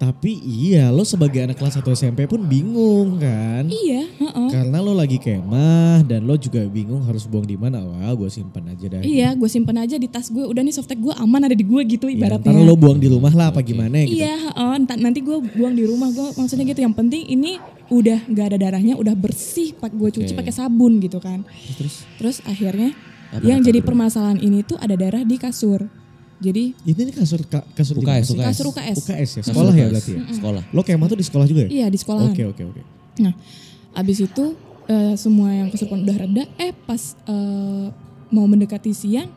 Tapi 0.02 0.34
iya 0.42 0.90
lo 0.90 1.06
sebagai 1.06 1.46
anak 1.46 1.54
kelas 1.54 1.78
1 1.78 1.86
SMP 1.94 2.26
pun 2.26 2.42
bingung 2.42 3.22
kan? 3.22 3.70
Iya, 3.70 4.10
heeh. 4.10 4.48
Karena 4.50 4.82
lo 4.82 4.98
lagi 4.98 5.14
kemah 5.14 6.02
dan 6.02 6.26
lo 6.26 6.34
juga 6.34 6.66
bingung 6.66 7.06
harus 7.06 7.22
buang 7.22 7.46
di 7.46 7.54
mana. 7.54 7.78
Wah, 7.78 8.10
gue 8.10 8.26
simpan 8.26 8.66
aja 8.66 8.98
dah. 8.98 8.98
Iya, 8.98 9.38
gue 9.38 9.46
simpen 9.46 9.78
aja 9.78 9.94
di 9.94 10.10
tas 10.10 10.26
gue. 10.26 10.42
Udah 10.42 10.58
nih 10.58 10.74
softtek 10.74 10.98
gue 10.98 11.14
aman 11.14 11.46
ada 11.46 11.54
di 11.54 11.62
gue 11.62 11.78
gitu 11.86 12.10
Ya, 12.10 12.18
ibaratnya. 12.18 12.50
ntar 12.50 12.66
lo 12.66 12.74
buang 12.74 12.98
di 12.98 13.06
rumah 13.06 13.30
lah 13.30 13.54
apa 13.54 13.62
gimana 13.62 14.02
gitu. 14.02 14.18
Iya, 14.18 14.34
heeh, 14.50 14.74
ntar- 14.82 14.98
nanti 14.98 15.22
gue 15.22 15.38
buang 15.54 15.78
di 15.78 15.86
rumah 15.86 16.10
gue. 16.10 16.28
Maksudnya 16.34 16.66
gitu. 16.66 16.82
Yang 16.82 16.94
penting 16.98 17.22
ini 17.22 17.62
udah 17.86 18.26
nggak 18.26 18.46
ada 18.50 18.58
darahnya, 18.58 18.98
udah 18.98 19.14
bersih. 19.14 19.70
Pak 19.78 19.94
gue 19.94 20.18
cuci 20.18 20.34
Oke. 20.34 20.38
pakai 20.42 20.50
sabun 20.50 20.98
gitu 20.98 21.22
kan. 21.22 21.46
Terus 21.78 22.02
Terus 22.18 22.36
akhirnya 22.42 22.90
Apa 23.30 23.46
yang 23.46 23.62
jadi 23.62 23.78
permasalahan 23.78 24.42
ini 24.42 24.66
tuh 24.66 24.82
ada 24.82 24.98
darah 24.98 25.22
di 25.22 25.38
kasur. 25.38 26.01
Jadi 26.42 26.74
Ini 26.82 27.00
nih 27.00 27.14
kasur 27.14 27.40
ka- 27.46 27.62
kasur 27.72 27.96
UKS? 27.96 28.34
UKS. 28.34 28.42
kasur 28.42 28.66
UKS. 28.68 28.96
UKS 28.98 29.30
ya, 29.32 29.42
sekolah 29.46 29.72
ya 29.72 29.86
berarti 29.88 30.10
ya. 30.12 30.22
Sekolah. 30.34 30.62
Lo 30.68 30.82
kemah 30.82 31.06
tuh 31.06 31.14
di 31.14 31.22
sekolah 31.22 31.46
juga 31.46 31.62
ya? 31.64 31.70
Iya 31.70 31.86
di 31.86 31.96
sekolahan. 31.96 32.34
Oke 32.34 32.42
oke 32.44 32.62
oke. 32.66 32.82
Nah, 33.16 33.30
abis 33.94 34.18
itu 34.20 34.44
eh, 34.84 35.14
semua 35.14 35.54
yang 35.54 35.70
kesurupan 35.70 36.02
udah 36.02 36.16
reda. 36.18 36.44
Eh 36.56 36.74
pas 36.74 36.98
eh, 37.22 37.86
mau 38.28 38.44
mendekati 38.44 38.90
siang, 38.90 39.30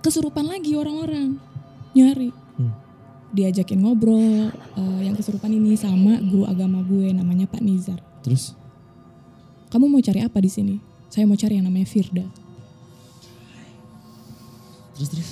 kesurupan 0.00 0.42
lagi 0.42 0.74
orang-orang 0.74 1.38
nyari. 1.92 2.34
Hmm. 2.56 2.74
Diajakin 3.30 3.78
ngobrol 3.78 4.50
eh, 4.50 5.00
yang 5.00 5.14
kesurupan 5.14 5.48
ini 5.48 5.78
sama 5.78 6.18
guru 6.18 6.44
agama 6.44 6.82
gue 6.82 7.14
namanya 7.14 7.46
Pak 7.46 7.62
Nizar. 7.62 8.02
Terus 8.20 8.58
Kamu 9.70 9.86
mau 9.86 10.02
cari 10.02 10.18
apa 10.18 10.42
di 10.42 10.50
sini? 10.50 10.82
Saya 11.06 11.30
mau 11.30 11.38
cari 11.38 11.54
yang 11.54 11.62
namanya 11.62 11.86
Firda. 11.86 12.26
terus 14.94 15.08
terus. 15.08 15.30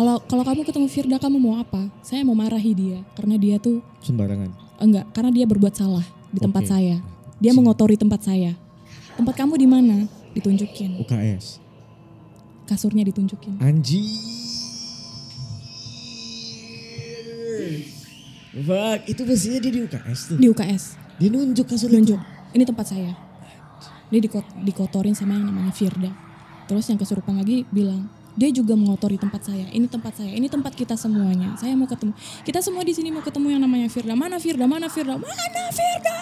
Kalau 0.00 0.16
kalau 0.24 0.40
kamu 0.48 0.64
ketemu 0.64 0.88
Firda 0.88 1.20
kamu 1.20 1.36
mau 1.36 1.60
apa? 1.60 1.92
Saya 2.00 2.24
mau 2.24 2.32
marahi 2.32 2.72
dia 2.72 3.04
karena 3.12 3.36
dia 3.36 3.60
tuh 3.60 3.84
Sembarangan. 4.00 4.48
enggak 4.80 5.04
karena 5.12 5.28
dia 5.28 5.44
berbuat 5.44 5.76
salah 5.76 6.08
di 6.32 6.40
tempat 6.40 6.64
saya. 6.64 7.04
Dia 7.36 7.52
mengotori 7.52 8.00
tempat 8.00 8.24
saya. 8.24 8.56
Tempat 9.20 9.36
kamu 9.36 9.60
di 9.60 9.68
mana? 9.68 10.08
Ditunjukin. 10.32 11.04
UKS. 11.04 11.60
Kasurnya 12.64 13.04
ditunjukin. 13.04 13.60
Anjir. 13.60 14.00
Fuck, 18.56 19.00
itu 19.04 19.20
pastinya 19.20 19.58
dia 19.60 19.72
di 19.72 19.80
UKS 19.84 20.18
tuh. 20.32 20.36
Di 20.40 20.46
UKS. 20.48 20.82
Dia 21.20 21.28
nunjuk 21.28 21.68
kasur 21.68 21.92
Nunjuk. 21.92 22.16
itu. 22.16 22.56
Ini 22.56 22.64
tempat 22.64 22.88
saya. 22.88 23.12
Dia 24.08 24.16
dikot- 24.16 24.64
dikotorin 24.64 25.12
sama 25.12 25.36
yang 25.36 25.44
namanya 25.44 25.76
Firda. 25.76 26.08
Terus 26.64 26.88
yang 26.88 26.96
kesurupan 26.96 27.36
lagi 27.36 27.68
bilang, 27.68 28.08
dia 28.38 28.50
juga 28.54 28.78
mengotori 28.78 29.18
tempat 29.18 29.42
saya. 29.42 29.66
Ini 29.70 29.86
tempat 29.90 30.12
saya. 30.18 30.30
Ini 30.30 30.46
tempat 30.46 30.72
kita 30.74 30.94
semuanya. 30.94 31.54
Saya 31.58 31.74
mau 31.74 31.90
ketemu. 31.90 32.14
Kita 32.46 32.62
semua 32.62 32.82
di 32.86 32.94
sini 32.94 33.08
mau 33.10 33.24
ketemu 33.24 33.58
yang 33.58 33.62
namanya 33.62 33.90
Firda. 33.90 34.14
Mana 34.14 34.38
Firda? 34.38 34.64
Mana 34.70 34.86
Firda? 34.86 35.18
Mana 35.18 35.64
Firda? 35.74 36.18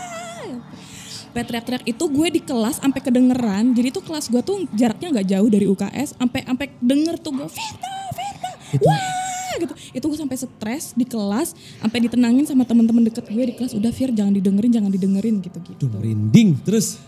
Teriak-teriak 1.38 1.86
itu 1.86 2.04
gue 2.10 2.28
di 2.34 2.40
kelas 2.42 2.82
sampai 2.82 2.98
kedengeran. 2.98 3.70
Jadi 3.70 3.94
tuh 3.94 4.02
kelas 4.02 4.26
gue 4.26 4.42
tuh 4.42 4.66
jaraknya 4.74 5.14
nggak 5.14 5.26
jauh 5.30 5.48
dari 5.48 5.66
UKS. 5.70 6.18
Sampai 6.18 6.42
sampai 6.42 6.66
denger 6.82 7.14
tuh 7.22 7.32
gue 7.38 7.48
Firda, 7.48 7.94
Firda. 8.10 8.50
Wah 8.82 9.54
gitu. 9.62 9.74
Itu 9.94 10.04
gue 10.10 10.18
sampai 10.18 10.36
stres 10.38 10.98
di 10.98 11.06
kelas. 11.06 11.54
Sampai 11.78 11.98
ditenangin 12.02 12.42
sama 12.42 12.66
teman-teman 12.66 13.06
deket 13.06 13.30
gue 13.30 13.44
di 13.44 13.54
kelas. 13.54 13.76
Udah 13.78 13.94
Fir 13.94 14.10
jangan 14.10 14.34
didengerin, 14.34 14.72
jangan 14.74 14.90
didengerin 14.90 15.38
gitu-gitu. 15.38 15.86
Duh, 15.86 15.90
merinding. 15.94 16.58
Terus 16.66 16.98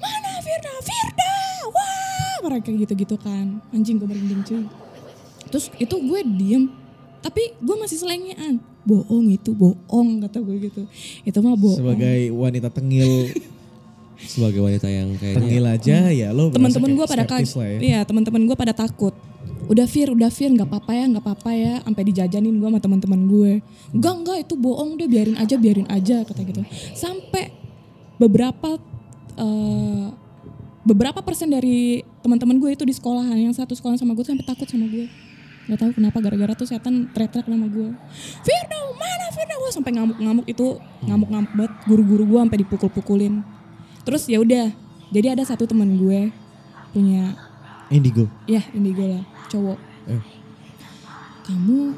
Mana 0.00 0.40
Firda? 0.40 0.72
Firda! 0.80 1.35
Mereka 2.46 2.70
gitu-gitu 2.70 3.16
kan. 3.18 3.58
Anjing 3.74 3.98
gue 3.98 4.06
merinding 4.06 4.42
cuy. 4.46 4.64
Terus 5.50 5.66
itu 5.82 5.94
gue 5.98 6.20
diem. 6.22 6.70
Tapi 7.22 7.58
gue 7.58 7.76
masih 7.78 7.98
selengean. 7.98 8.62
Bohong 8.86 9.26
itu, 9.34 9.50
bohong 9.50 10.22
kata 10.22 10.38
gue 10.38 10.70
gitu. 10.70 10.82
Itu 11.26 11.38
mah 11.42 11.58
bohong. 11.58 11.82
Sebagai 11.82 12.30
wanita 12.30 12.70
tengil, 12.70 13.34
sebagai 14.32 14.62
wanita 14.62 14.86
yang 14.86 15.10
tengil 15.18 15.66
kayaknya 15.66 15.76
aja 15.76 15.98
ya 16.08 16.28
lo 16.32 16.48
teman-teman 16.48 16.96
gue 16.96 17.06
pada 17.06 17.24
kaget. 17.26 17.50
ya. 17.52 17.78
Iya, 17.82 18.00
teman-teman 18.06 18.42
gue 18.46 18.56
pada 18.56 18.72
takut. 18.72 19.14
Udah 19.66 19.90
Fir, 19.90 20.14
udah 20.14 20.30
Fir, 20.30 20.54
nggak 20.54 20.70
apa-apa 20.70 20.92
ya, 20.94 21.04
nggak 21.10 21.24
apa-apa 21.26 21.50
ya. 21.50 21.74
Sampai 21.82 22.02
dijajanin 22.06 22.54
gue 22.54 22.68
sama 22.70 22.78
teman-teman 22.78 23.20
gue. 23.26 23.52
Enggak, 23.90 24.14
enggak, 24.22 24.38
itu 24.46 24.54
bohong 24.54 24.94
deh, 24.94 25.10
biarin 25.10 25.34
aja, 25.34 25.58
biarin 25.58 25.88
aja 25.90 26.22
kata 26.22 26.40
gitu. 26.46 26.62
Sampai 26.94 27.50
beberapa 28.16 28.78
eh, 29.34 30.06
beberapa 30.86 31.18
persen 31.26 31.50
dari 31.50 32.06
teman-teman 32.26 32.58
gue 32.58 32.70
itu 32.74 32.82
di 32.82 32.90
sekolahan 32.90 33.38
yang 33.38 33.54
satu 33.54 33.78
sekolah 33.78 33.94
sama 33.94 34.18
gue 34.18 34.26
tuh 34.26 34.34
sampai 34.34 34.46
takut 34.46 34.66
sama 34.66 34.90
gue. 34.90 35.06
Gak 35.66 35.78
tahu 35.78 35.90
kenapa 35.94 36.18
gara-gara 36.18 36.52
tuh 36.52 36.66
setan 36.66 37.06
teriak-teriak 37.14 37.46
nama 37.46 37.70
gue. 37.70 37.94
Firda, 38.42 38.78
mana 38.92 39.26
Firda? 39.30 39.54
Wah 39.56 39.70
sampai 39.70 39.90
ngamuk-ngamuk 39.94 40.46
itu 40.46 40.66
ngamuk-ngamuk 41.06 41.52
banget. 41.54 41.72
Guru-guru 41.86 42.22
gue 42.26 42.38
sampai 42.42 42.58
dipukul-pukulin. 42.66 43.46
Terus 44.02 44.26
ya 44.26 44.38
udah, 44.38 44.74
jadi 45.10 45.38
ada 45.38 45.42
satu 45.42 45.66
teman 45.66 45.94
gue 45.94 46.30
punya 46.90 47.36
Indigo. 47.86 48.26
ya 48.48 48.58
indigo 48.72 49.04
lah 49.04 49.22
cowok 49.46 49.78
Eh. 50.08 50.22
kamu 51.44 51.94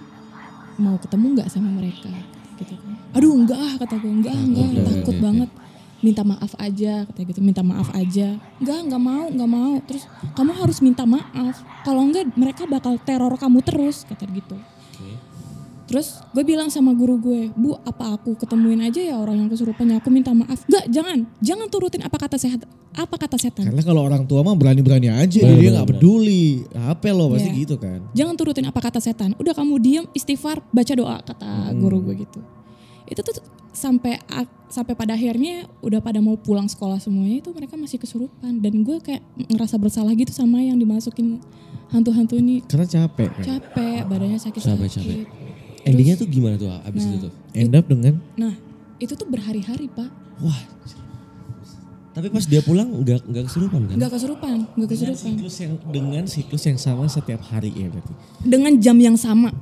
mau 0.77 0.97
ketemu 1.01 1.27
nggak 1.33 1.49
sama 1.49 1.71
mereka 1.71 2.13
gitu 2.57 2.75
kan 2.77 2.93
aduh 3.15 3.33
enggak 3.33 3.57
ah 3.57 3.73
kata 3.79 3.95
gue 3.97 4.13
enggak 4.13 4.35
enggak 4.37 4.69
oke, 4.69 4.85
takut 4.85 5.17
banget 5.17 5.51
minta 5.99 6.23
maaf 6.23 6.55
aja 6.57 7.03
kata 7.05 7.21
gitu 7.27 7.41
minta 7.43 7.61
maaf 7.61 7.91
aja 7.91 8.39
enggak 8.59 8.79
enggak 8.87 9.03
mau 9.03 9.25
enggak 9.27 9.51
mau 9.51 9.73
terus 9.83 10.05
kamu 10.33 10.53
harus 10.55 10.79
minta 10.79 11.03
maaf 11.03 11.57
kalau 11.83 12.07
enggak 12.07 12.31
mereka 12.35 12.65
bakal 12.65 12.95
teror 12.99 13.35
kamu 13.35 13.59
terus 13.63 14.07
kata 14.07 14.25
gitu 14.31 14.55
Terus 15.89 16.21
gue 16.37 16.45
bilang 16.45 16.69
sama 16.69 16.93
guru 16.93 17.17
gue, 17.17 17.49
Bu, 17.57 17.73
apa 17.81 18.13
aku 18.13 18.37
ketemuin 18.37 18.85
aja 18.85 19.01
ya 19.01 19.17
orang 19.17 19.41
yang 19.41 19.49
kesurupan? 19.49 19.89
Ya, 19.89 19.97
Aku 19.97 20.13
minta 20.13 20.37
maaf. 20.37 20.61
Gak, 20.69 20.85
jangan, 20.93 21.25
jangan 21.41 21.65
turutin 21.73 22.05
apa 22.05 22.13
kata 22.21 22.37
sehat, 22.37 22.61
apa 22.93 23.17
kata 23.17 23.41
setan. 23.41 23.65
Karena 23.65 23.81
kalau 23.81 24.05
orang 24.05 24.29
tua 24.29 24.45
mah 24.45 24.53
berani-berani 24.53 25.09
aja 25.09 25.41
Bener, 25.41 25.57
dia 25.57 25.65
bener, 25.65 25.73
nggak 25.73 25.87
bener. 25.89 25.97
peduli. 25.97 26.45
Apa 26.77 27.09
lo 27.09 27.33
pasti 27.33 27.49
Iya. 27.49 27.61
gitu 27.65 27.75
kan. 27.81 28.05
Jangan 28.13 28.35
turutin 28.37 28.69
apa 28.69 28.81
kata 28.85 29.01
setan. 29.01 29.33
Udah 29.41 29.57
kamu 29.57 29.75
diem, 29.81 30.05
istighfar, 30.13 30.61
baca 30.69 30.93
doa 30.93 31.25
kata 31.25 31.73
guru 31.73 32.05
gue 32.05 32.21
gitu. 32.21 32.41
Itu 33.09 33.21
tuh 33.25 33.41
sampai 33.73 34.19
sampai 34.69 34.93
pada 34.93 35.17
akhirnya 35.17 35.65
udah 35.81 36.03
pada 36.03 36.21
mau 36.21 36.37
pulang 36.37 36.69
sekolah 36.69 37.01
semuanya 37.01 37.41
itu 37.41 37.51
mereka 37.57 37.79
masih 37.79 37.97
kesurupan 37.97 38.61
dan 38.61 38.85
gue 38.85 38.99
kayak 39.01 39.23
ngerasa 39.49 39.81
bersalah 39.81 40.13
gitu 40.13 40.29
sama 40.35 40.61
yang 40.61 40.77
dimasukin 40.77 41.41
hantu-hantu 41.89 42.37
ini 42.37 42.61
Karena 42.69 42.85
capek 42.85 43.29
kan. 43.33 43.45
capek 43.57 44.05
badannya 44.05 44.37
sakit-sakit. 44.37 44.77
Capek, 44.77 44.89
capek. 44.93 45.17
Endingnya 45.89 46.21
tuh 46.21 46.29
gimana 46.29 46.61
tuh 46.61 46.69
abis 46.85 47.01
Nah. 47.01 47.09
itu 47.09 47.19
tuh? 47.25 47.33
End 47.57 47.73
up 47.73 47.85
dengan 47.89 48.15
Nah 48.37 48.55
itu 48.99 49.13
tuh 49.15 49.25
berhari-hari 49.31 49.87
pak, 49.89 50.11
Wah. 50.43 50.61
Tapi 52.19 52.35
pas 52.35 52.43
dia 52.43 52.59
pulang 52.59 52.91
nggak 53.07 53.31
nggak 53.31 53.45
kesurupan 53.47 53.81
kan? 53.87 53.95
nggak 53.95 54.11
kesurupan, 54.11 54.57
nggak 54.75 54.89
dengan 54.91 55.15
kesurupan. 55.15 55.33
siklus 55.39 55.57
yang 55.63 55.73
dengan 55.87 56.25
siklus 56.27 56.63
yang 56.67 56.79
sama 56.79 57.07
setiap 57.07 57.39
hari 57.47 57.71
ya 57.71 57.87
berarti. 57.87 58.13
Dengan 58.43 58.73
jam 58.83 58.99
yang 58.99 59.15
sama 59.15 59.55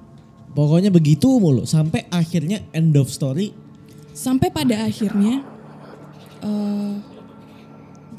Pokoknya 0.56 0.88
begitu 0.88 1.28
mulu 1.36 1.62
sampai 1.62 2.08
akhirnya 2.08 2.64
end 2.72 2.96
of 2.96 3.06
story. 3.06 3.52
sampai 4.10 4.48
pada 4.48 4.80
akhirnya 4.82 5.44
eh 6.40 6.94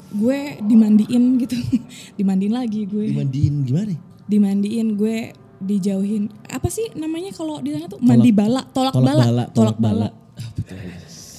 gue 0.08 0.38
dimandiin 0.62 1.22
gitu, 1.36 1.58
dimandiin 2.18 2.54
lagi 2.54 2.86
gue. 2.86 3.10
Dimandiin 3.10 3.54
gimana? 3.62 3.94
dimandiin 4.24 4.94
gue 4.94 5.32
dijauhin 5.58 6.28
apa 6.46 6.68
sih 6.68 6.92
namanya 6.94 7.32
kalau 7.32 7.58
di 7.58 7.72
sana 7.72 7.88
tuh 7.88 7.96
mandi 7.98 8.28
bala 8.28 8.60
tolak, 8.68 8.92
tolak 8.92 9.08
bala, 9.08 9.24
bala, 9.24 9.44
tolak 9.48 9.50
tolak 9.50 9.76
bala, 9.80 10.08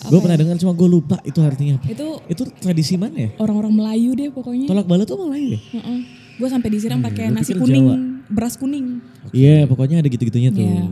Gue 0.02 0.18
Apa 0.18 0.24
pernah 0.26 0.36
ya? 0.36 0.42
dengar 0.42 0.58
cuma 0.58 0.74
gue 0.74 0.90
lupa 0.90 1.18
itu 1.22 1.40
artinya 1.40 1.78
apa. 1.78 1.86
itu 1.88 2.08
Itu 2.26 2.44
tradisi 2.58 2.96
mana 2.96 3.16
ya? 3.16 3.30
orang-orang 3.38 3.72
Melayu 3.72 4.12
deh 4.14 4.28
pokoknya 4.28 4.66
Tolak 4.66 4.84
bala 4.84 5.04
tuh 5.04 5.22
Melayu 5.22 5.54
ya? 5.54 5.60
Heeh. 5.72 6.00
Gue 6.40 6.48
sampai 6.48 6.70
disiram 6.70 7.00
pakai 7.00 7.28
gua 7.28 7.36
nasi 7.36 7.52
kuning 7.54 7.86
Jawa. 7.86 7.98
beras 8.28 8.56
kuning 8.56 8.88
Iya, 9.30 9.68
pokoknya 9.68 10.00
ada 10.00 10.08
gitu-gitunya 10.08 10.50
tuh. 10.50 10.64
Iya. 10.64 10.90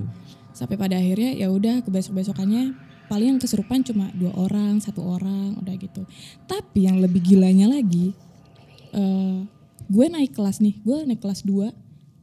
sampai 0.52 0.76
pada 0.76 0.94
akhirnya 0.94 1.34
ya 1.34 1.48
udah 1.48 1.80
ke 1.80 1.90
besok 1.90 2.14
besokannya 2.16 2.74
paling 3.08 3.32
yang 3.32 3.40
kesurupan 3.40 3.82
cuma 3.82 4.12
dua 4.12 4.36
orang 4.36 4.78
satu 4.78 5.00
orang 5.02 5.56
udah 5.56 5.74
gitu 5.74 6.04
tapi 6.44 6.84
yang 6.84 6.98
lebih 6.98 7.24
gilanya 7.24 7.70
lagi 7.70 8.12
eh 8.92 9.46
gue 9.88 10.06
naik 10.06 10.34
kelas 10.34 10.60
nih 10.60 10.76
gue 10.78 10.98
naik 11.06 11.22
kelas 11.22 11.42
2 11.42 11.72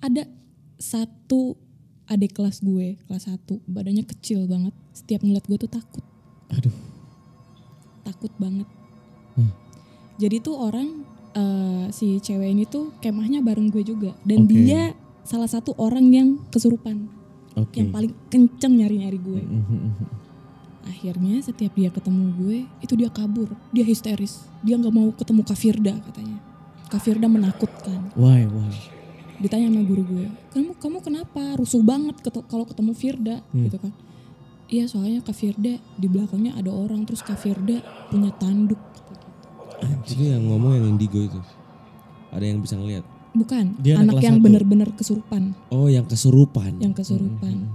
ada 0.03 0.29
satu 0.77 1.57
adik 2.05 2.35
kelas 2.35 2.61
gue 2.61 3.01
kelas 3.01 3.25
1 3.27 3.41
badannya 3.65 4.05
kecil 4.05 4.45
banget 4.45 4.75
setiap 4.93 5.23
ngeliat 5.23 5.47
gue 5.47 5.57
tuh 5.57 5.71
takut 5.71 6.05
Aduh. 6.51 6.75
takut 8.03 8.33
banget 8.37 8.69
Hmm. 9.35 9.51
jadi 10.17 10.39
tuh 10.39 10.55
orang 10.55 11.03
eh, 11.35 11.85
si 11.91 12.19
cewek 12.19 12.49
ini 12.49 12.65
tuh 12.65 12.95
kemahnya 12.99 13.43
bareng 13.43 13.69
gue 13.69 13.83
juga 13.83 14.15
dan 14.23 14.47
Oke. 14.47 14.51
dia 14.51 14.95
salah 15.23 15.49
satu 15.49 15.75
orang 15.77 16.07
yang 16.09 16.29
kesurupan 16.49 17.09
Oke. 17.55 17.81
yang 17.81 17.91
paling 17.91 18.13
kenceng 18.29 18.79
nyari-nyari 18.79 19.19
gue. 19.19 19.43
Mhm. 19.43 19.91
Akhirnya 20.85 21.41
setiap 21.41 21.73
dia 21.73 21.89
ketemu 21.89 22.25
gue, 22.37 22.59
itu 22.85 22.93
dia 22.93 23.09
kabur, 23.09 23.49
dia 23.73 23.85
histeris, 23.85 24.45
dia 24.61 24.77
nggak 24.77 24.93
mau 24.93 25.09
ketemu 25.17 25.41
Kafirda 25.41 25.95
katanya. 26.03 26.39
Kafirda 26.93 27.25
menakutkan. 27.25 28.13
Why, 28.13 28.45
why? 28.45 28.69
Ditanya 29.41 29.73
sama 29.73 29.83
guru 29.83 30.05
gue, 30.05 30.27
kamu 30.53 30.77
kamu 30.77 30.99
kenapa 31.01 31.57
rusuh 31.57 31.81
banget 31.81 32.21
kalau 32.47 32.69
ketemu 32.69 32.93
Firda 32.93 33.37
Hmm. 33.51 33.65
gitu 33.65 33.81
kan? 33.81 33.93
Iya 34.69 34.85
soalnya 34.89 35.25
Kafirda 35.25 35.81
di 35.81 36.07
belakangnya 36.07 36.53
ada 36.53 36.69
orang 36.69 37.09
terus 37.09 37.25
Kafirda 37.25 37.81
punya 38.13 38.31
tanduk. 38.37 38.81
Itu 40.05 40.23
yang 40.23 40.43
ngomong 40.45 40.73
yang 40.75 40.87
indigo 40.91 41.19
itu. 41.19 41.41
Ada 42.31 42.45
yang 42.45 42.59
bisa 42.59 42.75
ngeliat. 42.75 43.05
Bukan, 43.35 43.75
Dia 43.83 43.99
anak 43.99 44.23
yang 44.23 44.39
satu. 44.39 44.45
bener-bener 44.47 44.89
kesurupan, 44.95 45.59
Oh 45.69 45.91
yang 45.91 46.07
kesurupan. 46.07 46.79
yang 46.79 46.95
kesurupan. 46.95 47.67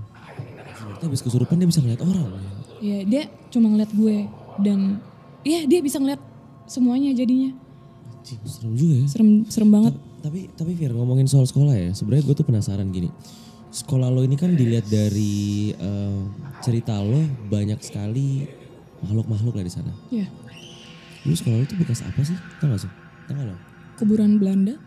Berarti 0.88 1.03
habis 1.03 1.20
kesurupan 1.20 1.60
dia 1.60 1.68
bisa 1.68 1.80
ngeliat 1.80 1.99
orang. 1.99 2.32
Iya, 2.80 2.99
dia 3.03 3.22
cuma 3.51 3.68
ngeliat 3.68 3.91
gue 3.91 4.24
dan 4.64 5.03
iya 5.43 5.68
dia 5.68 5.84
bisa 5.84 5.99
ngeliat 5.99 6.20
semuanya 6.64 7.12
jadinya. 7.12 7.51
Serem 8.24 8.72
juga 8.72 9.03
ya. 9.03 9.05
Serem 9.12 9.30
serem 9.45 9.68
banget. 9.70 9.93
Tapi 10.20 10.47
tapi 10.53 10.72
Fir 10.76 10.91
ngomongin 10.91 11.28
soal 11.28 11.43
sekolah 11.43 11.76
ya, 11.76 11.91
sebenarnya 11.91 12.24
gue 12.24 12.36
tuh 12.36 12.47
penasaran 12.47 12.88
gini. 12.88 13.12
Sekolah 13.70 14.07
lo 14.07 14.24
ini 14.24 14.36
kan 14.36 14.55
dilihat 14.55 14.88
dari 14.88 15.76
eh, 15.76 16.20
cerita 16.60 16.99
lo 16.99 17.20
banyak 17.47 17.80
sekali 17.80 18.47
makhluk-makhluk 18.99 19.55
lah 19.55 19.66
di 19.66 19.72
sana. 19.72 19.91
Ya, 20.07 20.28
Lu 21.22 21.34
sekolah 21.34 21.55
lo 21.55 21.65
tuh 21.65 21.78
bekas 21.78 21.99
apa 22.01 22.22
sih? 22.22 22.38
Tahu 22.57 22.70
gak 22.70 22.82
sih? 22.82 22.91
Tahu 23.26 23.36
gak 23.36 23.47
lo? 23.47 23.55
kuburan 23.95 24.39
Belanda. 24.39 24.80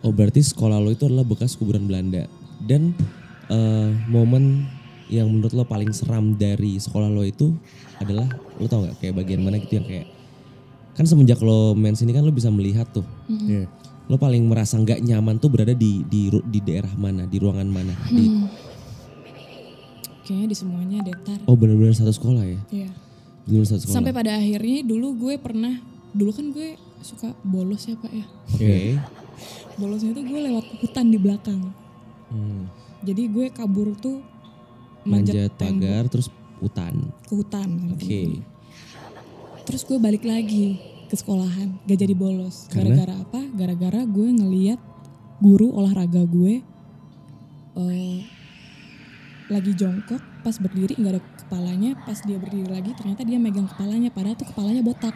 Oh 0.00 0.10
berarti 0.10 0.38
sekolah 0.38 0.78
lo 0.78 0.88
itu 0.88 1.02
adalah 1.02 1.22
bekas 1.22 1.54
kuburan 1.54 1.84
Belanda. 1.84 2.30
Dan 2.58 2.94
eh, 3.48 3.90
momen 4.06 4.70
yang 5.08 5.26
menurut 5.26 5.50
lo 5.52 5.64
paling 5.64 5.90
seram 5.90 6.34
dari 6.34 6.78
sekolah 6.78 7.06
lo 7.06 7.20
itu 7.20 7.52
adalah 7.96 8.24
lo 8.54 8.64
tau 8.64 8.82
gak 8.82 8.98
kayak 8.98 9.14
bagian 9.14 9.40
mana 9.40 9.58
gitu 9.58 9.76
yang 9.76 9.84
kayak 9.84 10.06
kan 10.92 11.04
semenjak 11.04 11.36
lo 11.38 11.72
main 11.72 11.92
sini 11.92 12.10
kan 12.10 12.20
lo 12.20 12.30
bisa 12.30 12.48
melihat 12.48 12.86
tuh 12.88 13.04
Iya. 13.26 13.64
lo 14.06 14.16
paling 14.16 14.44
merasa 14.44 14.76
nggak 14.76 15.00
nyaman 15.00 15.36
tuh 15.36 15.48
berada 15.48 15.72
di 15.72 16.04
di 16.04 16.28
di 16.28 16.60
daerah 16.60 16.92
mana 16.94 17.24
di 17.24 17.36
ruangan 17.36 17.66
mana 17.66 17.92
di 18.06 18.24
Hmm. 18.24 18.46
Kayaknya 20.22 20.46
di 20.46 20.56
semuanya 20.56 20.98
datar. 21.02 21.38
oh 21.44 21.56
benar-benar 21.56 21.92
satu 21.92 22.08
sekolah 22.10 22.44
ya 22.44 22.60
Iya. 22.70 22.90
Benar 23.48 23.66
satu 23.66 23.80
sekolah 23.86 23.96
Sampai 23.98 24.12
pada 24.14 24.38
akhirnya 24.38 24.86
dulu 24.86 25.08
gue 25.18 25.34
pernah, 25.38 25.74
dulu 26.14 26.30
kan 26.30 26.46
gue 26.54 26.78
suka 27.02 27.34
bolos 27.42 27.82
ya 27.90 27.98
pak 27.98 28.12
ya. 28.14 28.26
oke 28.54 28.76
Bolosnya 29.72 30.12
tuh 30.14 30.24
gue 30.28 30.40
lewat 30.46 30.64
hutan 30.84 31.06
di 31.10 31.18
belakang. 31.18 31.72
Hmm. 32.30 32.70
Jadi 33.02 33.22
gue 33.26 33.46
kabur 33.50 33.96
tuh 33.98 34.22
manjat 35.02 35.50
manjat 35.50 35.52
pagar 35.58 36.04
terus 36.06 36.30
hutan 36.62 37.10
ke 37.26 37.32
hutan. 37.34 37.68
oke 37.90 37.98
temen-temen. 37.98 38.46
Terus 39.66 39.82
gue 39.86 39.98
balik 39.98 40.22
lagi 40.22 40.78
ke 41.10 41.14
sekolahan, 41.18 41.76
gak 41.84 41.98
jadi 41.98 42.14
bolos. 42.16 42.70
Gara-gara 42.72 43.14
apa? 43.18 43.40
Gara-gara 43.52 44.00
gue 44.06 44.28
ngeliat 44.32 44.80
guru 45.42 45.74
olahraga 45.74 46.22
gue 46.24 46.62
eh, 47.76 48.18
lagi 49.50 49.72
jongkok, 49.76 50.22
pas 50.42 50.58
berdiri 50.58 50.98
nggak 50.98 51.12
ada 51.12 51.22
kepalanya, 51.38 51.90
pas 52.02 52.18
dia 52.20 52.36
berdiri 52.36 52.66
lagi 52.66 52.90
ternyata 52.92 53.22
dia 53.22 53.38
megang 53.38 53.66
kepalanya, 53.66 54.10
padahal 54.10 54.34
tuh 54.34 54.46
kepalanya 54.46 54.82
botak. 54.82 55.14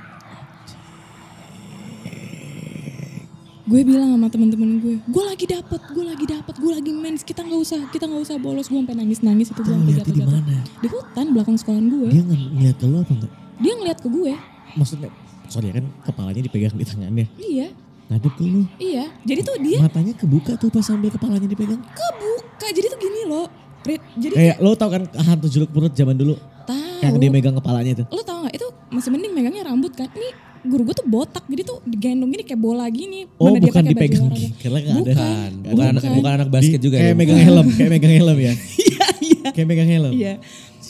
Gue 3.67 3.83
bilang 3.83 4.15
sama 4.15 4.31
temen-temen 4.31 4.79
gue, 4.79 4.95
gue 5.03 5.25
lagi 5.27 5.43
dapet, 5.45 5.83
gue 5.91 6.05
lagi 6.07 6.23
dapet, 6.25 6.55
gue 6.55 6.71
lagi 6.71 6.91
mens, 6.95 7.27
kita 7.27 7.43
nggak 7.43 7.61
usah, 7.61 7.83
kita 7.91 8.07
nggak 8.07 8.23
usah 8.23 8.39
bolos, 8.39 8.71
gue 8.71 8.79
sampai 8.79 8.95
nangis-nangis 8.95 9.51
itu 9.51 9.59
gue 9.59 9.75
sampai 9.75 10.07
di 10.07 10.23
mana? 10.23 10.57
Di 10.79 10.87
hutan 10.87 11.35
belakang 11.35 11.59
sekolahan 11.59 11.91
gue, 11.91 12.09
Dia 12.09 12.23
ngeliat 12.23 12.77
ke 12.79 12.87
lo 12.87 13.03
apa 13.03 13.11
enggak? 13.13 13.33
dia 13.57 13.73
ngeliat 13.75 13.99
ke 13.99 14.09
gue, 14.09 14.33
Maksudnya, 14.79 15.11
sorry 15.49 15.67
ya 15.67 15.83
kan 15.83 15.87
kepalanya 16.07 16.41
dipegang 16.47 16.79
di 16.79 16.87
tangannya. 16.87 17.27
iya, 17.37 17.67
Ngadep 18.07 18.33
ke 18.39 18.45
lo. 18.47 18.63
iya. 18.79 19.11
Jadi 19.27 19.41
tuh 19.43 19.59
dia 19.59 19.79
Matanya 19.83 20.15
kebuka 20.15 20.55
tuh 20.55 20.71
pas 20.71 20.87
sambil 20.87 21.11
kepalanya 21.11 21.51
dipegang. 21.51 21.83
kebuka, 21.83 22.67
jadi 22.71 22.87
tuh 22.87 23.01
gini 23.03 23.27
loh, 23.27 23.51
Rit, 23.87 24.03
jadi 24.15 24.35
Kayak 24.35 24.57
lo 24.59 24.71
tau 24.73 24.89
kan 24.89 25.03
hantu 25.17 25.47
jeruk 25.47 25.71
purut 25.71 25.91
zaman 25.91 26.15
dulu. 26.15 26.35
tahu. 26.65 26.99
Yang 26.99 27.15
dia 27.17 27.31
megang 27.31 27.55
kepalanya 27.55 27.93
tuh. 27.97 28.07
lo 28.09 28.21
tau 28.21 28.39
gak 28.43 28.55
itu 28.55 28.67
masih 28.89 29.11
mending 29.11 29.33
megangnya 29.33 29.63
rambut 29.65 29.93
kan 29.93 30.09
ini 30.11 30.29
guru 30.65 30.83
gue 30.83 30.95
tuh 30.95 31.07
botak 31.07 31.45
jadi 31.45 31.63
tuh 31.63 31.79
digendong 31.81 32.27
gini 32.29 32.43
kayak 32.43 32.59
bola 32.59 32.87
gini 32.89 33.31
Oh 33.37 33.49
Mana 33.49 33.59
dia 33.59 33.69
bukan 33.69 33.83
pakai 33.83 33.95
baju 33.95 34.03
dipegang. 34.03 34.25
olahraga. 34.25 34.49
Karena 34.57 34.79
nggak 34.79 34.91
ada. 34.91 34.99
bukan 34.99 35.15
bukan 35.15 35.51
bukan 35.71 35.87
anak 35.87 36.03
bukan 36.13 36.33
anak 36.35 36.49
basket 36.51 36.75
Di- 36.75 36.85
juga 36.85 36.97
Kayak 36.97 37.07
ya 37.07 37.15
megang 37.15 37.41
helm, 37.41 37.67
kayak 37.71 37.91
megang 37.93 38.15
helm 38.15 38.37
ya. 38.37 38.53
iya 38.83 39.07
iya 39.23 39.47
Kayak 39.53 39.67
megang 39.69 39.89
helm. 39.89 40.13
iya 40.13 40.33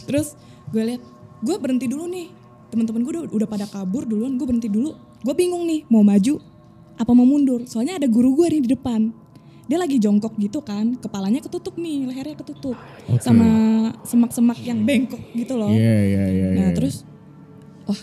terus 0.03 0.28
gue 0.66 0.82
lihat 0.82 1.03
gue 1.38 1.57
berhenti 1.57 1.86
dulu 1.86 2.05
nih 2.07 2.26
teman-teman 2.66 3.01
gue 3.01 3.12
udah, 3.12 3.24
udah 3.28 3.47
pada 3.47 3.66
kabur 3.66 4.03
duluan 4.03 4.34
gue 4.34 4.47
berhenti 4.47 4.66
dulu 4.66 4.90
gue 4.97 5.34
bingung 5.34 5.62
nih 5.62 5.84
mau 5.86 6.01
maju 6.01 6.40
apa 6.94 7.11
mau 7.11 7.24
mundur 7.24 7.61
soalnya 7.64 7.97
ada 7.97 8.07
guru 8.07 8.32
gue 8.34 8.47
nih 8.49 8.61
di 8.62 8.70
depan 8.70 9.12
dia 9.67 9.79
lagi 9.83 9.99
jongkok 9.99 10.39
gitu 10.39 10.62
kan 10.62 10.95
kepalanya 10.95 11.43
ketutup 11.43 11.75
nih 11.75 12.07
lehernya 12.07 12.39
ketutup 12.39 12.79
Oke. 13.11 13.19
sama 13.19 13.49
semak-semak 14.07 14.62
yang 14.62 14.87
bengkok 14.87 15.19
gitu 15.35 15.59
loh 15.59 15.71
Iya 15.71 15.97
iya 16.07 16.25
iya. 16.31 16.49
Nah 16.55 16.67
iya. 16.71 16.75
terus, 16.75 17.03
wah 17.83 17.99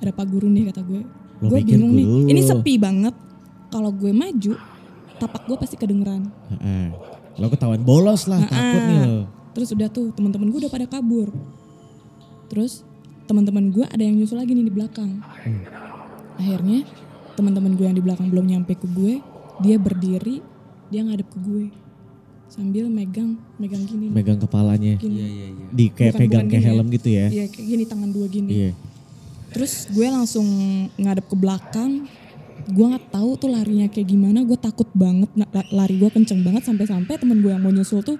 ada 0.00 0.12
pak 0.12 0.26
guru 0.28 0.48
nih 0.52 0.68
kata 0.68 0.84
gue. 0.84 1.02
Lo 1.40 1.48
Gue 1.52 1.60
bingung 1.64 1.92
nih, 1.92 2.06
ini 2.32 2.40
sepi 2.44 2.76
banget. 2.76 3.12
Kalau 3.72 3.92
gue 3.92 4.12
maju, 4.12 4.56
tapak 5.20 5.42
gue 5.48 5.56
pasti 5.56 5.76
kedengeran. 5.76 6.28
Heeh. 6.52 6.86
Lo 7.36 7.48
ketahuan 7.52 7.84
bolos 7.84 8.28
lah, 8.28 8.40
takut 8.44 8.82
nih 8.84 8.98
lo. 9.04 9.20
Terus 9.56 9.68
udah 9.72 9.88
tuh 9.88 10.12
teman-teman 10.12 10.52
gue 10.52 10.60
udah 10.64 10.72
pada 10.72 10.86
kabur. 10.88 11.32
Terus 12.52 12.84
teman-teman 13.24 13.72
gue 13.72 13.84
ada 13.88 14.00
yang 14.00 14.16
nyusul 14.16 14.36
lagi 14.36 14.52
nih 14.52 14.68
di 14.68 14.72
belakang. 14.72 15.20
Hmm. 15.20 15.64
Akhirnya 16.36 16.84
teman-teman 17.36 17.76
gue 17.76 17.84
yang 17.84 17.96
di 17.96 18.04
belakang 18.04 18.28
belum 18.32 18.46
nyampe 18.48 18.76
ke 18.76 18.86
gue, 18.88 19.20
dia 19.60 19.76
berdiri, 19.76 20.40
dia 20.88 21.02
ngadep 21.02 21.26
ke 21.26 21.38
gue. 21.40 21.66
sambil 22.46 22.86
megang 22.86 23.34
megang 23.56 23.82
gini 23.82 24.06
Megang 24.06 24.38
kepalanya. 24.38 24.94
gini 24.96 25.18
Iya 25.18 25.26
iya 25.26 25.46
iya. 25.50 25.66
Di 25.68 25.84
kayak 25.88 26.14
Bukan- 26.14 26.20
pegang 26.22 26.40
bukan 26.40 26.52
kayak 26.52 26.62
ya. 26.62 26.68
helm 26.70 26.86
gitu 26.88 27.08
ya. 27.10 27.26
Iya 27.28 27.44
kayak 27.48 27.66
gini 27.66 27.84
tangan 27.84 28.10
dua 28.10 28.26
gini 28.28 28.50
Iya. 28.52 28.70
terus 29.48 29.72
gue 29.88 30.06
langsung 30.06 30.46
ngadep 30.94 31.24
ke 31.24 31.34
belakang 31.34 32.06
gue 32.66 32.86
nggak 32.86 33.10
tahu 33.10 33.30
tuh 33.36 33.48
larinya 33.48 33.86
kayak 33.86 34.06
gimana 34.06 34.42
gue 34.42 34.54
takut 34.56 34.86
banget 34.92 35.26
na- 35.32 35.48
la- 35.48 35.70
lari 35.72 35.96
gue 35.96 36.06
kenceng 36.08 36.40
banget 36.40 36.62
sampai-sampai 36.62 37.14
temen 37.16 37.38
gue 37.40 37.48
yang 37.48 37.58
mau 37.58 37.70
nyusul 37.70 37.98
tuh 38.00 38.14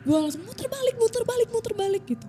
gue 0.00 0.16
langsung 0.18 0.40
muter 0.42 0.66
balik 0.66 0.96
muter 0.96 1.22
balik 1.22 1.48
muter 1.48 1.72
balik 1.74 2.02
gitu 2.06 2.26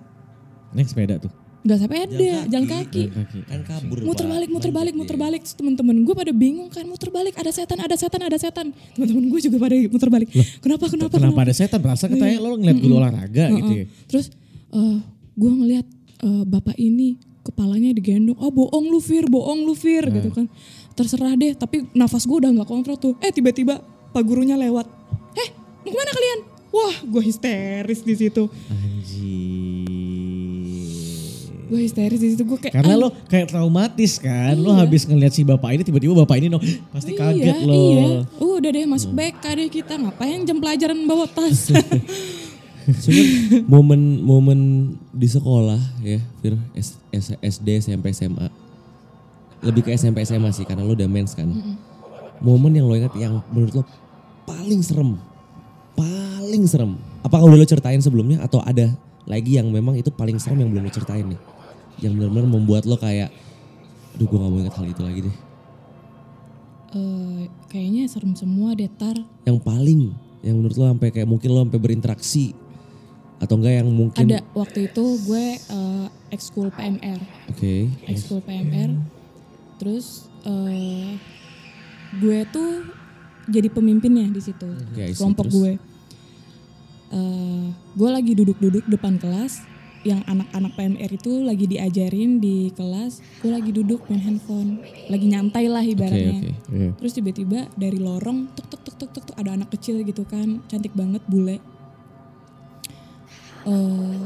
Naik 0.70 0.86
sepeda 0.86 1.16
tuh. 1.18 1.32
Nggak 1.62 1.78
sampai 1.78 1.98
ada 2.02 2.10
Jalan 2.10 2.46
jalan 2.50 2.66
kaki. 2.66 2.82
kaki 2.82 3.02
Jalan 3.06 3.14
kaki. 3.22 3.40
Kan 3.46 3.60
kabur 3.62 3.96
muter 4.02 4.26
Pak. 4.26 4.32
balik 4.34 4.48
muter 4.50 4.70
balik 4.74 4.94
muter 4.98 5.16
balik 5.16 5.40
Terus 5.46 5.54
temen-temen 5.54 5.96
gue 6.02 6.14
pada 6.14 6.32
bingung 6.34 6.68
kan 6.74 6.82
muter 6.82 7.10
balik 7.14 7.34
ada 7.38 7.50
setan 7.54 7.78
ada 7.78 7.94
setan 7.94 8.20
ada 8.22 8.34
setan 8.34 8.66
temen-temen 8.98 9.24
gue 9.30 9.40
juga 9.46 9.56
pada 9.62 9.74
muter 9.78 10.08
balik 10.10 10.28
kenapa 10.58 10.84
kenapa 10.90 11.14
Kenapa 11.22 11.40
ada 11.46 11.54
setan? 11.54 11.78
Berasa 11.78 12.04
katanya 12.10 12.38
lo 12.42 12.58
ngeliat 12.58 12.78
gue 12.82 12.90
olahraga 12.90 13.44
gitu 13.62 13.72
ya. 13.78 13.84
Terus 14.10 14.26
eh 14.74 14.98
gue 15.38 15.52
ngeliat 15.54 15.86
eh, 16.22 16.44
bapak 16.44 16.74
ini 16.76 17.14
kepalanya 17.42 17.90
digendong. 17.94 18.38
Oh 18.38 18.50
bohong 18.50 18.86
lu 18.90 18.98
Fir, 18.98 19.26
bohong 19.26 19.66
lu 19.66 19.74
Fir 19.74 20.06
gitu 20.10 20.30
kan. 20.30 20.46
Terserah 20.92 21.34
deh, 21.34 21.54
tapi 21.54 21.86
nafas 21.94 22.26
gue 22.26 22.38
udah 22.38 22.50
nggak 22.52 22.68
kontrol 22.68 22.98
tuh. 22.98 23.14
Eh 23.18 23.30
tiba-tiba 23.30 23.82
pak 24.10 24.22
gurunya 24.22 24.54
lewat. 24.58 24.86
Eh 25.34 25.48
mau 25.82 25.90
ke 25.90 25.96
mana 25.98 26.10
kalian? 26.10 26.38
Wah 26.72 26.94
gue 27.02 27.22
histeris 27.22 28.00
di 28.02 28.14
situ. 28.14 28.46
Gue 31.72 31.88
histeris 31.88 32.20
di 32.20 32.36
situ. 32.36 32.44
Gue 32.44 32.60
kayak 32.60 32.76
Karena 32.76 32.92
"Ah, 32.92 33.00
lo 33.00 33.08
kayak 33.32 33.48
traumatis 33.48 34.20
kan. 34.20 34.52
Lo 34.60 34.76
habis 34.76 35.08
ngeliat 35.08 35.32
si 35.32 35.40
bapak 35.40 35.72
ini 35.72 35.82
tiba-tiba 35.88 36.12
bapak 36.20 36.36
ini 36.36 36.52
no, 36.52 36.60
pasti 36.92 37.16
kaget 37.16 37.48
iya, 37.48 37.64
lo. 37.64 37.72
Iya, 37.72 38.04
Uh, 38.36 38.60
udah 38.60 38.70
deh 38.76 38.84
masuk 38.84 39.16
BK 39.16 39.44
deh 39.56 39.68
kita. 39.72 39.96
Ngapain 39.96 40.44
jam 40.44 40.60
pelajaran 40.60 41.00
bawa 41.08 41.24
tas? 41.24 41.72
Momen-momen 43.72 44.60
di 45.16 45.28
sekolah 45.32 45.80
ya, 46.04 46.20
Fir, 46.44 46.60
S- 46.76 47.00
S- 47.08 47.40
SD, 47.40 47.80
SMP, 47.80 48.12
SMA. 48.12 48.52
Lebih 49.64 49.88
ke 49.88 49.96
SMP, 49.96 50.28
SMA 50.28 50.52
sih 50.52 50.68
karena 50.68 50.84
lo 50.84 50.92
udah 50.92 51.08
mens 51.08 51.32
kan. 51.32 51.48
Momen 52.42 52.74
yang 52.74 52.84
lo 52.84 52.98
ingat 52.98 53.16
yang 53.16 53.40
menurut 53.48 53.80
lo 53.80 53.82
paling 54.44 54.84
serem. 54.84 55.16
Paling 55.96 56.68
serem. 56.68 57.00
Apakah 57.22 57.48
udah 57.48 57.56
lo 57.56 57.64
ceritain 57.64 58.02
sebelumnya 58.02 58.44
atau 58.44 58.60
ada 58.60 58.92
lagi 59.24 59.56
yang 59.56 59.70
memang 59.70 59.94
itu 59.94 60.10
paling 60.10 60.36
serem 60.36 60.60
yang 60.60 60.68
belum 60.68 60.84
lo 60.84 60.92
ceritain 60.92 61.32
nih? 61.32 61.40
Yang 62.00 62.12
benar-benar 62.18 62.46
membuat 62.48 62.82
lo 62.88 62.96
kayak, 62.96 63.28
aduh 64.16 64.26
gue 64.26 64.38
gak 64.38 64.50
mau 64.50 64.60
ingat 64.62 64.74
hal 64.78 64.86
itu 64.88 65.02
lagi 65.02 65.20
deh. 65.28 65.36
Eh, 66.92 67.42
kayaknya 67.72 68.08
serem 68.08 68.32
semua 68.36 68.76
deh 68.76 68.88
tar. 68.88 69.16
Yang 69.48 69.58
paling, 69.64 70.12
yang 70.44 70.56
menurut 70.60 70.76
lo 70.76 70.86
sampai 70.92 71.08
kayak 71.10 71.28
mungkin 71.28 71.48
lo 71.52 71.64
sampai 71.64 71.80
berinteraksi 71.80 72.56
atau 73.42 73.58
enggak 73.58 73.82
yang 73.82 73.90
mungkin 73.90 74.22
Ada 74.30 74.38
waktu 74.54 74.86
itu 74.86 75.04
gue 75.26 75.46
eh, 75.58 76.06
ekskul 76.30 76.70
PMR. 76.70 77.18
Oke. 77.50 77.90
ekskul 78.06 78.38
PMR 78.38 78.94
terus 79.82 80.30
eh, 80.46 81.18
gue 82.22 82.38
tuh 82.54 82.86
jadi 83.50 83.66
pemimpinnya 83.66 84.30
di 84.30 84.38
situ 84.38 84.70
see. 84.94 85.18
kelompok 85.18 85.50
Terus? 85.50 85.58
gue 85.58 85.72
Eh, 87.12 87.66
gue 87.92 88.08
lagi 88.08 88.32
duduk-duduk 88.32 88.88
depan 88.88 89.20
kelas 89.20 89.68
yang 90.02 90.20
anak-anak 90.26 90.72
PMR 90.74 91.10
itu 91.14 91.32
lagi 91.46 91.66
diajarin 91.70 92.42
di 92.42 92.74
kelas 92.74 93.22
gue 93.38 93.50
lagi 93.54 93.70
duduk 93.70 94.02
main 94.10 94.22
handphone 94.22 94.82
lagi 95.06 95.26
nyantai 95.30 95.70
lah 95.70 95.82
ibaratnya 95.86 96.42
oke. 96.42 96.50
Iya. 96.74 96.90
terus 96.98 97.12
tiba-tiba 97.14 97.70
dari 97.78 98.02
lorong 98.02 98.50
tuk 98.54 98.66
tuk 98.66 98.82
tuk 98.82 98.96
tuk 98.98 99.10
tuk 99.14 99.24
tuk, 99.30 99.36
ada 99.38 99.54
anak 99.54 99.70
kecil 99.70 100.02
gitu 100.02 100.26
kan 100.26 100.58
cantik 100.66 100.94
banget 100.94 101.22
bule 101.30 101.62
Eh, 103.62 104.22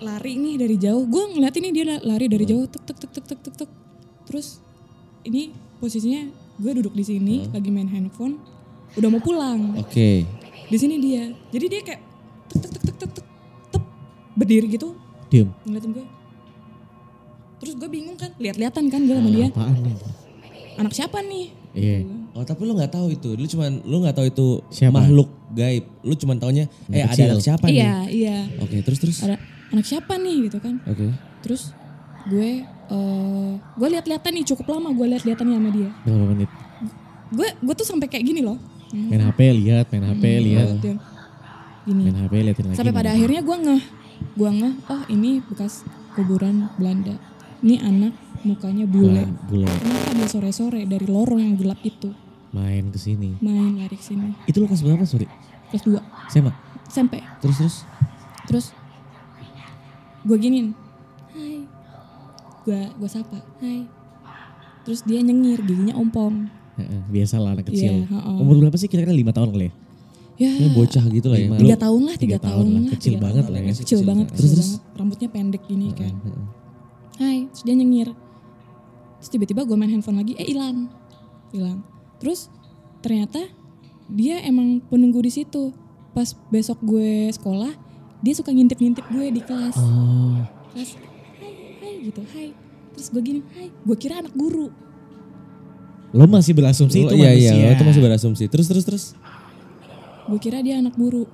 lari 0.00 0.32
nih 0.40 0.56
dari 0.56 0.76
jauh 0.80 1.04
gue 1.04 1.24
ngeliat 1.36 1.54
ini 1.60 1.68
dia 1.76 1.84
lari 2.00 2.24
dari 2.24 2.44
jauh 2.48 2.64
tuk 2.64 2.80
tuk 2.84 2.96
tuk 2.96 3.12
tuk 3.12 3.24
tuk 3.24 3.40
tuk 3.40 3.54
tuk 3.64 3.70
terus 4.24 4.64
ini 5.28 5.52
posisinya 5.76 6.28
gue 6.56 6.72
duduk 6.80 6.96
di 6.96 7.04
sini 7.04 7.36
lagi 7.52 7.68
main 7.68 7.88
handphone 7.92 8.40
udah 8.96 9.08
mau 9.12 9.20
pulang 9.20 9.76
Oke. 9.76 10.24
di 10.72 10.76
sini 10.80 10.96
dia 11.04 11.36
jadi 11.52 11.66
dia 11.68 11.80
kayak 11.84 12.00
tuk 12.48 12.64
tuk 12.64 12.70
tuk 12.80 12.96
tuk 12.96 13.10
tuk 13.12 13.26
berdiri 14.34 14.66
gitu 14.68 14.94
Diem. 15.26 15.48
ngeliatin 15.62 15.90
gue 15.92 16.06
terus 17.56 17.74
gue 17.74 17.88
bingung 17.88 18.14
kan 18.14 18.30
lihat-lihatan 18.36 18.86
kan 18.86 19.00
gue 19.00 19.14
sama 19.14 19.30
dia 19.30 19.48
Apaan 19.48 19.78
nih? 19.80 19.96
anak 20.76 20.92
siapa 20.92 21.18
nih 21.20 21.46
Iya. 21.74 22.06
Oh 22.30 22.42
tapi 22.42 22.62
lu 22.62 22.70
nggak 22.72 22.86
tahu 22.88 23.10
itu, 23.10 23.34
lu 23.34 23.42
cuman 23.44 23.82
lu 23.82 23.98
nggak 23.98 24.14
tahu 24.14 24.26
itu 24.28 24.46
Siapa? 24.70 24.94
makhluk 24.94 25.26
gaib. 25.50 25.82
Lu 26.00 26.14
cuman 26.14 26.38
taunya, 26.38 26.70
eh 26.86 27.02
ada 27.02 27.10
kecil. 27.10 27.26
anak 27.28 27.42
siapa 27.42 27.64
nih? 27.66 27.74
iya 27.74 27.94
iya 28.06 28.38
Oke 28.58 28.78
terus 28.80 28.98
terus. 29.00 29.18
ada 29.20 29.42
anak 29.68 29.82
siapa 29.82 30.14
nih 30.14 30.46
gitu 30.46 30.58
kan 30.60 30.78
Oke. 30.84 31.10
terus 31.42 31.74
gue 32.24 32.62
eh 32.62 33.50
gue 33.74 33.88
lihat-lihatan 33.90 34.30
nih 34.32 34.44
cukup 34.46 34.70
lama 34.70 34.90
gue 34.92 35.06
lihat-lihatan 35.08 35.46
sama 35.48 35.70
dia 35.72 35.90
Berapa 36.00 36.24
menit? 36.28 36.50
gue 37.32 37.48
gue 37.58 37.74
tuh 37.74 37.86
sampai 37.88 38.06
kayak 38.06 38.22
gini 38.24 38.40
loh 38.40 38.58
Hmm, 38.86 39.10
Main 39.10 39.22
HP 39.24 39.40
lihat, 39.56 39.90
main 39.90 40.06
HP 40.06 40.24
lihat. 40.40 40.68
dia 40.78 40.94
gini 41.82 42.02
Main 42.04 42.18
HP 42.20 42.32
liatin 42.40 42.64
lagi. 42.64 42.78
sampai 42.78 42.94
pada 42.94 43.10
akhirnya 43.10 43.42
gue 43.42 43.56
ngeh 43.60 43.82
gue 44.32 44.50
ngeh 44.50 44.74
oh 44.86 45.02
ini 45.06 45.38
bekas 45.42 45.84
kuburan 46.12 46.72
Belanda 46.74 47.16
ini 47.60 47.76
anak 47.78 48.12
mukanya 48.40 48.84
bule 48.84 49.24
Bulan, 49.24 49.30
bulan. 49.46 49.74
kenapa 49.78 50.10
dia 50.12 50.26
sore-sore 50.26 50.80
dari 50.84 51.04
lorong 51.04 51.40
yang 51.40 51.54
gelap 51.54 51.80
itu 51.80 52.12
Main 52.50 52.88
ke 52.88 52.96
sini. 52.96 53.34
main 53.40 53.74
lari 53.76 53.94
ke 53.94 54.04
sini 54.04 54.30
Itu 54.46 54.58
lo 54.58 54.70
kelas 54.70 54.80
berapa, 54.80 55.02
sorry? 55.02 55.26
kelas 55.68 55.82
2 55.82 55.98
SMA? 56.30 56.52
sampai 56.86 57.18
Terus 57.40 57.56
terus. 57.58 57.76
terus 58.44 58.66
gue 60.22 60.36
giniin 60.36 60.72
hai 61.32 61.66
gue 62.62 62.80
gue 62.94 63.08
sapa 63.08 63.42
hai 63.58 63.84
terus 64.82 65.02
dia 65.02 65.18
nyengir 65.18 65.60
giginya 65.60 65.94
ompong 65.94 66.46
Heeh, 66.74 67.00
Biasa 67.06 67.38
lah 67.38 67.54
anak 67.54 67.70
kecil. 67.70 68.02
Iya, 68.02 68.10
heeh. 68.10 68.34
Umur 68.36 68.58
berapa 68.58 68.74
sih 68.74 68.86
kira-kira 68.86 69.14
5 69.14 69.30
tahun 69.30 69.48
kali 69.48 69.64
ya? 69.64 69.72
Ya. 70.34 70.50
Ini 70.50 70.68
bocah 70.74 71.04
gitu 71.08 71.26
lah 71.30 71.38
ya. 71.38 71.48
Tiga 71.54 71.76
tahun 71.78 72.02
lah 72.06 72.16
tiga, 72.18 72.38
tahun 72.42 72.64
tahun, 72.64 72.66
lah, 72.66 72.80
lah. 72.82 72.90
Kecil 72.98 73.12
tiga 73.14 73.22
banget 73.22 73.44
lah 73.46 73.60
ya. 73.60 73.70
kecil, 73.70 73.84
Kecil 73.84 74.00
banget 74.02 74.26
Terus, 74.34 74.50
banget. 74.54 74.80
rambutnya 74.98 75.28
pendek 75.30 75.62
gini 75.66 75.88
kan 75.94 76.14
hai 77.14 77.46
terus 77.46 77.62
dia 77.62 77.74
nyengir. 77.78 78.08
Terus 79.22 79.30
tiba-tiba 79.30 79.62
gue 79.62 79.76
main 79.78 79.88
handphone 79.88 80.18
lagi. 80.18 80.34
Eh 80.34 80.50
hilang 80.50 80.90
hilang 81.54 81.80
terus 82.18 82.50
ternyata 82.98 83.38
dia 84.10 84.42
emang 84.42 84.82
penunggu 84.90 85.22
di 85.22 85.30
situ. 85.30 85.70
Pas 86.10 86.34
besok 86.50 86.78
gue 86.82 87.30
sekolah 87.30 87.70
dia 88.18 88.34
suka 88.34 88.50
ngintip-ngintip 88.50 89.06
gue 89.10 89.26
di 89.30 89.42
kelas. 89.42 89.78
Oh, 89.78 90.42
kelas 90.74 90.90
hai 91.38 91.52
hai 91.82 91.92
gitu. 92.02 92.20
Hai. 92.34 92.50
Terus 92.94 93.08
gue 93.10 93.22
gini 93.22 93.40
hai. 93.54 93.70
Gue 93.70 93.94
kira 93.94 94.18
anak 94.18 94.34
guru. 94.34 94.70
Lo 96.14 96.26
masih 96.26 96.54
berasumsi 96.54 97.02
Lu- 97.02 97.10
itu 97.10 97.14
iya 97.18 97.30
manusia. 97.30 97.52
iya, 97.54 97.66
lu 97.70 97.74
itu 97.74 97.84
masih 97.86 98.02
berasumsi. 98.02 98.44
Terus 98.46 98.66
terus 98.70 98.84
terus. 98.86 99.04
Gue 100.24 100.38
kira 100.40 100.64
dia 100.64 100.80
anak 100.80 100.96
guru 100.96 101.28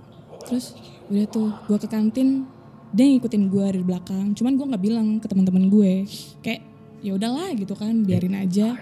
terus 0.47 0.75
udah 1.11 1.27
tuh 1.31 1.49
gue 1.67 1.79
ke 1.79 1.89
kantin 1.91 2.47
dia 2.91 3.07
ngikutin 3.07 3.43
gue 3.51 3.65
dari 3.71 3.85
belakang. 3.87 4.35
Cuman 4.35 4.59
gue 4.59 4.67
nggak 4.67 4.83
bilang 4.83 5.07
ke 5.23 5.27
teman-teman 5.31 5.71
gue 5.71 5.93
kayak 6.43 6.63
ya 7.01 7.15
udahlah 7.15 7.55
gitu 7.55 7.79
kan 7.79 8.03
biarin 8.03 8.35
aja. 8.35 8.75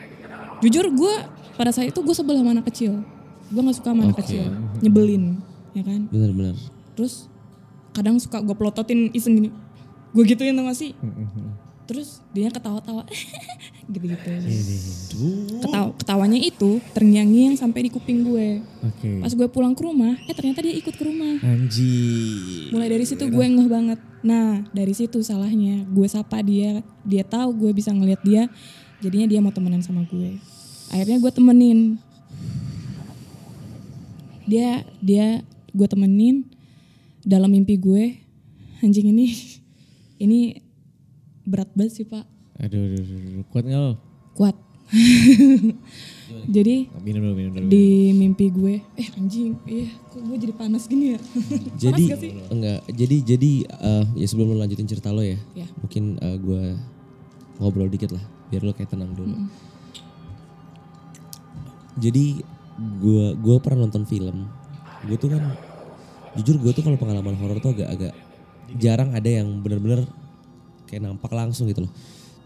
Jujur 0.65 0.89
gue 0.91 1.15
pada 1.61 1.71
saat 1.71 1.93
itu 1.93 2.01
gue 2.01 2.15
sebel 2.17 2.41
sama 2.41 2.57
anak 2.57 2.73
kecil. 2.73 3.05
Gue 3.53 3.61
nggak 3.61 3.77
suka 3.77 3.93
sama 3.93 4.09
anak 4.09 4.17
Oke. 4.17 4.25
kecil. 4.25 4.45
Nyebelin 4.81 5.25
ya 5.77 5.83
kan? 5.85 6.09
Benar-benar. 6.09 6.57
terus 6.99 7.31
kadang 7.95 8.19
suka 8.19 8.43
gue 8.43 8.57
pelototin 8.57 9.13
iseng 9.15 9.39
gini. 9.39 9.51
Gue 10.17 10.25
gituin 10.25 10.57
tau 10.57 10.67
gak 10.67 10.75
sih 10.75 10.97
terus 11.89 12.21
dia 12.37 12.53
ketawa-tawa. 12.53 13.09
Gitu-gitu. 13.93 15.25
Ketawa, 15.65 15.97
ketawanya 15.97 16.37
itu 16.37 16.85
terngiang-ngiang 16.93 17.57
sampai 17.57 17.89
di 17.89 17.91
kuping 17.91 18.29
gue. 18.29 18.61
Oke. 18.85 19.25
pas 19.25 19.33
gue 19.33 19.49
pulang 19.49 19.73
ke 19.73 19.81
rumah 19.81 20.13
eh 20.29 20.37
ternyata 20.37 20.61
dia 20.61 20.77
ikut 20.77 20.93
ke 20.93 21.03
rumah. 21.09 21.41
Anjir. 21.41 22.69
mulai 22.77 22.93
dari 22.93 23.09
situ 23.09 23.25
gue 23.25 23.41
ngeh 23.41 23.69
banget. 23.73 23.99
Nah 24.21 24.69
dari 24.77 24.93
situ 24.93 25.25
salahnya. 25.25 25.89
Gue 25.89 26.05
sapa 26.05 26.45
dia 26.45 26.85
dia 27.09 27.25
tahu 27.25 27.57
gue 27.57 27.73
bisa 27.73 27.89
ngelihat 27.89 28.21
dia. 28.21 28.43
Jadinya 29.01 29.25
dia 29.25 29.41
mau 29.41 29.51
temenan 29.51 29.81
sama 29.81 30.05
gue. 30.05 30.37
Akhirnya 30.93 31.17
gue 31.17 31.33
temenin. 31.33 31.97
Dia 34.45 34.85
dia 35.01 35.41
gue 35.73 35.89
temenin 35.89 36.45
dalam 37.25 37.49
mimpi 37.49 37.81
gue. 37.81 38.21
Anjing 38.85 39.09
ini 39.09 39.33
ini 40.21 40.68
berat 41.49 41.71
banget 41.73 41.93
sih 41.95 42.05
pak 42.05 42.25
Aduh, 42.59 42.77
aduh, 42.77 42.99
aduh, 42.99 43.19
aduh. 43.19 43.45
kuat 43.49 43.65
nggak 43.65 43.81
lo? 43.81 43.93
kuat 44.35 44.57
jadi 46.49 46.89
Minum 46.99 47.21
dulu, 47.23 47.35
minum 47.35 47.53
dulu. 47.55 47.67
di 47.67 47.85
mimpi 48.11 48.49
gue 48.49 48.81
eh 48.95 49.09
anjing 49.15 49.53
iya 49.65 49.89
kok 50.07 50.21
gue 50.23 50.37
jadi 50.39 50.55
panas 50.55 50.85
gini 50.85 51.13
ya 51.13 51.21
Jadi 51.83 51.93
panas 51.99 52.09
gak 52.09 52.19
sih 52.19 52.33
enggak. 52.49 52.81
Jadi 52.91 53.17
jadi 53.23 53.51
eh, 53.67 54.05
ya 54.15 54.27
sebelum 54.27 54.53
lu 54.53 54.57
lanjutin 54.57 54.85
cerita 54.85 55.09
lo 55.09 55.21
ya, 55.21 55.37
Ya. 55.53 55.67
mungkin 55.77 56.17
eh, 56.17 56.37
gue 56.37 56.63
ngobrol 57.59 57.87
dikit 57.87 58.11
lah, 58.11 58.23
biar 58.49 58.63
lo 58.63 58.73
kayak 58.73 58.89
tenang 58.89 59.13
dulu. 59.13 59.35
Jadi 61.99 62.41
gue 62.79 63.27
gue 63.35 63.57
pernah 63.59 63.85
nonton 63.85 64.05
film. 64.05 64.47
Gue 65.05 65.17
tuh 65.17 65.31
kan 65.31 65.43
jujur 66.33 66.57
gue 66.57 66.71
tuh 66.71 66.81
kalau 66.81 66.95
pengalaman 66.95 67.35
horor 67.35 67.59
tuh 67.59 67.75
agak-agak 67.75 68.15
jarang 68.75 69.11
ada 69.11 69.27
yang 69.27 69.59
bener-bener 69.59 70.07
kayak 70.89 71.05
nampak 71.05 71.29
langsung 71.37 71.69
gitu 71.69 71.85
loh. 71.85 71.93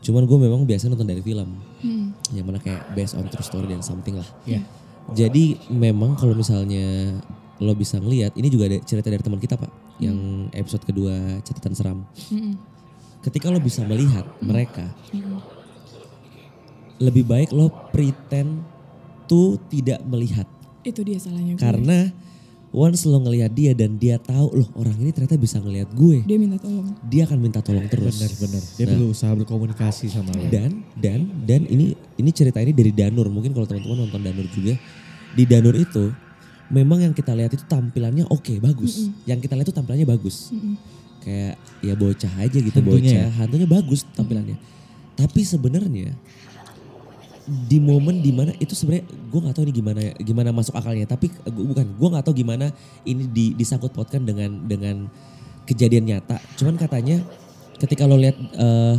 Cuman 0.02 0.26
gue 0.26 0.34
memang 0.34 0.66
biasa 0.66 0.90
nonton 0.90 1.06
dari 1.06 1.22
film, 1.22 1.46
Hmm. 1.78 2.10
yang 2.34 2.42
mana 2.42 2.58
kayak 2.58 2.90
based 2.98 3.14
on 3.14 3.30
true 3.30 3.46
story 3.46 3.70
dan 3.70 3.86
something 3.86 4.18
lah. 4.18 4.26
Iya. 4.42 4.66
Jadi 5.14 5.70
memang 5.70 6.18
kalau 6.18 6.34
misalnya 6.34 7.14
lo 7.62 7.74
bisa 7.78 8.02
ngelihat, 8.02 8.34
ini 8.34 8.50
juga 8.50 8.66
ada 8.66 8.82
cerita 8.82 9.06
dari 9.06 9.22
teman 9.22 9.38
kita 9.38 9.54
pak, 9.54 9.70
yang 10.02 10.50
episode 10.50 10.82
kedua 10.82 11.38
catatan 11.46 11.74
seram. 11.78 11.98
Mm-mm. 12.34 12.58
Ketika 13.22 13.54
lo 13.54 13.62
bisa 13.62 13.86
melihat 13.86 14.26
mereka, 14.42 14.90
lebih 16.98 17.22
baik 17.22 17.54
lo 17.54 17.70
pretend 17.94 18.66
tuh 19.30 19.58
tidak 19.70 20.02
melihat. 20.02 20.50
Itu 20.82 21.06
dia 21.06 21.22
salahnya 21.22 21.54
gue. 21.54 21.62
Karena 21.62 22.10
once 22.72 23.04
lo 23.04 23.20
ngelihat 23.20 23.52
dia 23.52 23.76
dan 23.76 24.00
dia 24.00 24.16
tahu 24.16 24.64
loh 24.64 24.68
orang 24.80 24.96
ini 24.96 25.12
ternyata 25.12 25.36
bisa 25.36 25.60
ngelihat 25.60 25.92
gue, 25.92 26.24
dia 26.24 26.40
minta 26.40 26.56
tolong. 26.56 26.88
dia 27.04 27.22
akan 27.28 27.38
minta 27.38 27.60
tolong 27.60 27.84
terus. 27.86 28.16
Benar-benar. 28.16 28.62
Dia 28.80 28.86
Nah. 28.88 28.92
berusaha 28.96 29.32
berkomunikasi 29.36 30.08
sama 30.08 30.32
lo. 30.32 30.48
Dan 30.48 30.80
dan 30.96 31.20
dan 31.44 31.68
ini 31.68 31.92
ini 32.16 32.30
cerita 32.32 32.58
ini 32.64 32.72
dari 32.72 32.90
Danur. 32.90 33.28
Mungkin 33.28 33.52
kalau 33.52 33.68
teman-teman 33.68 34.08
nonton 34.08 34.20
Danur 34.24 34.48
juga 34.48 34.74
di 35.36 35.44
Danur 35.44 35.76
itu 35.76 36.10
memang 36.72 37.04
yang 37.04 37.12
kita 37.12 37.36
lihat 37.36 37.52
itu 37.52 37.64
tampilannya 37.68 38.24
oke 38.32 38.56
bagus. 38.64 39.12
Yang 39.28 39.44
kita 39.46 39.54
lihat 39.60 39.68
itu 39.68 39.76
tampilannya 39.76 40.08
bagus. 40.08 40.48
Mm-mm. 40.48 40.74
Kayak 41.22 41.54
ya 41.84 41.94
bocah 41.94 42.32
aja 42.40 42.58
gitu 42.58 42.72
Hantunya 42.74 43.20
bocah, 43.20 43.28
hantunya 43.36 43.68
bagus 43.68 44.00
tampilannya. 44.16 44.56
Tapi 45.12 45.40
sebenarnya 45.44 46.16
di 47.44 47.78
momen 47.78 48.18
di 48.18 48.30
mana 48.30 48.54
itu 48.56 48.70
sebenarnya 48.72 49.02
gue 49.02 49.40
nggak 49.40 49.50
tahu 49.52 49.64
ini 49.64 49.74
gimana 49.74 49.98
gimana 50.16 50.48
masuk 50.50 50.72
akalnya 50.72 51.04
tapi 51.04 51.26
gua- 51.44 51.74
bukan 51.74 51.86
gue 51.90 52.08
nggak 52.08 52.24
tahu 52.24 52.34
gimana 52.36 52.70
ini 53.02 53.26
di, 53.26 53.46
disangkut 53.52 53.90
pautkan 53.90 54.22
dengan 54.22 54.62
dengan 54.62 55.10
kejadian 55.64 56.06
nyata 56.06 56.38
cuman 56.54 56.74
katanya 56.76 57.18
ketika 57.76 58.04
lo 58.04 58.14
lihat 58.14 58.38
eh, 58.38 58.94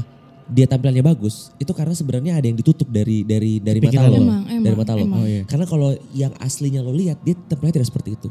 dia 0.46 0.66
tampilannya 0.66 1.00
bagus 1.02 1.56
itu 1.56 1.72
karena 1.72 1.92
sebenarnya 1.94 2.36
ada 2.36 2.44
yang 2.44 2.54
ditutup 2.54 2.84
dari 2.86 3.24
dari 3.24 3.58
dari 3.58 3.80
mata 3.80 3.96
Pikiran 3.96 4.06
lo 4.06 4.12
lo. 4.12 4.20
Emang, 4.20 4.44
emang, 4.46 4.62
dari 4.62 4.76
mata 4.76 4.92
lo 4.92 5.00
emang. 5.02 5.20
Oh 5.20 5.26
iya. 5.26 5.44
karena 5.44 5.64
kalau 5.64 5.90
yang 6.12 6.34
aslinya 6.38 6.80
lo 6.80 6.92
lihat 6.92 7.18
dia 7.20 7.40
tampilannya 7.40 7.76
tidak 7.78 7.88
seperti 7.88 8.10
itu 8.14 8.28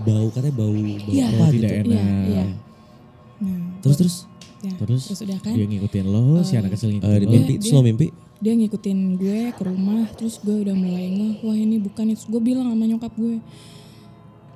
bau 0.00 0.26
katanya 0.28 0.54
bau 0.56 0.74
bau 0.74 1.06
Iya. 1.08 1.24
apa 1.28 1.38
Oh, 1.38 1.46
gitu 1.46 1.56
tidak 1.56 1.72
enak. 1.78 1.92
Iya, 1.92 2.04
iya. 2.26 2.44
Nah, 3.40 3.58
terus 3.78 3.96
terus 3.96 4.14
ya, 4.60 4.72
Terus, 4.76 5.02
terus 5.06 5.20
udah 5.22 5.38
kan 5.38 5.52
dia 5.54 5.64
ngikutin 5.64 6.04
lo, 6.04 6.42
si 6.42 6.52
anak 6.52 6.74
kecil 6.74 6.90
eh, 6.90 6.98
ngikutin 6.98 7.14
di 7.16 7.24
lo. 7.24 7.30
mimpi 7.32 7.54
Dia- 7.56 7.72
lo 7.72 7.80
mimpi 7.80 8.06
dia 8.40 8.56
ngikutin 8.56 8.98
gue 9.20 9.40
ke 9.52 9.62
rumah 9.68 10.08
terus 10.16 10.40
gue 10.40 10.64
udah 10.64 10.72
mulai 10.72 11.12
ngeh 11.12 11.34
wah 11.44 11.56
ini 11.56 11.76
bukan 11.76 12.16
itu. 12.16 12.24
Gue 12.32 12.40
bilang 12.40 12.72
sama 12.72 12.88
nyokap 12.88 13.12
gue. 13.14 13.36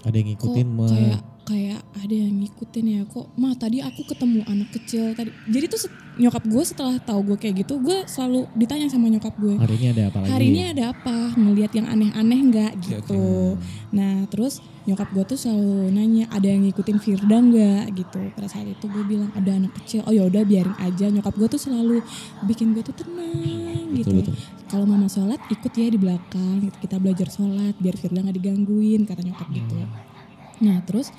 Ada 0.04 0.16
yang 0.16 0.28
kok 0.36 0.52
ngikutin 0.52 0.68
mah. 0.72 0.88
kayak 0.88 1.20
kayak 1.44 1.80
ada 2.00 2.14
yang 2.16 2.34
ngikutin 2.40 2.84
ya? 2.88 3.02
Kok 3.04 3.36
mah 3.36 3.52
tadi 3.56 3.84
aku 3.84 4.00
ketemu 4.08 4.40
anak 4.48 4.68
kecil 4.72 5.12
tadi. 5.12 5.30
Jadi 5.52 5.64
tuh 5.68 5.80
nyokap 6.16 6.44
gue 6.48 6.64
setelah 6.64 6.96
tahu 6.96 7.34
gue 7.34 7.36
kayak 7.36 7.66
gitu 7.66 7.82
gue 7.82 8.08
selalu 8.08 8.48
ditanya 8.56 8.88
sama 8.88 9.12
nyokap 9.12 9.36
gue. 9.36 9.60
Hari 9.60 9.74
ini 9.76 9.86
ada 9.92 10.02
apa 10.08 10.18
lagi? 10.24 10.30
hari 10.32 10.46
ini 10.48 10.60
ada 10.72 10.84
apa? 10.96 11.16
Ngelihat 11.36 11.72
yang 11.76 11.86
aneh-aneh 11.92 12.40
nggak? 12.48 12.72
Gitu. 12.80 13.24
nah 13.92 14.24
terus 14.32 14.64
nyokap 14.88 15.08
gue 15.12 15.24
tuh 15.36 15.38
selalu 15.40 15.92
nanya 15.92 16.24
ada 16.32 16.48
yang 16.48 16.64
ngikutin 16.64 16.98
Firda 17.00 17.36
nggak? 17.36 17.84
Gitu. 17.92 18.20
Pada 18.32 18.48
saat 18.48 18.64
itu 18.64 18.84
gue 18.88 19.04
bilang 19.04 19.28
ada 19.36 19.50
anak 19.52 19.72
kecil. 19.84 20.00
Oh 20.08 20.12
ya 20.12 20.24
udah 20.24 20.42
biarin 20.48 20.76
aja. 20.80 21.12
Nyokap 21.12 21.36
gue 21.36 21.48
tuh 21.52 21.60
selalu 21.60 22.00
bikin 22.48 22.72
gue 22.72 22.80
tuh 22.80 22.96
tenang 22.96 23.63
gitu 23.96 24.10
betul. 24.14 24.34
kalau 24.66 24.84
mama 24.84 25.06
sholat 25.06 25.38
ikut 25.46 25.70
ya 25.70 25.86
di 25.86 25.96
belakang 25.96 26.54
gitu. 26.62 26.76
kita 26.80 26.96
belajar 26.98 27.28
sholat 27.28 27.74
biar 27.78 27.94
Firda 27.94 28.20
nggak 28.20 28.36
digangguin 28.36 29.02
kata 29.04 29.22
nyokap 29.22 29.48
gitu 29.48 29.74
nah 30.60 30.78
terus 30.82 31.10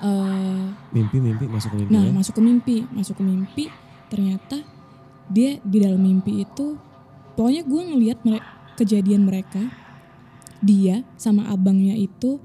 eh, 0.00 0.64
mimpi 0.90 1.16
mimpi 1.18 1.44
masuk 1.46 1.68
ke 1.70 1.76
mimpi 1.78 1.90
Nah, 1.90 2.02
lo. 2.04 2.10
masuk 2.12 2.34
ke 2.34 2.42
mimpi, 2.42 2.76
masuk 2.90 3.14
ke 3.16 3.24
mimpi, 3.24 3.64
ternyata 4.06 4.60
dia 5.26 5.56
di 5.60 5.78
dalam 5.78 5.98
mimpi 5.98 6.42
itu 6.42 6.76
pokoknya 7.32 7.62
gue 7.64 7.82
ngelihat 7.88 8.18
mere- 8.22 8.44
kejadian 8.74 9.24
mereka 9.24 9.64
dia 10.60 11.00
sama 11.16 11.48
abangnya 11.48 11.92
itu 11.92 12.40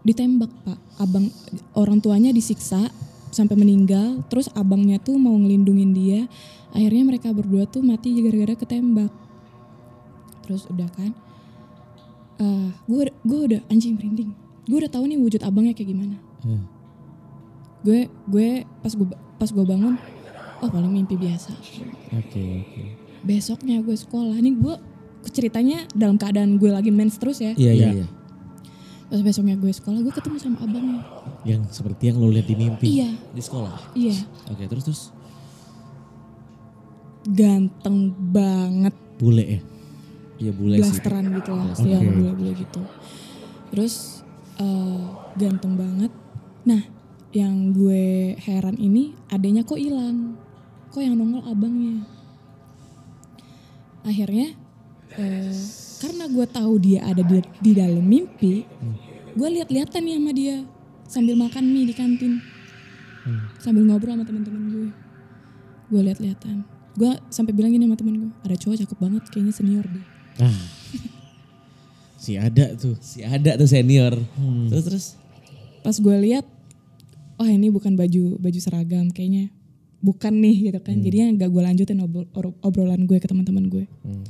ditembak, 0.00 0.52
Pak. 0.64 0.78
Abang 0.96 1.32
orang 1.72 1.98
tuanya 1.98 2.28
disiksa 2.28 2.92
sampai 3.28 3.56
meninggal, 3.56 4.20
terus 4.28 4.46
abangnya 4.52 4.96
tuh 4.98 5.16
mau 5.16 5.32
ngelindungin 5.34 5.90
dia. 5.90 6.20
Akhirnya 6.74 7.06
mereka 7.06 7.30
berdua 7.30 7.64
tuh 7.64 7.80
mati 7.80 8.12
gara-gara 8.18 8.54
ketembak. 8.56 9.12
Terus 10.42 10.66
udah 10.66 10.90
kan? 10.90 11.12
eh 12.34 12.66
gue 12.84 13.02
gue 13.20 13.40
udah 13.46 13.60
anjing 13.68 13.94
merinding. 13.94 14.34
Gue 14.64 14.82
udah 14.82 14.90
tahu 14.90 15.06
nih 15.06 15.16
wujud 15.16 15.38
abangnya 15.40 15.70
kayak 15.70 15.88
gimana 15.88 16.16
Hmm. 16.40 16.66
gue 17.80 18.04
gue 18.26 18.48
pas 18.78 18.90
gue 18.90 19.06
pas 19.34 19.46
gue 19.46 19.62
bangun 19.62 19.96
oh 20.58 20.68
paling 20.68 20.90
mimpi 20.90 21.14
biasa 21.14 21.56
Oke, 22.12 22.42
oke. 22.60 22.82
besoknya 23.22 23.80
gue 23.80 23.94
sekolah 23.94 24.34
ini 24.34 24.52
gue 24.52 24.74
ceritanya 25.26 25.88
dalam 25.90 26.16
keadaan 26.16 26.56
gue 26.56 26.68
lagi 26.68 26.90
mens 26.90 27.16
terus 27.16 27.38
ya 27.38 27.54
iya 27.54 27.72
iya 27.72 27.72
Iya. 27.72 27.90
iya 27.94 28.06
pas 29.06 29.20
besoknya 29.22 29.54
gue 29.54 29.70
sekolah 29.70 30.00
gue 30.00 30.10
ketemu 30.10 30.36
sama 30.36 30.58
abangnya 30.60 31.00
Yang 31.44 31.72
seperti 31.72 32.02
yang 32.08 32.16
lo 32.18 32.28
lihat 32.28 32.44
di 32.44 32.56
mimpi. 32.58 32.86
iya 32.90 33.08
di 33.30 33.40
sekolah 33.40 33.72
iya 33.94 34.16
oke 34.44 34.64
terus 34.66 34.84
terus 34.84 35.02
ganteng 37.28 38.12
banget. 38.32 38.94
Bule 39.16 39.44
ya? 39.44 39.60
iya 40.38 40.52
bule 40.52 40.76
sih. 40.78 40.82
Blasteran 40.82 41.24
gitu 41.30 41.50
lah 41.54 41.66
Oke. 41.72 41.88
ya 41.88 41.98
bule-bule 42.02 42.52
gitu. 42.58 42.82
Terus 43.72 44.24
eh, 44.58 45.02
ganteng 45.38 45.74
banget. 45.78 46.12
Nah 46.66 46.82
yang 47.34 47.74
gue 47.74 48.34
heran 48.38 48.78
ini 48.78 49.10
adanya 49.26 49.66
kok 49.66 49.80
hilang 49.80 50.38
kok 50.94 51.02
yang 51.02 51.18
nongol 51.18 51.42
abangnya? 51.46 52.06
Akhirnya 54.04 54.54
eh, 55.18 55.54
karena 55.98 56.24
gue 56.30 56.46
tahu 56.46 56.74
dia 56.78 57.00
ada 57.08 57.22
di, 57.24 57.40
di 57.62 57.72
dalam 57.72 58.04
mimpi 58.04 58.62
gue 59.34 59.48
lihat-lihatan 59.50 60.02
nih 60.06 60.14
sama 60.14 60.30
dia 60.30 60.56
sambil 61.10 61.34
makan 61.34 61.64
mie 61.70 61.88
di 61.88 61.94
kantin. 61.94 62.38
Sambil 63.56 63.88
ngobrol 63.88 64.20
sama 64.20 64.24
teman-teman 64.28 64.62
gue. 64.68 64.88
Gue 65.88 66.00
lihat-lihatan 66.04 66.73
gue 66.94 67.10
sampai 67.28 67.50
bilang 67.50 67.70
gini 67.70 67.84
sama 67.84 67.94
temen 67.94 68.14
gue 68.16 68.30
ada 68.42 68.54
cowok 68.54 68.76
cakep 68.80 68.98
banget 68.98 69.22
kayaknya 69.28 69.52
senior 69.52 69.84
deh 69.84 70.04
Ah. 70.36 70.50
si 72.16 72.34
ada 72.34 72.74
tuh. 72.74 72.96
si 72.98 73.20
ada 73.20 73.54
tuh 73.54 73.66
senior 73.66 74.14
Hmm. 74.34 74.66
terus 74.66 74.84
terus 74.84 75.06
pas 75.80 75.94
gue 75.94 76.16
lihat 76.20 76.46
oh 77.36 77.44
ini 77.44 77.68
bukan 77.68 77.92
baju 77.92 78.38
baju 78.38 78.58
seragam 78.58 79.08
kayaknya 79.08 79.50
bukan 80.00 80.34
nih 80.34 80.68
gitu 80.68 80.80
kan 80.80 80.96
jadi 80.98 81.34
gak 81.34 81.48
gue 81.48 81.62
lanjutin 81.62 81.98
obrol- 81.98 82.30
obrolan 82.60 83.04
gue 83.04 83.16
ke 83.16 83.26
teman-teman 83.26 83.66
gue 83.66 83.84
Hmm. 84.02 84.24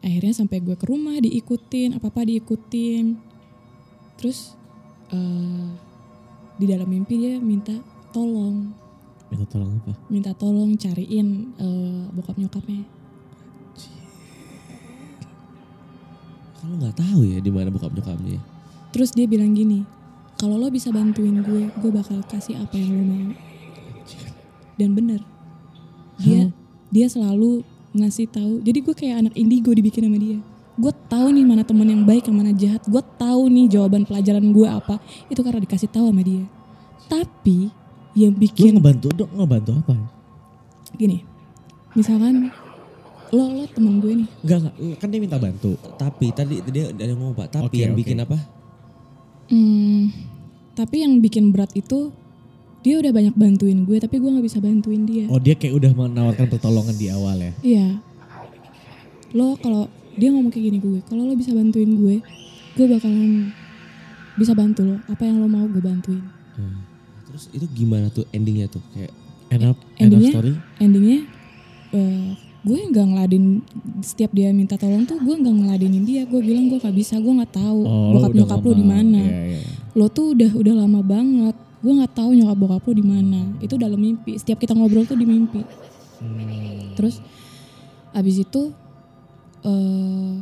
akhirnya 0.00 0.32
sampai 0.32 0.58
gue 0.58 0.74
ke 0.74 0.84
rumah 0.84 1.18
diikutin 1.18 1.92
apa 1.92 2.08
apa 2.08 2.22
diikutin 2.24 3.18
terus 4.14 4.54
eh, 5.08 5.66
di 6.54 6.66
dalam 6.66 6.86
mimpi 6.86 7.14
dia 7.16 7.38
minta 7.38 7.74
tolong 8.10 8.70
Minta 9.28 9.44
tolong 9.44 9.70
apa? 9.84 9.92
minta 10.08 10.32
tolong 10.32 10.70
cariin 10.80 11.52
eh, 11.60 12.02
bokap 12.16 12.36
nyokapnya. 12.40 12.84
Kalau 16.58 16.74
nggak 16.74 16.96
tahu 16.96 17.20
ya 17.28 17.38
di 17.38 17.50
mana 17.52 17.68
bokap 17.68 17.92
nyokapnya? 17.92 18.40
Terus 18.90 19.12
dia 19.12 19.28
bilang 19.28 19.52
gini 19.52 19.84
kalau 20.38 20.54
lo 20.54 20.70
bisa 20.70 20.94
bantuin 20.94 21.42
gue 21.42 21.66
gue 21.66 21.90
bakal 21.90 22.22
kasih 22.30 22.62
apa 22.62 22.78
yang 22.78 22.94
lo 22.94 23.02
mau. 23.04 23.30
Dan 24.78 24.94
bener. 24.94 25.20
Dia 26.22 26.48
dia 26.88 27.06
selalu 27.10 27.66
ngasih 27.92 28.30
tahu. 28.30 28.62
Jadi 28.62 28.78
gue 28.80 28.94
kayak 28.94 29.16
anak 29.26 29.34
indigo 29.34 29.74
dibikin 29.74 30.06
sama 30.06 30.18
dia. 30.18 30.38
Gue 30.78 30.94
tahu 31.10 31.34
nih 31.34 31.42
mana 31.42 31.66
teman 31.66 31.90
yang 31.90 32.06
baik 32.06 32.30
yang 32.30 32.38
mana 32.38 32.54
jahat. 32.54 32.86
Gue 32.86 33.02
tahu 33.18 33.50
nih 33.50 33.66
jawaban 33.66 34.06
pelajaran 34.06 34.46
gue 34.54 34.68
apa. 34.70 35.02
Itu 35.26 35.42
karena 35.42 35.58
dikasih 35.58 35.90
tahu 35.90 36.06
sama 36.14 36.22
dia. 36.22 36.46
Tapi 37.10 37.74
yang 38.14 38.32
Lu 38.32 38.40
bikin 38.40 38.72
ngebantu 38.74 39.08
dong, 39.12 39.30
ngebantu 39.32 39.72
apa? 39.76 39.94
gini 40.90 41.20
misalkan 41.92 42.48
lo 43.28 43.44
lo 43.52 43.64
temen 43.66 43.98
gue 43.98 44.24
nih 44.24 44.28
Enggak, 44.40 44.58
enggak. 44.58 44.74
Kan 44.96 45.08
dia 45.08 45.20
minta 45.20 45.36
bantu. 45.36 45.70
tapi 45.94 46.26
tadi 46.30 46.64
dia 46.64 46.88
ada 46.88 47.04
yang 47.04 47.18
ngomong 47.18 47.36
pak 47.36 47.48
tapi 47.50 47.68
Oke, 47.68 47.78
yang 47.78 47.92
oke. 47.92 48.00
bikin 48.00 48.18
apa 48.18 48.38
Hmm, 49.48 50.12
tapi 50.74 51.00
yang 51.00 51.18
bikin 51.18 51.48
berat 51.48 51.72
itu 51.72 52.12
dia 52.78 52.96
udah 52.96 53.10
banyak 53.10 53.32
bantuin 53.32 53.82
gue 53.82 53.96
tapi 53.96 54.16
gue 54.16 54.28
nggak 54.28 54.44
bisa 54.44 54.60
bantuin 54.60 55.02
dia. 55.02 55.24
Oh 55.26 55.36
dia 55.36 55.52
kayak 55.52 55.72
udah 55.74 55.90
menawarkan 55.90 56.46
pertolongan 56.46 56.92
di 56.94 57.08
awal 57.08 57.32
ya? 57.34 57.52
Iya. 57.60 57.86
Lo 59.32 59.56
kalau 59.56 59.88
dia 60.14 60.28
ngomong 60.28 60.48
kayak 60.48 60.64
gini 60.64 60.78
ke 60.78 60.86
gue, 60.86 61.00
kalau 61.02 61.24
lo 61.24 61.32
bisa 61.32 61.50
bantuin 61.50 61.90
gue, 61.90 62.16
gue 62.74 62.86
bakalan 62.86 63.48
bisa 64.34 64.52
bantu 64.52 64.84
lo. 64.84 64.96
Apa 65.06 65.24
yang 65.24 65.40
lo 65.40 65.48
mau 65.48 65.64
gue 65.64 65.80
bantuin. 65.80 66.20
Terus 67.38 67.46
itu 67.54 67.66
gimana 67.70 68.10
tuh 68.10 68.26
endingnya 68.34 68.66
tuh 68.66 68.82
kayak 68.90 69.14
End 69.48 69.64
up, 69.64 69.78
end 69.96 70.12
of 70.12 70.20
story? 70.28 70.52
Endingnya 70.76 71.24
eh, 71.94 72.36
gue 72.66 72.78
nggak 72.92 73.06
ngeladin 73.14 73.64
setiap 74.04 74.34
dia 74.36 74.52
minta 74.52 74.76
tolong 74.76 75.08
tuh 75.08 75.16
gue 75.16 75.34
nggak 75.40 75.54
ngeladenin 75.64 76.04
dia. 76.04 76.28
Gue 76.28 76.44
bilang 76.44 76.68
gue 76.68 76.76
nggak 76.76 76.92
bisa, 76.92 77.16
gue 77.16 77.32
nggak 77.32 77.56
tahu 77.56 77.80
Oh, 77.80 78.12
bokap 78.12 78.36
nyokap 78.36 78.60
lo 78.60 78.72
di 78.76 78.84
mana. 78.84 79.22
Iya, 79.24 79.40
iya. 79.56 79.60
Lo 79.96 80.12
tuh 80.12 80.36
udah 80.36 80.52
udah 80.52 80.74
lama 80.84 81.00
banget 81.00 81.56
gue 81.78 81.92
nggak 81.94 82.10
tahu 82.10 82.34
nyokap 82.34 82.58
bokap 82.58 82.82
lo 82.90 82.92
di 82.92 83.06
mana 83.06 83.40
itu 83.62 83.78
dalam 83.78 84.02
mimpi 84.02 84.34
setiap 84.34 84.58
kita 84.58 84.74
ngobrol 84.74 85.06
tuh 85.06 85.14
di 85.14 85.22
mimpi 85.22 85.62
terus 86.98 87.22
abis 88.10 88.42
itu 88.42 88.74
eh 89.62 90.32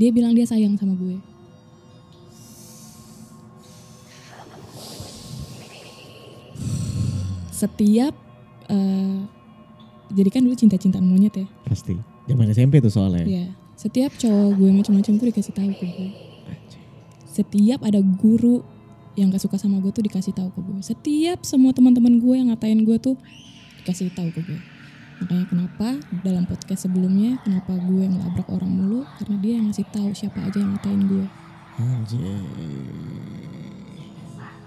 dia 0.00 0.08
bilang 0.08 0.32
dia 0.32 0.48
sayang 0.48 0.80
sama 0.80 0.96
gue 0.96 1.20
setiap 7.60 8.14
eh 8.72 9.20
jadi 10.10 10.28
kan 10.32 10.42
dulu 10.42 10.58
cinta-cintaan 10.58 11.06
monyet 11.06 11.34
ya 11.38 11.46
Pasti. 11.70 11.94
Zaman 12.26 12.50
SMP 12.50 12.82
tuh 12.82 12.90
soalnya. 12.90 13.22
Iya. 13.26 13.46
Setiap 13.78 14.12
cowok 14.18 14.50
gue 14.58 14.70
macam-macam 14.74 15.12
tuh 15.18 15.26
dikasih 15.30 15.54
tahu 15.54 15.70
ke 15.70 15.86
gue. 15.86 16.10
Setiap 17.30 17.80
ada 17.86 18.02
guru 18.02 18.66
yang 19.14 19.30
gak 19.30 19.42
suka 19.42 19.58
sama 19.58 19.78
gue 19.78 19.90
tuh 19.94 20.04
dikasih 20.04 20.34
tahu 20.34 20.50
ke 20.50 20.60
gue. 20.60 20.78
Setiap 20.82 21.46
semua 21.46 21.70
teman-teman 21.70 22.18
gue 22.18 22.34
yang 22.34 22.50
ngatain 22.50 22.82
gue 22.82 22.98
tuh 22.98 23.14
dikasih 23.82 24.10
tahu 24.12 24.30
ke 24.34 24.40
gue. 24.42 24.60
Makanya 25.20 25.46
kenapa 25.46 25.88
dalam 26.24 26.44
podcast 26.48 26.88
sebelumnya 26.90 27.38
kenapa 27.46 27.76
gue 27.76 28.04
ngelabrak 28.08 28.48
orang 28.50 28.72
mulu 28.72 29.00
karena 29.20 29.36
dia 29.38 29.52
yang 29.60 29.70
ngasih 29.70 29.86
tahu 29.92 30.10
siapa 30.12 30.38
aja 30.42 30.58
yang 30.58 30.74
ngatain 30.76 31.02
gue. 31.06 31.26
Anjir. 31.80 32.42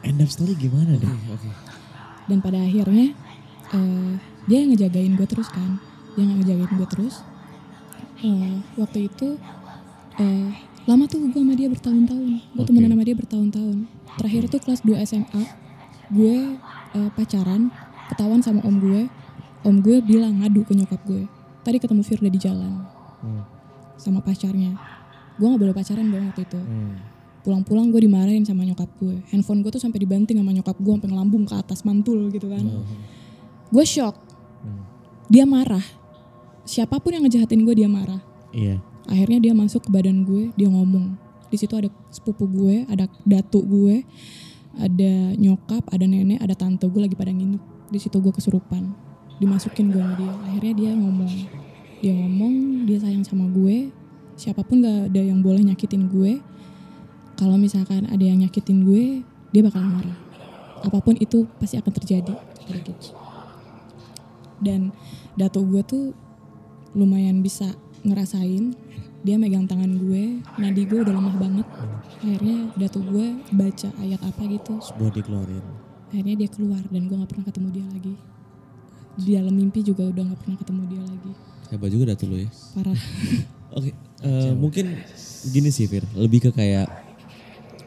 End 0.03 0.19
of 0.19 0.29
story 0.31 0.55
gimana 0.55 0.99
deh? 0.99 1.15
Oke. 1.31 1.72
Dan 2.25 2.39
pada 2.39 2.57
akhirnya 2.57 3.11
eh, 3.71 4.11
dia 4.45 4.57
yang 4.59 4.71
ngejagain 4.71 5.13
gue 5.13 5.27
terus 5.27 5.47
kan. 5.47 5.79
Dia 6.13 6.21
yang 6.21 6.37
ngejagain 6.37 6.71
gue 6.71 6.87
terus. 6.87 7.15
Eh, 8.19 8.59
waktu 8.75 9.07
itu 9.07 9.35
eh, 10.17 10.49
lama 10.83 11.03
tuh 11.05 11.23
gue 11.23 11.35
sama 11.35 11.53
dia 11.53 11.67
bertahun-tahun. 11.67 12.29
Gue 12.53 12.63
Oke. 12.63 12.67
temenan 12.71 12.91
sama 12.91 13.03
dia 13.03 13.15
bertahun-tahun. 13.15 13.77
Terakhir 14.13 14.41
tuh 14.47 14.59
kelas 14.59 14.81
2 14.81 14.99
SMA. 15.03 15.43
Gue 16.09 16.59
eh, 16.93 17.09
pacaran, 17.13 17.71
ketahuan 18.07 18.39
sama 18.39 18.61
om 18.63 18.77
gue. 18.77 19.07
Om 19.63 19.79
gue 19.79 20.03
bilang 20.03 20.43
ngadu 20.43 20.63
ke 20.63 20.75
nyokap 20.75 20.99
gue. 21.03 21.23
Tadi 21.63 21.79
ketemu 21.79 22.03
Firda 22.03 22.27
di 22.27 22.35
jalan 22.37 22.83
Hmm. 23.23 23.39
sama 23.95 24.19
pacarnya. 24.19 24.75
Gue 25.39 25.47
gak 25.47 25.61
boleh 25.63 25.71
pacaran 25.71 26.11
dong 26.11 26.27
waktu 26.27 26.43
itu. 26.43 26.59
Hmm. 26.59 26.99
Pulang-pulang 27.43 27.91
gue 27.91 28.07
dimarahin 28.07 28.47
sama 28.47 28.63
nyokap 28.63 28.87
gue. 29.03 29.19
Handphone 29.29 29.61
gue 29.61 29.71
tuh 29.75 29.83
sampai 29.83 29.99
dibanting 29.99 30.39
sama 30.39 30.55
nyokap 30.55 30.79
gue 30.79 30.93
sampai 30.95 31.09
ngelambung 31.11 31.43
ke 31.43 31.53
atas 31.59 31.83
mantul 31.83 32.31
gitu 32.31 32.47
kan. 32.47 32.63
Gue 33.67 33.83
shock. 33.83 34.15
Hmm. 34.63 34.87
Dia 35.27 35.43
marah. 35.43 35.83
Siapa 36.63 37.03
pun 37.03 37.11
yang 37.11 37.27
ngejahatin 37.27 37.67
gue 37.67 37.75
dia 37.75 37.91
marah. 37.91 38.23
Iya. 38.55 38.79
Akhirnya 39.03 39.43
dia 39.43 39.51
masuk 39.51 39.83
ke 39.83 39.89
badan 39.91 40.23
gue, 40.23 40.55
dia 40.55 40.71
ngomong. 40.71 41.19
Di 41.51 41.59
situ 41.59 41.75
ada 41.75 41.91
sepupu 42.07 42.47
gue, 42.47 42.87
ada 42.87 43.11
datu 43.27 43.59
gue, 43.59 44.07
ada 44.79 45.35
nyokap, 45.35 45.83
ada 45.91 46.05
nenek, 46.07 46.39
ada 46.39 46.55
tante 46.55 46.87
gue 46.87 47.01
lagi 47.03 47.19
pada 47.19 47.35
nginep. 47.35 47.91
Di 47.91 47.99
situ 47.99 48.15
gue 48.23 48.31
kesurupan. 48.31 48.95
Dimasukin 49.43 49.91
gue 49.91 49.99
sama 49.99 50.15
dia. 50.15 50.33
Akhirnya 50.47 50.73
dia 50.73 50.91
ngomong. 50.95 51.33
Dia 51.99 52.13
ngomong, 52.15 52.53
dia 52.87 52.97
sayang 53.03 53.27
sama 53.27 53.51
gue. 53.51 53.91
Siapa 54.39 54.63
pun 54.63 54.81
gak 54.81 55.11
ada 55.11 55.21
yang 55.21 55.43
boleh 55.43 55.61
nyakitin 55.67 56.07
gue. 56.07 56.39
Kalau 57.33 57.57
misalkan 57.57 58.05
ada 58.05 58.21
yang 58.21 58.39
nyakitin 58.39 58.83
gue, 58.83 59.03
dia 59.49 59.61
bakal 59.61 59.81
marah. 59.81 60.17
Apa 60.79 60.99
pun 60.99 61.15
itu 61.15 61.49
pasti 61.57 61.75
akan 61.75 61.93
terjadi. 61.93 62.33
Gitu. 62.65 62.93
Dan 64.59 64.93
datu 65.33 65.63
gue 65.63 65.81
tuh 65.81 66.13
lumayan 66.93 67.41
bisa 67.41 67.73
ngerasain 68.01 68.77
dia 69.23 69.39
megang 69.39 69.63
tangan 69.63 69.87
gue 69.89 70.43
nadi 70.59 70.83
gue 70.83 70.99
udah 70.99 71.09
lemah 71.09 71.35
banget 71.39 71.67
akhirnya 72.19 72.69
datu 72.75 72.99
gue 73.01 73.27
baca 73.49 73.89
ayat 73.97 74.19
apa 74.19 74.41
gitu 74.45 74.77
Sebuah 74.77 75.09
dikeluarin. 75.09 75.63
akhirnya 76.11 76.35
dia 76.37 76.49
keluar 76.51 76.83
dan 76.85 77.07
gue 77.07 77.15
nggak 77.15 77.31
pernah 77.31 77.45
ketemu 77.47 77.67
dia 77.71 77.85
lagi 77.87 78.13
di 79.15 79.31
dalam 79.31 79.55
mimpi 79.55 79.79
juga 79.81 80.05
udah 80.05 80.23
nggak 80.27 80.39
pernah 80.43 80.57
ketemu 80.59 80.81
dia 80.85 81.01
lagi 81.01 81.31
Hebat 81.71 81.89
juga 81.89 82.05
datu 82.13 82.23
lo 82.27 82.35
ya. 82.37 82.49
parah 82.75 82.99
Oke, 83.79 83.89
eh, 84.21 84.53
mungkin 84.53 84.85
gini 85.49 85.69
sih 85.73 85.89
Fir, 85.89 86.05
lebih 86.13 86.45
ke 86.45 86.49
kayak 86.53 87.02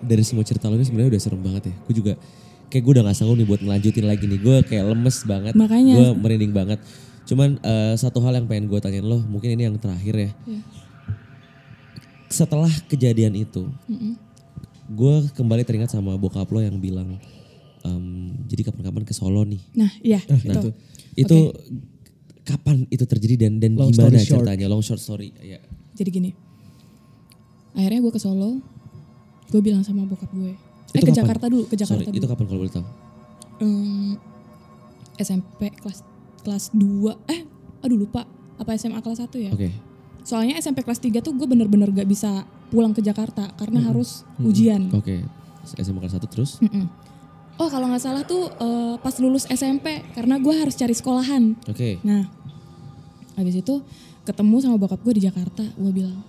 dari 0.03 0.23
semua 0.25 0.45
cerita 0.45 0.69
lo 0.69 0.77
ini 0.77 0.85
sebenarnya 0.85 1.11
udah 1.17 1.23
serem 1.23 1.41
banget 1.41 1.63
ya. 1.71 1.75
Gue 1.87 1.95
juga 1.95 2.13
kayak 2.67 2.83
gue 2.83 2.93
udah 2.99 3.05
gak 3.07 3.17
sanggup 3.17 3.37
nih 3.39 3.47
buat 3.47 3.61
ngelanjutin 3.63 4.05
lagi 4.05 4.25
nih. 4.27 4.39
Gue 4.43 4.57
kayak 4.67 4.85
lemes 4.91 5.17
banget, 5.25 5.55
Makanya. 5.55 5.95
gue 5.95 6.09
merinding 6.19 6.53
banget. 6.53 6.79
Cuman 7.27 7.59
eh, 7.59 7.95
satu 7.95 8.19
hal 8.23 8.39
yang 8.39 8.47
pengen 8.47 8.67
gue 8.67 8.79
tanyain 8.79 9.03
lo, 9.03 9.23
mungkin 9.25 9.55
ini 9.55 9.67
yang 9.67 9.77
terakhir 9.79 10.15
ya. 10.15 10.31
Iya. 10.47 10.61
Setelah 12.27 12.71
kejadian 12.91 13.39
itu, 13.39 13.71
Mm-mm. 13.87 14.19
gue 14.91 15.15
kembali 15.33 15.63
teringat 15.63 15.95
sama 15.95 16.19
bokap 16.19 16.51
lo 16.51 16.59
yang 16.59 16.75
bilang, 16.83 17.23
em, 17.87 18.35
jadi 18.51 18.67
kapan-kapan 18.67 19.07
ke 19.07 19.15
Solo 19.15 19.47
nih. 19.47 19.63
nah 19.79 19.91
iya 20.03 20.19
Nah, 20.27 20.39
itu 20.43 20.69
itu 21.15 21.39
kapan 22.43 22.83
itu 22.91 23.05
terjadi 23.07 23.47
dan 23.47 23.63
dan 23.63 23.79
Long 23.79 23.95
gimana 23.95 24.19
ceritanya? 24.19 24.67
Long 24.67 24.83
short 24.83 24.99
story. 24.99 25.31
Ya. 25.39 25.63
jadi 25.95 26.11
gini 26.11 26.31
akhirnya 27.73 28.01
gue 28.03 28.13
ke 28.13 28.21
Solo 28.21 28.59
gue 29.47 29.61
bilang 29.61 29.83
sama 29.83 30.03
bokap 30.05 30.31
gue 30.31 30.53
eh 30.53 30.59
Itu 30.97 31.07
ke 31.07 31.13
kapan? 31.13 31.19
Jakarta 31.19 31.45
dulu 31.47 31.65
ke 31.65 31.77
Jakarta 31.77 32.03
Sorry, 32.03 32.11
dulu 32.11 32.19
itu 32.19 32.29
kapan 32.29 32.45
kalau 32.47 32.61
boleh 32.61 32.73
tahu? 32.73 32.87
Em, 33.59 34.13
SMP 35.17 35.73
kelas 35.73 35.99
kelas 36.41 36.65
2 36.73 37.33
eh 37.33 37.41
aduh 37.81 37.99
lupa 37.99 38.23
apa 38.57 38.71
SMA 38.75 39.01
kelas 39.01 39.21
1 39.25 39.33
ya 39.41 39.51
Oke. 39.53 39.69
soalnya 40.23 40.57
SMP 40.57 40.81
kelas 40.81 41.01
3 41.01 41.19
tuh 41.21 41.33
gue 41.33 41.45
bener-bener 41.45 41.89
gak 41.89 42.07
bisa 42.07 42.45
pulang 42.69 42.91
ke 42.91 43.01
Jakarta 43.01 43.51
karena 43.55 43.81
harus 43.83 44.23
ujian 44.39 44.91
Oke. 44.93 45.23
SMA 45.65 45.99
kelas 45.99 46.15
1 46.17 46.27
terus? 46.31 46.51
Mm-mm. 46.61 46.87
oh 47.57 47.69
kalau 47.69 47.89
nggak 47.89 48.03
salah 48.03 48.23
tuh 48.23 48.47
eh, 48.47 48.95
pas 49.01 49.15
lulus 49.17 49.49
SMP 49.49 50.05
karena 50.13 50.37
gue 50.37 50.55
harus 50.55 50.77
cari 50.77 50.93
sekolahan 50.93 51.57
Oke. 51.67 51.99
nah 52.03 52.29
habis 53.35 53.57
itu 53.57 53.81
ketemu 54.23 54.57
sama 54.61 54.77
bokap 54.77 55.01
gue 55.01 55.15
di 55.17 55.23
Jakarta 55.25 55.63
gue 55.65 55.93
bilang 55.93 56.21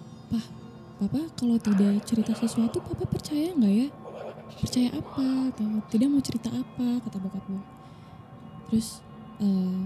papa 0.97 1.21
kalau 1.33 1.57
tidak 1.57 2.01
cerita 2.03 2.33
sesuatu 2.33 2.81
papa 2.81 3.05
percaya 3.05 3.53
nggak 3.53 3.73
ya? 3.75 3.87
Percaya 4.57 4.89
apa? 4.91 5.25
Atau 5.49 5.65
tidak 5.87 6.07
mau 6.09 6.19
cerita 6.19 6.49
apa? 6.49 6.87
Kata 7.01 7.17
bokap 7.17 7.43
gue 7.45 7.63
terus 8.67 8.99
eh, 9.39 9.79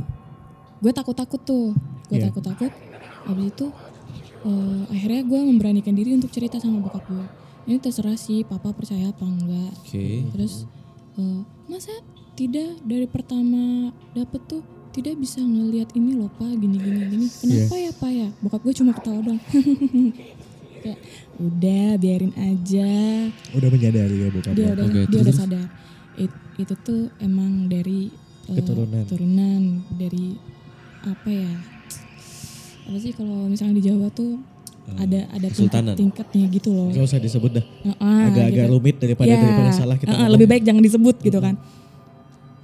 gue 0.80 0.92
takut-takut 0.92 1.42
tuh. 1.42 1.76
Gue 2.08 2.18
Iya. 2.18 2.28
takut-takut. 2.28 2.72
Habis 3.24 3.46
itu 3.48 3.68
eh, 4.42 4.82
akhirnya 4.90 5.22
gue 5.22 5.40
memberanikan 5.46 5.94
diri 5.94 6.16
untuk 6.16 6.32
cerita 6.32 6.58
sama 6.58 6.80
bokap 6.80 7.06
gue 7.06 7.26
ini 7.62 7.78
terserah 7.78 8.18
sih 8.18 8.42
papa 8.42 8.74
percaya 8.74 9.14
apa 9.14 9.22
enggak. 9.22 9.72
Oke. 9.86 10.26
terus 10.34 10.66
eh, 11.16 11.42
masa 11.68 11.94
tidak 12.34 12.80
dari 12.82 13.06
pertama 13.06 13.92
dapet 14.12 14.42
tuh 14.50 14.64
tidak 14.92 15.16
bisa 15.16 15.40
ngelihat 15.40 15.94
ini 15.94 16.18
loh 16.18 16.32
pak. 16.36 16.52
Gini 16.52 16.76
gini. 16.76 17.02
Gini 17.08 17.28
kenapa 17.30 17.76
ya 17.78 17.92
pak 17.94 18.12
ya? 18.12 18.28
Bokap 18.42 18.62
gue 18.66 18.74
cuma 18.74 18.92
ketawa 18.92 19.20
dong 19.22 19.40
ya 20.82 20.96
udah 21.38 21.88
biarin 21.96 22.34
aja 22.34 22.92
Udah 23.52 23.70
menyadari 23.70 24.16
ya 24.18 24.28
bokap 24.30 24.54
dia 24.54 24.68
udah 24.72 24.84
Oke, 24.84 25.00
dia 25.00 25.06
terus? 25.08 25.24
udah 25.24 25.36
sadar 25.36 25.68
It- 26.16 26.40
itu 26.58 26.74
tuh 26.78 27.02
emang 27.18 27.66
dari 27.66 28.12
eh, 28.46 28.56
Keturunan. 28.56 29.02
keturunan 29.04 29.62
dari 29.92 30.36
apa 31.02 31.30
ya 31.30 31.54
apa 32.84 32.98
sih 32.98 33.12
kalau 33.12 33.46
misalnya 33.46 33.76
di 33.76 33.84
Jawa 33.84 34.10
tuh 34.10 34.42
ada 34.92 35.24
ada 35.30 35.48
Kesultanan. 35.48 35.94
tingkat-tingkatnya 35.94 36.46
gitu 36.52 36.70
loh 36.72 36.90
Gak 36.90 37.06
usah 37.06 37.18
disebut 37.18 37.52
dah. 37.54 37.66
Ah, 37.96 38.28
Agak-agak 38.28 38.66
gitu. 38.66 38.74
rumit 38.74 38.96
daripada 38.98 39.30
Ya, 39.30 39.38
daripada 39.40 39.72
salah 39.72 39.96
kita. 39.96 40.10
uh-uh, 40.10 40.18
ngomong. 40.20 40.34
lebih 40.36 40.48
baik 40.48 40.64
jangan 40.64 40.84
disebut 40.84 41.16
gitu 41.22 41.40
kan. 41.40 41.56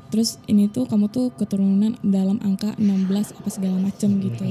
Terus 0.07 0.29
ini 0.45 0.67
tuh 0.67 0.83
kamu 0.83 1.07
tuh 1.07 1.31
keturunan 1.31 1.93
dalam 2.01 2.41
angka 2.41 2.73
16 2.75 3.05
apa 3.33 3.49
segala 3.49 3.77
macem 3.77 4.09
gitu. 4.19 4.43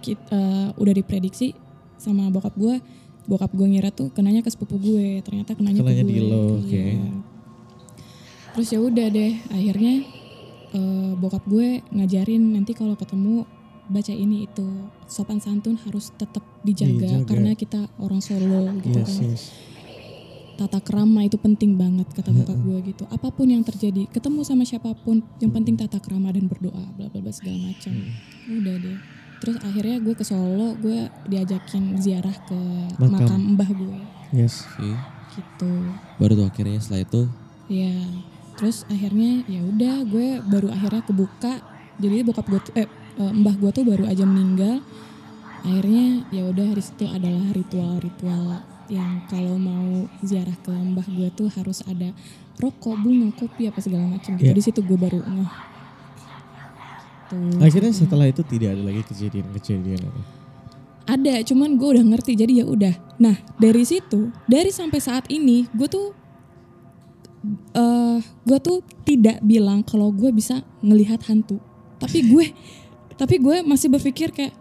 Kit- 0.00 0.28
eh, 0.28 0.68
udah 0.72 0.92
diprediksi 0.92 1.56
sama 2.00 2.26
bokap 2.28 2.56
gue, 2.56 2.80
bokap 3.24 3.52
gue 3.52 3.66
ngira 3.68 3.90
tuh 3.90 4.08
kenanya 4.08 4.40
ke 4.40 4.48
sepupu 4.48 4.76
gue, 4.76 5.20
ternyata 5.20 5.52
kenanya, 5.52 5.78
Kenanya 5.78 6.02
ke 6.02 6.08
di 6.08 6.16
gue. 6.16 6.24
lo, 6.24 6.44
Iya. 6.58 6.58
oke. 6.58 6.84
Terus 8.50 8.68
ya 8.68 8.78
udah 8.80 9.06
deh, 9.08 9.32
akhirnya 9.48 9.94
eh, 10.70 11.12
bokap 11.14 11.44
gue 11.44 11.82
ngajarin 11.90 12.42
nanti 12.52 12.72
kalau 12.72 12.94
ketemu 12.94 13.46
baca 13.86 14.10
ini 14.10 14.46
itu 14.46 14.66
sopan 15.04 15.38
santun 15.38 15.74
harus 15.76 16.14
tetap 16.14 16.46
dijaga 16.62 17.10
Dijaga. 17.10 17.26
karena 17.26 17.50
kita 17.52 17.80
orang 17.98 18.18
Solo 18.18 18.70
gitu 18.78 18.94
Yes, 18.96 19.06
kan 19.10 19.18
yes. 19.26 19.42
tata 20.54 20.78
kerama 20.78 21.26
itu 21.26 21.34
penting 21.34 21.74
banget 21.74 22.06
kata 22.08 22.30
bokap 22.30 22.54
gue 22.54 22.78
gitu 22.86 23.02
apa 23.08 23.28
pun 23.28 23.50
yang 23.50 23.64
terjadi 23.64 24.06
ketemu 24.06 24.46
sama 24.46 24.62
siapa 24.62 24.94
pun 24.94 25.18
yang 25.38 25.50
penting 25.50 25.74
tata 25.74 25.98
kerama 25.98 26.30
dan 26.30 26.46
berdoa 26.46 26.86
bla 26.94 27.08
bla 27.08 27.18
bla 27.18 27.32
segala 27.32 27.58
macam 27.58 27.90
udah 28.46 28.76
deh 28.78 28.98
terus 29.40 29.56
akhirnya 29.60 29.96
gue 29.98 30.12
ke 30.12 30.22
Solo 30.22 30.76
gue 30.76 31.08
diajakin 31.24 31.96
ziarah 31.96 32.36
ke 32.44 32.60
Makam. 32.96 33.10
makam, 33.10 33.40
mbah 33.56 33.70
gue 33.70 33.98
Yes. 34.30 34.62
Gitu 35.30 35.72
Baru 36.16 36.36
tuh 36.36 36.46
akhirnya 36.46 36.78
setelah 36.78 37.02
itu 37.02 37.22
ya 37.66 37.96
terus 38.54 38.84
akhirnya 38.86 39.40
ya 39.46 39.64
udah 39.64 40.04
gue 40.04 40.28
baru 40.44 40.68
akhirnya 40.68 41.00
kebuka 41.00 41.64
jadi 41.96 42.20
bokap 42.22 42.46
gue 42.46 42.60
tuh- 42.60 42.76
eh 42.76 42.84
eh, 43.16 43.32
mbah 43.32 43.56
gue 43.56 43.70
tuh 43.72 43.82
baru 43.82 44.04
aja 44.04 44.22
meninggal 44.22 44.84
akhirnya 45.60 46.24
ya 46.28 46.44
udah 46.44 46.68
di 46.70 46.82
situ 46.82 47.04
adalah 47.04 47.52
ritual-ritual 47.52 48.60
yang 48.90 49.22
kalau 49.26 49.54
mau 49.54 49.86
ziarah 50.20 50.56
ke 50.56 50.72
mbah 50.72 51.06
gue 51.06 51.30
tuh 51.30 51.46
harus 51.48 51.80
ada 51.86 52.10
rokok, 52.58 52.98
bunga, 52.98 53.32
kopi 53.32 53.64
apa 53.64 53.80
segala 53.80 54.04
macam. 54.04 54.36
gitu. 54.36 54.50
Di 54.50 54.60
situ 54.60 54.80
gue 54.82 54.98
baru 54.98 55.22
ngeh. 55.22 55.50
Tuh. 57.30 57.62
Akhirnya 57.62 57.94
setelah 57.94 58.26
itu 58.26 58.42
tidak 58.42 58.74
ada 58.74 58.82
lagi 58.82 59.02
kejadian-kejadian 59.06 60.02
apa. 60.02 60.22
Ada, 61.06 61.42
cuman 61.46 61.74
gue 61.74 61.88
udah 61.98 62.04
ngerti 62.06 62.34
jadi 62.34 62.62
ya 62.62 62.66
udah. 62.66 62.94
Nah 63.18 63.38
dari 63.56 63.82
situ, 63.82 64.34
dari 64.46 64.70
sampai 64.70 64.98
saat 64.98 65.26
ini 65.30 65.66
gue 65.70 65.86
tuh, 65.86 66.10
eh 67.72 68.18
gue 68.20 68.58
tuh 68.58 68.82
tidak 69.06 69.38
bilang 69.42 69.80
kalau 69.86 70.10
gue 70.10 70.30
bisa 70.30 70.62
ngelihat 70.82 71.22
hantu. 71.26 71.58
Tapi 71.98 72.18
gue, 72.26 72.46
tapi 73.20 73.38
gue 73.38 73.62
masih 73.62 73.88
berpikir 73.90 74.30
kayak, 74.30 74.54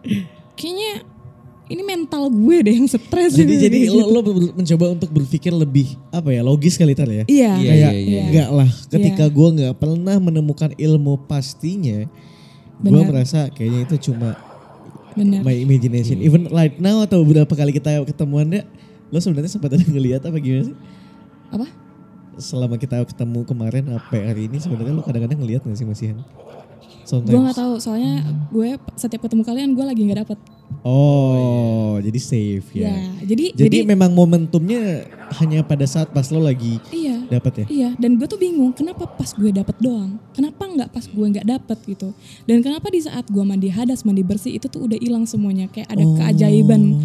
kayaknya 0.54 1.06
ini 1.70 1.86
mental 1.86 2.34
gue 2.34 2.58
deh 2.66 2.76
yang 2.82 2.90
stres. 2.90 3.38
Jadi 3.38 3.54
gitu, 3.54 3.64
jadi 3.70 3.80
gitu. 3.86 3.94
lo, 4.10 4.10
lo 4.10 4.22
mencoba 4.58 4.86
untuk 4.90 5.10
berpikir 5.14 5.54
lebih 5.54 5.94
apa 6.10 6.34
ya 6.34 6.42
logis 6.42 6.74
kali 6.82 6.98
tar 6.98 7.06
ya. 7.10 7.30
Iya, 7.30 7.52
Iya, 7.62 7.70
Kayak 7.70 7.94
iya, 7.94 8.22
enggak 8.26 8.50
lah 8.50 8.70
ketika 8.90 9.26
Iya. 9.30 9.34
gua 9.34 9.48
nggak 9.54 9.76
pernah 9.78 10.18
menemukan 10.18 10.74
ilmu 10.74 11.30
pastinya 11.30 12.10
gua 12.80 13.04
Benar. 13.04 13.12
merasa 13.12 13.40
kayaknya 13.52 13.86
itu 13.86 14.12
cuma 14.12 14.40
benar. 15.14 15.44
my 15.44 15.56
imagination. 15.56 16.24
Even 16.24 16.48
right 16.48 16.80
now 16.80 17.04
atau 17.04 17.22
beberapa 17.28 17.52
kali 17.52 17.76
kita 17.76 18.04
ketemuannya 18.08 18.64
lo 19.10 19.18
sebenarnya 19.20 19.52
sempat 19.52 19.74
ada 19.76 19.84
ngelihat 19.84 20.22
apa 20.24 20.38
gimana 20.40 20.72
sih? 20.72 20.78
Apa? 21.52 21.68
Selama 22.40 22.80
kita 22.80 23.04
ketemu 23.04 23.44
kemarin 23.44 23.84
sampai 23.90 24.20
hari 24.24 24.42
ini 24.48 24.58
sebenarnya 24.64 24.94
lo 24.96 25.04
kadang-kadang 25.04 25.40
ngelihat 25.44 25.62
nggak 25.68 25.78
sih 25.78 25.88
masihan? 25.88 26.24
Gue 27.10 27.42
nggak 27.42 27.58
tahu, 27.58 27.74
soalnya 27.82 28.22
gue 28.54 28.78
setiap 28.94 29.26
ketemu 29.26 29.42
kalian 29.42 29.70
gue 29.74 29.82
lagi 29.82 30.02
nggak 30.06 30.20
dapet. 30.24 30.40
Oh, 30.80 32.00
jadi 32.00 32.20
safe 32.22 32.68
Ya, 32.72 32.88
ya. 32.88 32.96
jadi, 33.28 33.46
Jadi, 33.52 33.68
jadi, 33.68 33.78
memang 33.84 34.16
momentumnya 34.16 35.06
hanya 35.38 35.62
pada 35.62 35.86
saat 35.86 36.10
pas 36.10 36.26
lo 36.34 36.42
lagi 36.42 36.82
iya, 36.90 37.22
dapat 37.30 37.62
ya. 37.62 37.66
iya. 37.70 37.90
Dan 38.00 38.18
gue 38.18 38.26
tuh 38.26 38.40
bingung, 38.40 38.74
kenapa 38.74 39.06
pas 39.06 39.30
gue 39.30 39.52
dapet 39.54 39.76
doang? 39.78 40.18
Kenapa 40.34 40.66
nggak 40.66 40.90
pas 40.90 41.06
gue 41.06 41.26
nggak 41.36 41.46
dapet 41.46 41.78
gitu? 41.86 42.10
Dan 42.48 42.64
kenapa 42.66 42.90
di 42.90 43.04
saat 43.04 43.28
gue 43.30 43.44
mandi 43.44 43.70
hadas, 43.70 44.02
mandi 44.08 44.24
bersih 44.26 44.58
itu 44.58 44.66
tuh 44.72 44.88
udah 44.90 44.98
hilang 44.98 45.28
semuanya, 45.30 45.70
kayak 45.70 45.90
ada 45.92 46.06
keajaiban. 46.18 46.98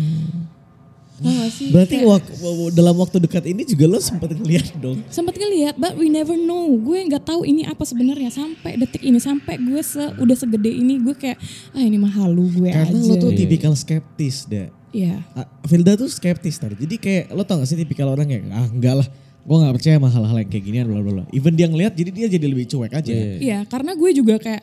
Sih? 1.46 1.66
Oh. 1.66 1.72
Berarti 1.72 1.96
Kayak- 1.96 2.08
wak- 2.10 2.30
dalam 2.70 2.94
waktu 2.94 3.16
dekat 3.18 3.44
ini 3.44 3.62
juga 3.62 3.84
lo 3.86 3.98
sempat 3.98 4.30
ngeliat 4.30 4.76
dong. 4.76 5.00
sempat 5.08 5.34
ngeliat 5.34 5.74
but 5.74 5.94
we 5.94 6.06
never 6.06 6.34
know 6.34 6.68
gue 6.74 6.98
nggak 7.02 7.22
tahu 7.22 7.42
ini 7.42 7.64
apa 7.64 7.80
sebenarnya 7.82 8.28
sampai 8.28 8.76
detik 8.76 9.00
ini 9.00 9.16
sampai 9.16 9.56
gue 9.56 9.80
se 9.80 9.98
udah 10.14 10.34
segede 10.34 10.68
ini 10.68 10.98
gue 10.98 11.12
kayak 11.12 11.40
ah 11.70 11.80
ini 11.80 11.96
mah 11.96 12.12
halu 12.14 12.48
gue 12.50 12.68
Karena 12.68 12.92
aja 12.92 13.08
lo 13.08 13.14
tuh 13.18 13.32
tipikal 13.32 13.72
skeptis 13.72 14.44
dah. 14.44 14.68
Iya 14.90 15.24
Ah, 15.32 15.48
Vilda 15.64 15.96
tuh 15.96 16.06
skeptis 16.06 16.54
tadi. 16.54 16.76
Jadi 16.76 16.96
kayak 16.96 17.24
lo 17.30 17.42
tau 17.42 17.58
gak 17.58 17.66
sih 17.66 17.74
tipikal 17.74 18.06
orang 18.08 18.28
yang 18.28 18.44
ah 18.50 18.64
enggak 18.64 18.94
lah. 18.96 19.08
Gue 19.40 19.56
gak 19.58 19.74
percaya 19.74 19.94
sama 19.94 20.08
hal-hal 20.08 20.36
yang 20.38 20.48
kayak 20.48 20.64
ginian 20.64 20.86
bla 20.86 21.00
bla 21.00 21.12
bla. 21.14 21.24
Even 21.30 21.52
dia 21.52 21.66
ngeliat 21.66 21.92
jadi 21.92 22.10
dia 22.10 22.26
jadi 22.30 22.46
lebih 22.46 22.64
cuek 22.66 22.92
aja. 22.92 23.10
iya 23.38 23.64
karena 23.64 23.92
gue 23.92 24.10
juga 24.12 24.36
kayak 24.36 24.62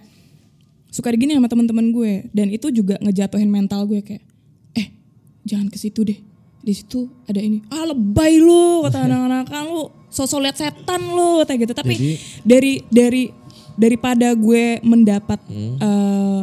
suka 0.87 1.07
digini 1.09 1.33
sama 1.33 1.47
teman-teman 1.47 1.87
gue 1.89 2.27
dan 2.29 2.47
itu 2.47 2.67
juga 2.69 2.99
ngejatuhin 2.99 3.47
mental 3.47 3.85
gue 3.85 4.01
kayak 4.01 4.23
eh 4.73 4.87
jangan 5.41 5.67
ke 5.67 5.75
situ 5.75 6.03
deh 6.03 6.19
di 6.61 6.71
situ 6.71 7.09
ada 7.25 7.37
ini 7.37 7.61
ah 7.67 7.85
lebay 7.85 8.37
lu 8.37 8.85
kata 8.85 9.03
anak-anak 9.07 9.45
kan 9.45 9.65
lu. 9.65 9.85
Sosok 10.07 10.43
lihat 10.43 10.55
setan 10.55 11.01
lu 11.07 11.41
kayak 11.41 11.59
gitu. 11.61 11.73
Tapi 11.73 11.93
Jadi- 11.95 12.17
dari 12.43 12.73
dari 12.85 13.23
daripada 13.73 14.27
gue 14.31 14.77
mendapat 14.81 15.39
eh, 15.49 16.41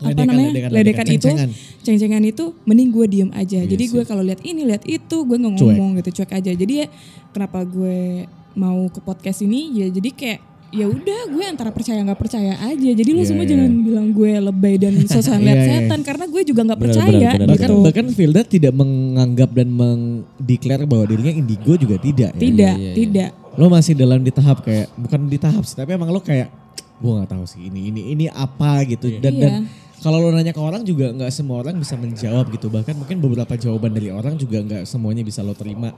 apa 0.00 0.08
Ledekan, 0.08 0.26
namanya? 0.26 0.48
ledekan, 0.48 0.70
ledekan, 0.72 0.72
ledekan, 0.72 1.06
itu 1.06 1.20
ceng-cengan. 1.28 1.50
ceng-cengan 1.84 2.22
itu 2.24 2.44
mending 2.64 2.88
gue 2.88 3.06
diem 3.06 3.30
aja. 3.30 3.60
Jadi 3.60 3.84
gue 3.86 4.02
kalau 4.02 4.24
lihat 4.24 4.40
ini 4.40 4.64
lihat 4.64 4.82
itu 4.84 5.16
gue 5.22 5.36
nggak 5.36 5.54
Cuek. 5.54 5.76
ngomong 5.76 6.00
gitu 6.00 6.10
cuek 6.16 6.32
aja. 6.34 6.50
Jadi 6.50 6.72
ya 6.72 6.86
kenapa 7.30 7.60
gue 7.62 8.24
mau 8.56 8.88
ke 8.88 8.98
podcast 8.98 9.44
ini? 9.44 9.76
Ya 9.76 9.86
jadi 9.86 10.08
kayak 10.10 10.40
ya 10.70 10.86
udah 10.86 11.20
gue 11.28 11.44
antara 11.44 11.70
percaya 11.70 11.98
nggak 12.00 12.14
percaya 12.16 12.54
aja 12.62 12.90
jadi 12.92 13.10
lu 13.10 13.20
Iya, 13.20 13.26
semua 13.26 13.42
iya. 13.42 13.50
jangan 13.52 13.70
bilang 13.82 14.08
gue 14.10 14.32
lebay 14.38 14.74
dan 14.76 14.94
sosokan 15.10 15.42
lihat 15.42 15.56
Iya, 15.56 15.66
iya. 15.66 15.78
setan 15.82 16.00
karena 16.00 16.24
gue 16.26 16.42
juga 16.42 16.60
nggak 16.62 16.78
Benar, 16.78 16.90
percaya 16.94 17.10
benar, 17.10 17.34
benar, 17.34 17.48
Bahkan 17.50 17.68
gitu 17.68 17.82
bahkan 17.82 18.06
Vilda 18.08 18.42
tidak 18.44 18.72
menganggap 18.72 19.50
dan 19.50 19.68
mengdeklar 19.68 20.80
bahwa 20.84 21.04
dirinya 21.04 21.34
indigo 21.34 21.74
juga 21.74 21.96
tidak. 21.96 22.30
ya. 22.32 22.40
tidak 22.40 22.74
Iya, 22.74 22.80
iya, 22.80 22.86
iya. 22.86 22.96
tidak 22.96 23.30
Lo 23.50 23.66
masih 23.66 23.92
dalam 23.92 24.22
di 24.22 24.30
tahap 24.30 24.62
kayak 24.62 24.94
bukan 24.94 25.20
di 25.26 25.34
tahap 25.36 25.66
sih, 25.66 25.74
tapi 25.74 25.90
emang 25.90 26.08
lo 26.08 26.22
kayak 26.22 26.48
gue 26.96 27.12
nggak 27.12 27.28
tahu 27.28 27.44
sih 27.44 27.66
ini 27.66 27.90
ini 27.90 28.00
ini 28.08 28.24
apa 28.26 28.86
gitu 28.86 29.10
dan 29.18 29.32
Iya. 29.32 29.42
dan 29.42 29.52
kalau 29.98 30.16
lo 30.16 30.30
nanya 30.30 30.52
ke 30.52 30.60
orang 30.60 30.80
juga 30.80 31.10
nggak 31.10 31.28
semua 31.28 31.60
orang 31.60 31.74
bisa 31.74 31.92
menjawab 31.92 32.46
gitu 32.48 32.68
bahkan 32.68 32.94
mungkin 32.94 33.18
beberapa 33.18 33.52
jawaban 33.52 33.90
dari 33.90 34.08
orang 34.08 34.36
juga 34.36 34.60
nggak 34.60 34.82
semuanya 34.84 35.20
bisa 35.20 35.40
lo 35.40 35.52
terima 35.52 35.90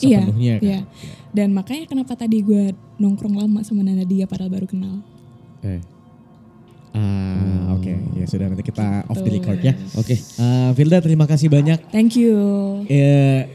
Iya, 0.00 0.20
sepenuhnya 0.24 0.54
kan. 0.56 0.64
iya. 0.64 0.78
Dan 1.32 1.48
makanya 1.52 1.84
kenapa 1.88 2.12
tadi 2.16 2.40
gue 2.40 2.72
nongkrong 2.96 3.36
lama 3.36 3.60
sama 3.64 3.84
Nana 3.84 4.04
dia 4.04 4.24
padahal 4.24 4.52
baru 4.52 4.66
kenal. 4.68 5.00
Eh. 5.64 5.80
Ah, 6.92 7.72
oke. 7.72 7.92
Ya 8.20 8.24
sudah 8.28 8.52
nanti 8.52 8.64
kita 8.64 9.08
off 9.08 9.20
the 9.20 9.28
Tuh. 9.28 9.36
record 9.40 9.60
ya. 9.64 9.72
Oke. 9.96 10.16
Ah, 10.36 10.76
Vilda 10.76 11.00
terima 11.00 11.24
kasih 11.24 11.48
banyak. 11.48 11.88
Thank 11.88 12.20
you. 12.20 12.36
Ya, 12.84 13.48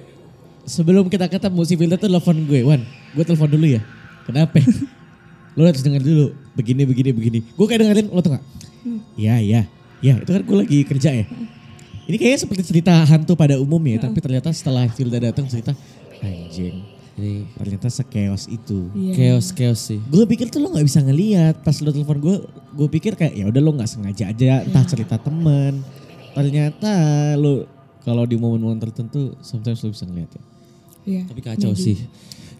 sebelum 0.65 1.05
kita 1.07 1.29
ketemu 1.29 1.61
si 1.63 1.73
Vilda 1.77 2.01
tuh 2.01 2.09
telepon 2.09 2.37
gue, 2.49 2.65
Wan. 2.65 2.81
Gue 3.13 3.23
telepon 3.23 3.49
dulu 3.49 3.65
ya. 3.77 3.81
Kenapa? 4.25 4.57
lo 5.57 5.65
harus 5.65 5.81
denger 5.85 6.01
dulu. 6.01 6.25
Begini, 6.57 6.83
begini, 6.85 7.09
begini. 7.13 7.39
Gue 7.53 7.65
kayak 7.69 7.85
dengerin, 7.85 8.07
lo 8.09 8.21
tau 8.25 8.37
gak? 8.37 8.43
Iya, 9.17 9.35
iya. 9.41 9.61
Ya, 10.01 10.17
itu 10.21 10.29
kan 10.29 10.41
gue 10.45 10.57
lagi 10.57 10.77
kerja 10.85 11.09
ya. 11.13 11.25
Ini 12.07 12.15
kayaknya 12.15 12.39
seperti 12.39 12.63
cerita 12.63 12.93
hantu 13.03 13.35
pada 13.35 13.59
umumnya, 13.59 13.99
tapi 13.99 14.23
ternyata 14.23 14.47
setelah 14.55 14.87
Vilda 14.87 15.19
datang 15.19 15.43
cerita, 15.49 15.75
anjing, 16.21 16.81
Ini 17.17 17.49
ternyata 17.57 17.89
sekeos 17.89 18.45
itu. 18.45 18.89
Iya. 18.93 19.13
chaos 19.17 19.49
chaos 19.49 19.81
sih. 19.89 19.97
Gue 20.05 20.25
pikir 20.29 20.53
tuh 20.53 20.61
lo 20.61 20.69
nggak 20.69 20.85
bisa 20.85 21.01
ngeliat 21.01 21.65
pas 21.65 21.77
lo 21.81 21.89
telepon 21.89 22.17
gue, 22.21 22.35
gue 22.77 22.87
pikir 22.93 23.17
kayak 23.17 23.33
ya 23.33 23.45
udah 23.49 23.61
lo 23.61 23.73
nggak 23.73 23.89
sengaja 23.89 24.29
aja, 24.29 24.61
entah 24.61 24.85
cerita 24.85 25.17
temen. 25.17 25.81
Ternyata 26.37 26.91
lo 27.37 27.65
kalau 28.05 28.23
di 28.23 28.37
momen-momen 28.37 28.77
tertentu, 28.79 29.33
sometimes 29.41 29.81
lo 29.81 29.89
bisa 29.89 30.05
ngeliat 30.05 30.29
ya. 30.29 30.43
Iya. 31.07 31.21
Tapi 31.25 31.41
kacau 31.41 31.73
sih. 31.73 31.97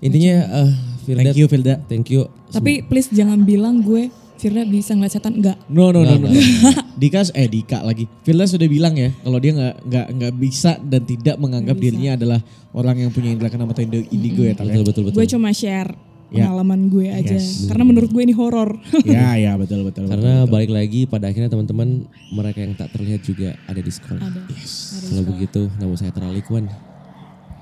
Intinya 0.01 0.35
eh 0.65 0.71
Firda, 1.07 1.23
Thank 1.23 1.37
you 1.39 1.47
Vilda. 1.47 1.75
Thank 1.87 2.07
you. 2.11 2.21
Tapi 2.51 2.83
please 2.83 3.07
jangan 3.09 3.47
bilang 3.47 3.79
gue 3.79 4.11
Firda 4.37 4.61
bisa 4.63 4.93
ngeliat 4.93 5.13
setan 5.13 5.33
enggak. 5.37 5.57
No 5.67 5.89
no 5.89 6.05
no 6.05 6.13
no. 6.15 6.29
Dika 7.01 7.25
eh 7.33 7.49
Dika 7.49 7.81
lagi. 7.81 8.05
Vilda 8.21 8.45
sudah 8.45 8.69
bilang 8.69 8.93
ya 8.93 9.09
kalau 9.21 9.37
dia 9.37 9.51
nggak 9.53 9.75
nggak 9.85 10.07
nggak 10.13 10.33
bisa 10.37 10.77
dan 10.77 11.01
tidak 11.03 11.35
menganggap 11.37 11.73
bisa. 11.73 11.83
dirinya 11.89 12.11
adalah 12.13 12.39
orang 12.71 12.95
yang 13.01 13.09
punya 13.09 13.33
indera 13.33 13.49
keenam 13.49 13.69
atau 13.69 13.81
indigo 13.83 14.41
ya 14.41 14.53
Tar, 14.53 14.69
ya. 14.69 14.77
Betul 14.77 14.85
betul 14.85 15.03
betul. 15.09 15.17
Gue 15.17 15.27
cuma 15.27 15.49
share 15.51 15.91
Ya. 16.27 16.43
pengalaman 16.51 16.91
gue 16.91 17.07
aja. 17.07 17.39
Yes. 17.39 17.71
Karena 17.71 17.87
menurut 17.87 18.11
gue 18.11 18.19
ini 18.19 18.35
horor. 18.35 18.75
Ya 19.07 19.39
ya 19.39 19.55
betul 19.55 19.87
betul. 19.87 20.11
Karena 20.11 20.43
betul, 20.43 20.43
betul. 20.43 20.53
balik 20.59 20.71
lagi 20.75 21.01
pada 21.07 21.31
akhirnya 21.31 21.47
teman-teman 21.47 22.03
mereka 22.35 22.59
yang 22.59 22.75
tak 22.75 22.91
terlihat 22.91 23.23
juga 23.23 23.55
ada 23.63 23.79
di 23.79 23.87
sekolah. 23.87 24.19
Ada. 24.19 24.41
Ada 24.43 24.51
Kalau 24.51 24.59
sekolah. 25.07 25.23
begitu, 25.23 25.61
nama 25.79 25.93
saya 25.95 26.11
Teralikuan. 26.11 26.67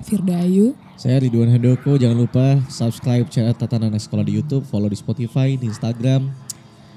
Firda 0.02 0.42
Ayu. 0.42 0.74
Saya 0.96 1.20
Ridwan 1.20 1.48
Handoko, 1.48 1.96
jangan 1.96 2.18
lupa 2.18 2.58
subscribe 2.68 3.28
channel 3.28 3.54
Tatanan 3.54 3.94
Sekolah 3.96 4.24
di 4.24 4.34
YouTube, 4.34 4.64
follow 4.66 4.90
di 4.90 4.98
Spotify, 4.98 5.56
di 5.56 5.68
Instagram. 5.68 6.26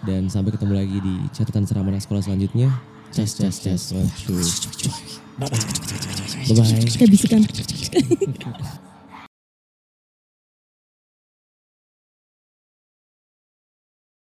Dan 0.05 0.31
sampai 0.31 0.55
ketemu 0.55 0.73
lagi 0.79 0.97
di 0.99 1.15
catatan 1.35 1.63
seram 1.67 1.87
anak 1.87 2.03
sekolah 2.03 2.23
selanjutnya. 2.23 2.71
Cas 3.11 3.35
cas 3.35 3.57
cas. 3.59 3.83
Waduh. 3.95 4.43
Bye 5.39 6.55
bye. 6.55 6.83
Kayak 6.95 7.09
bisikan. 7.11 7.41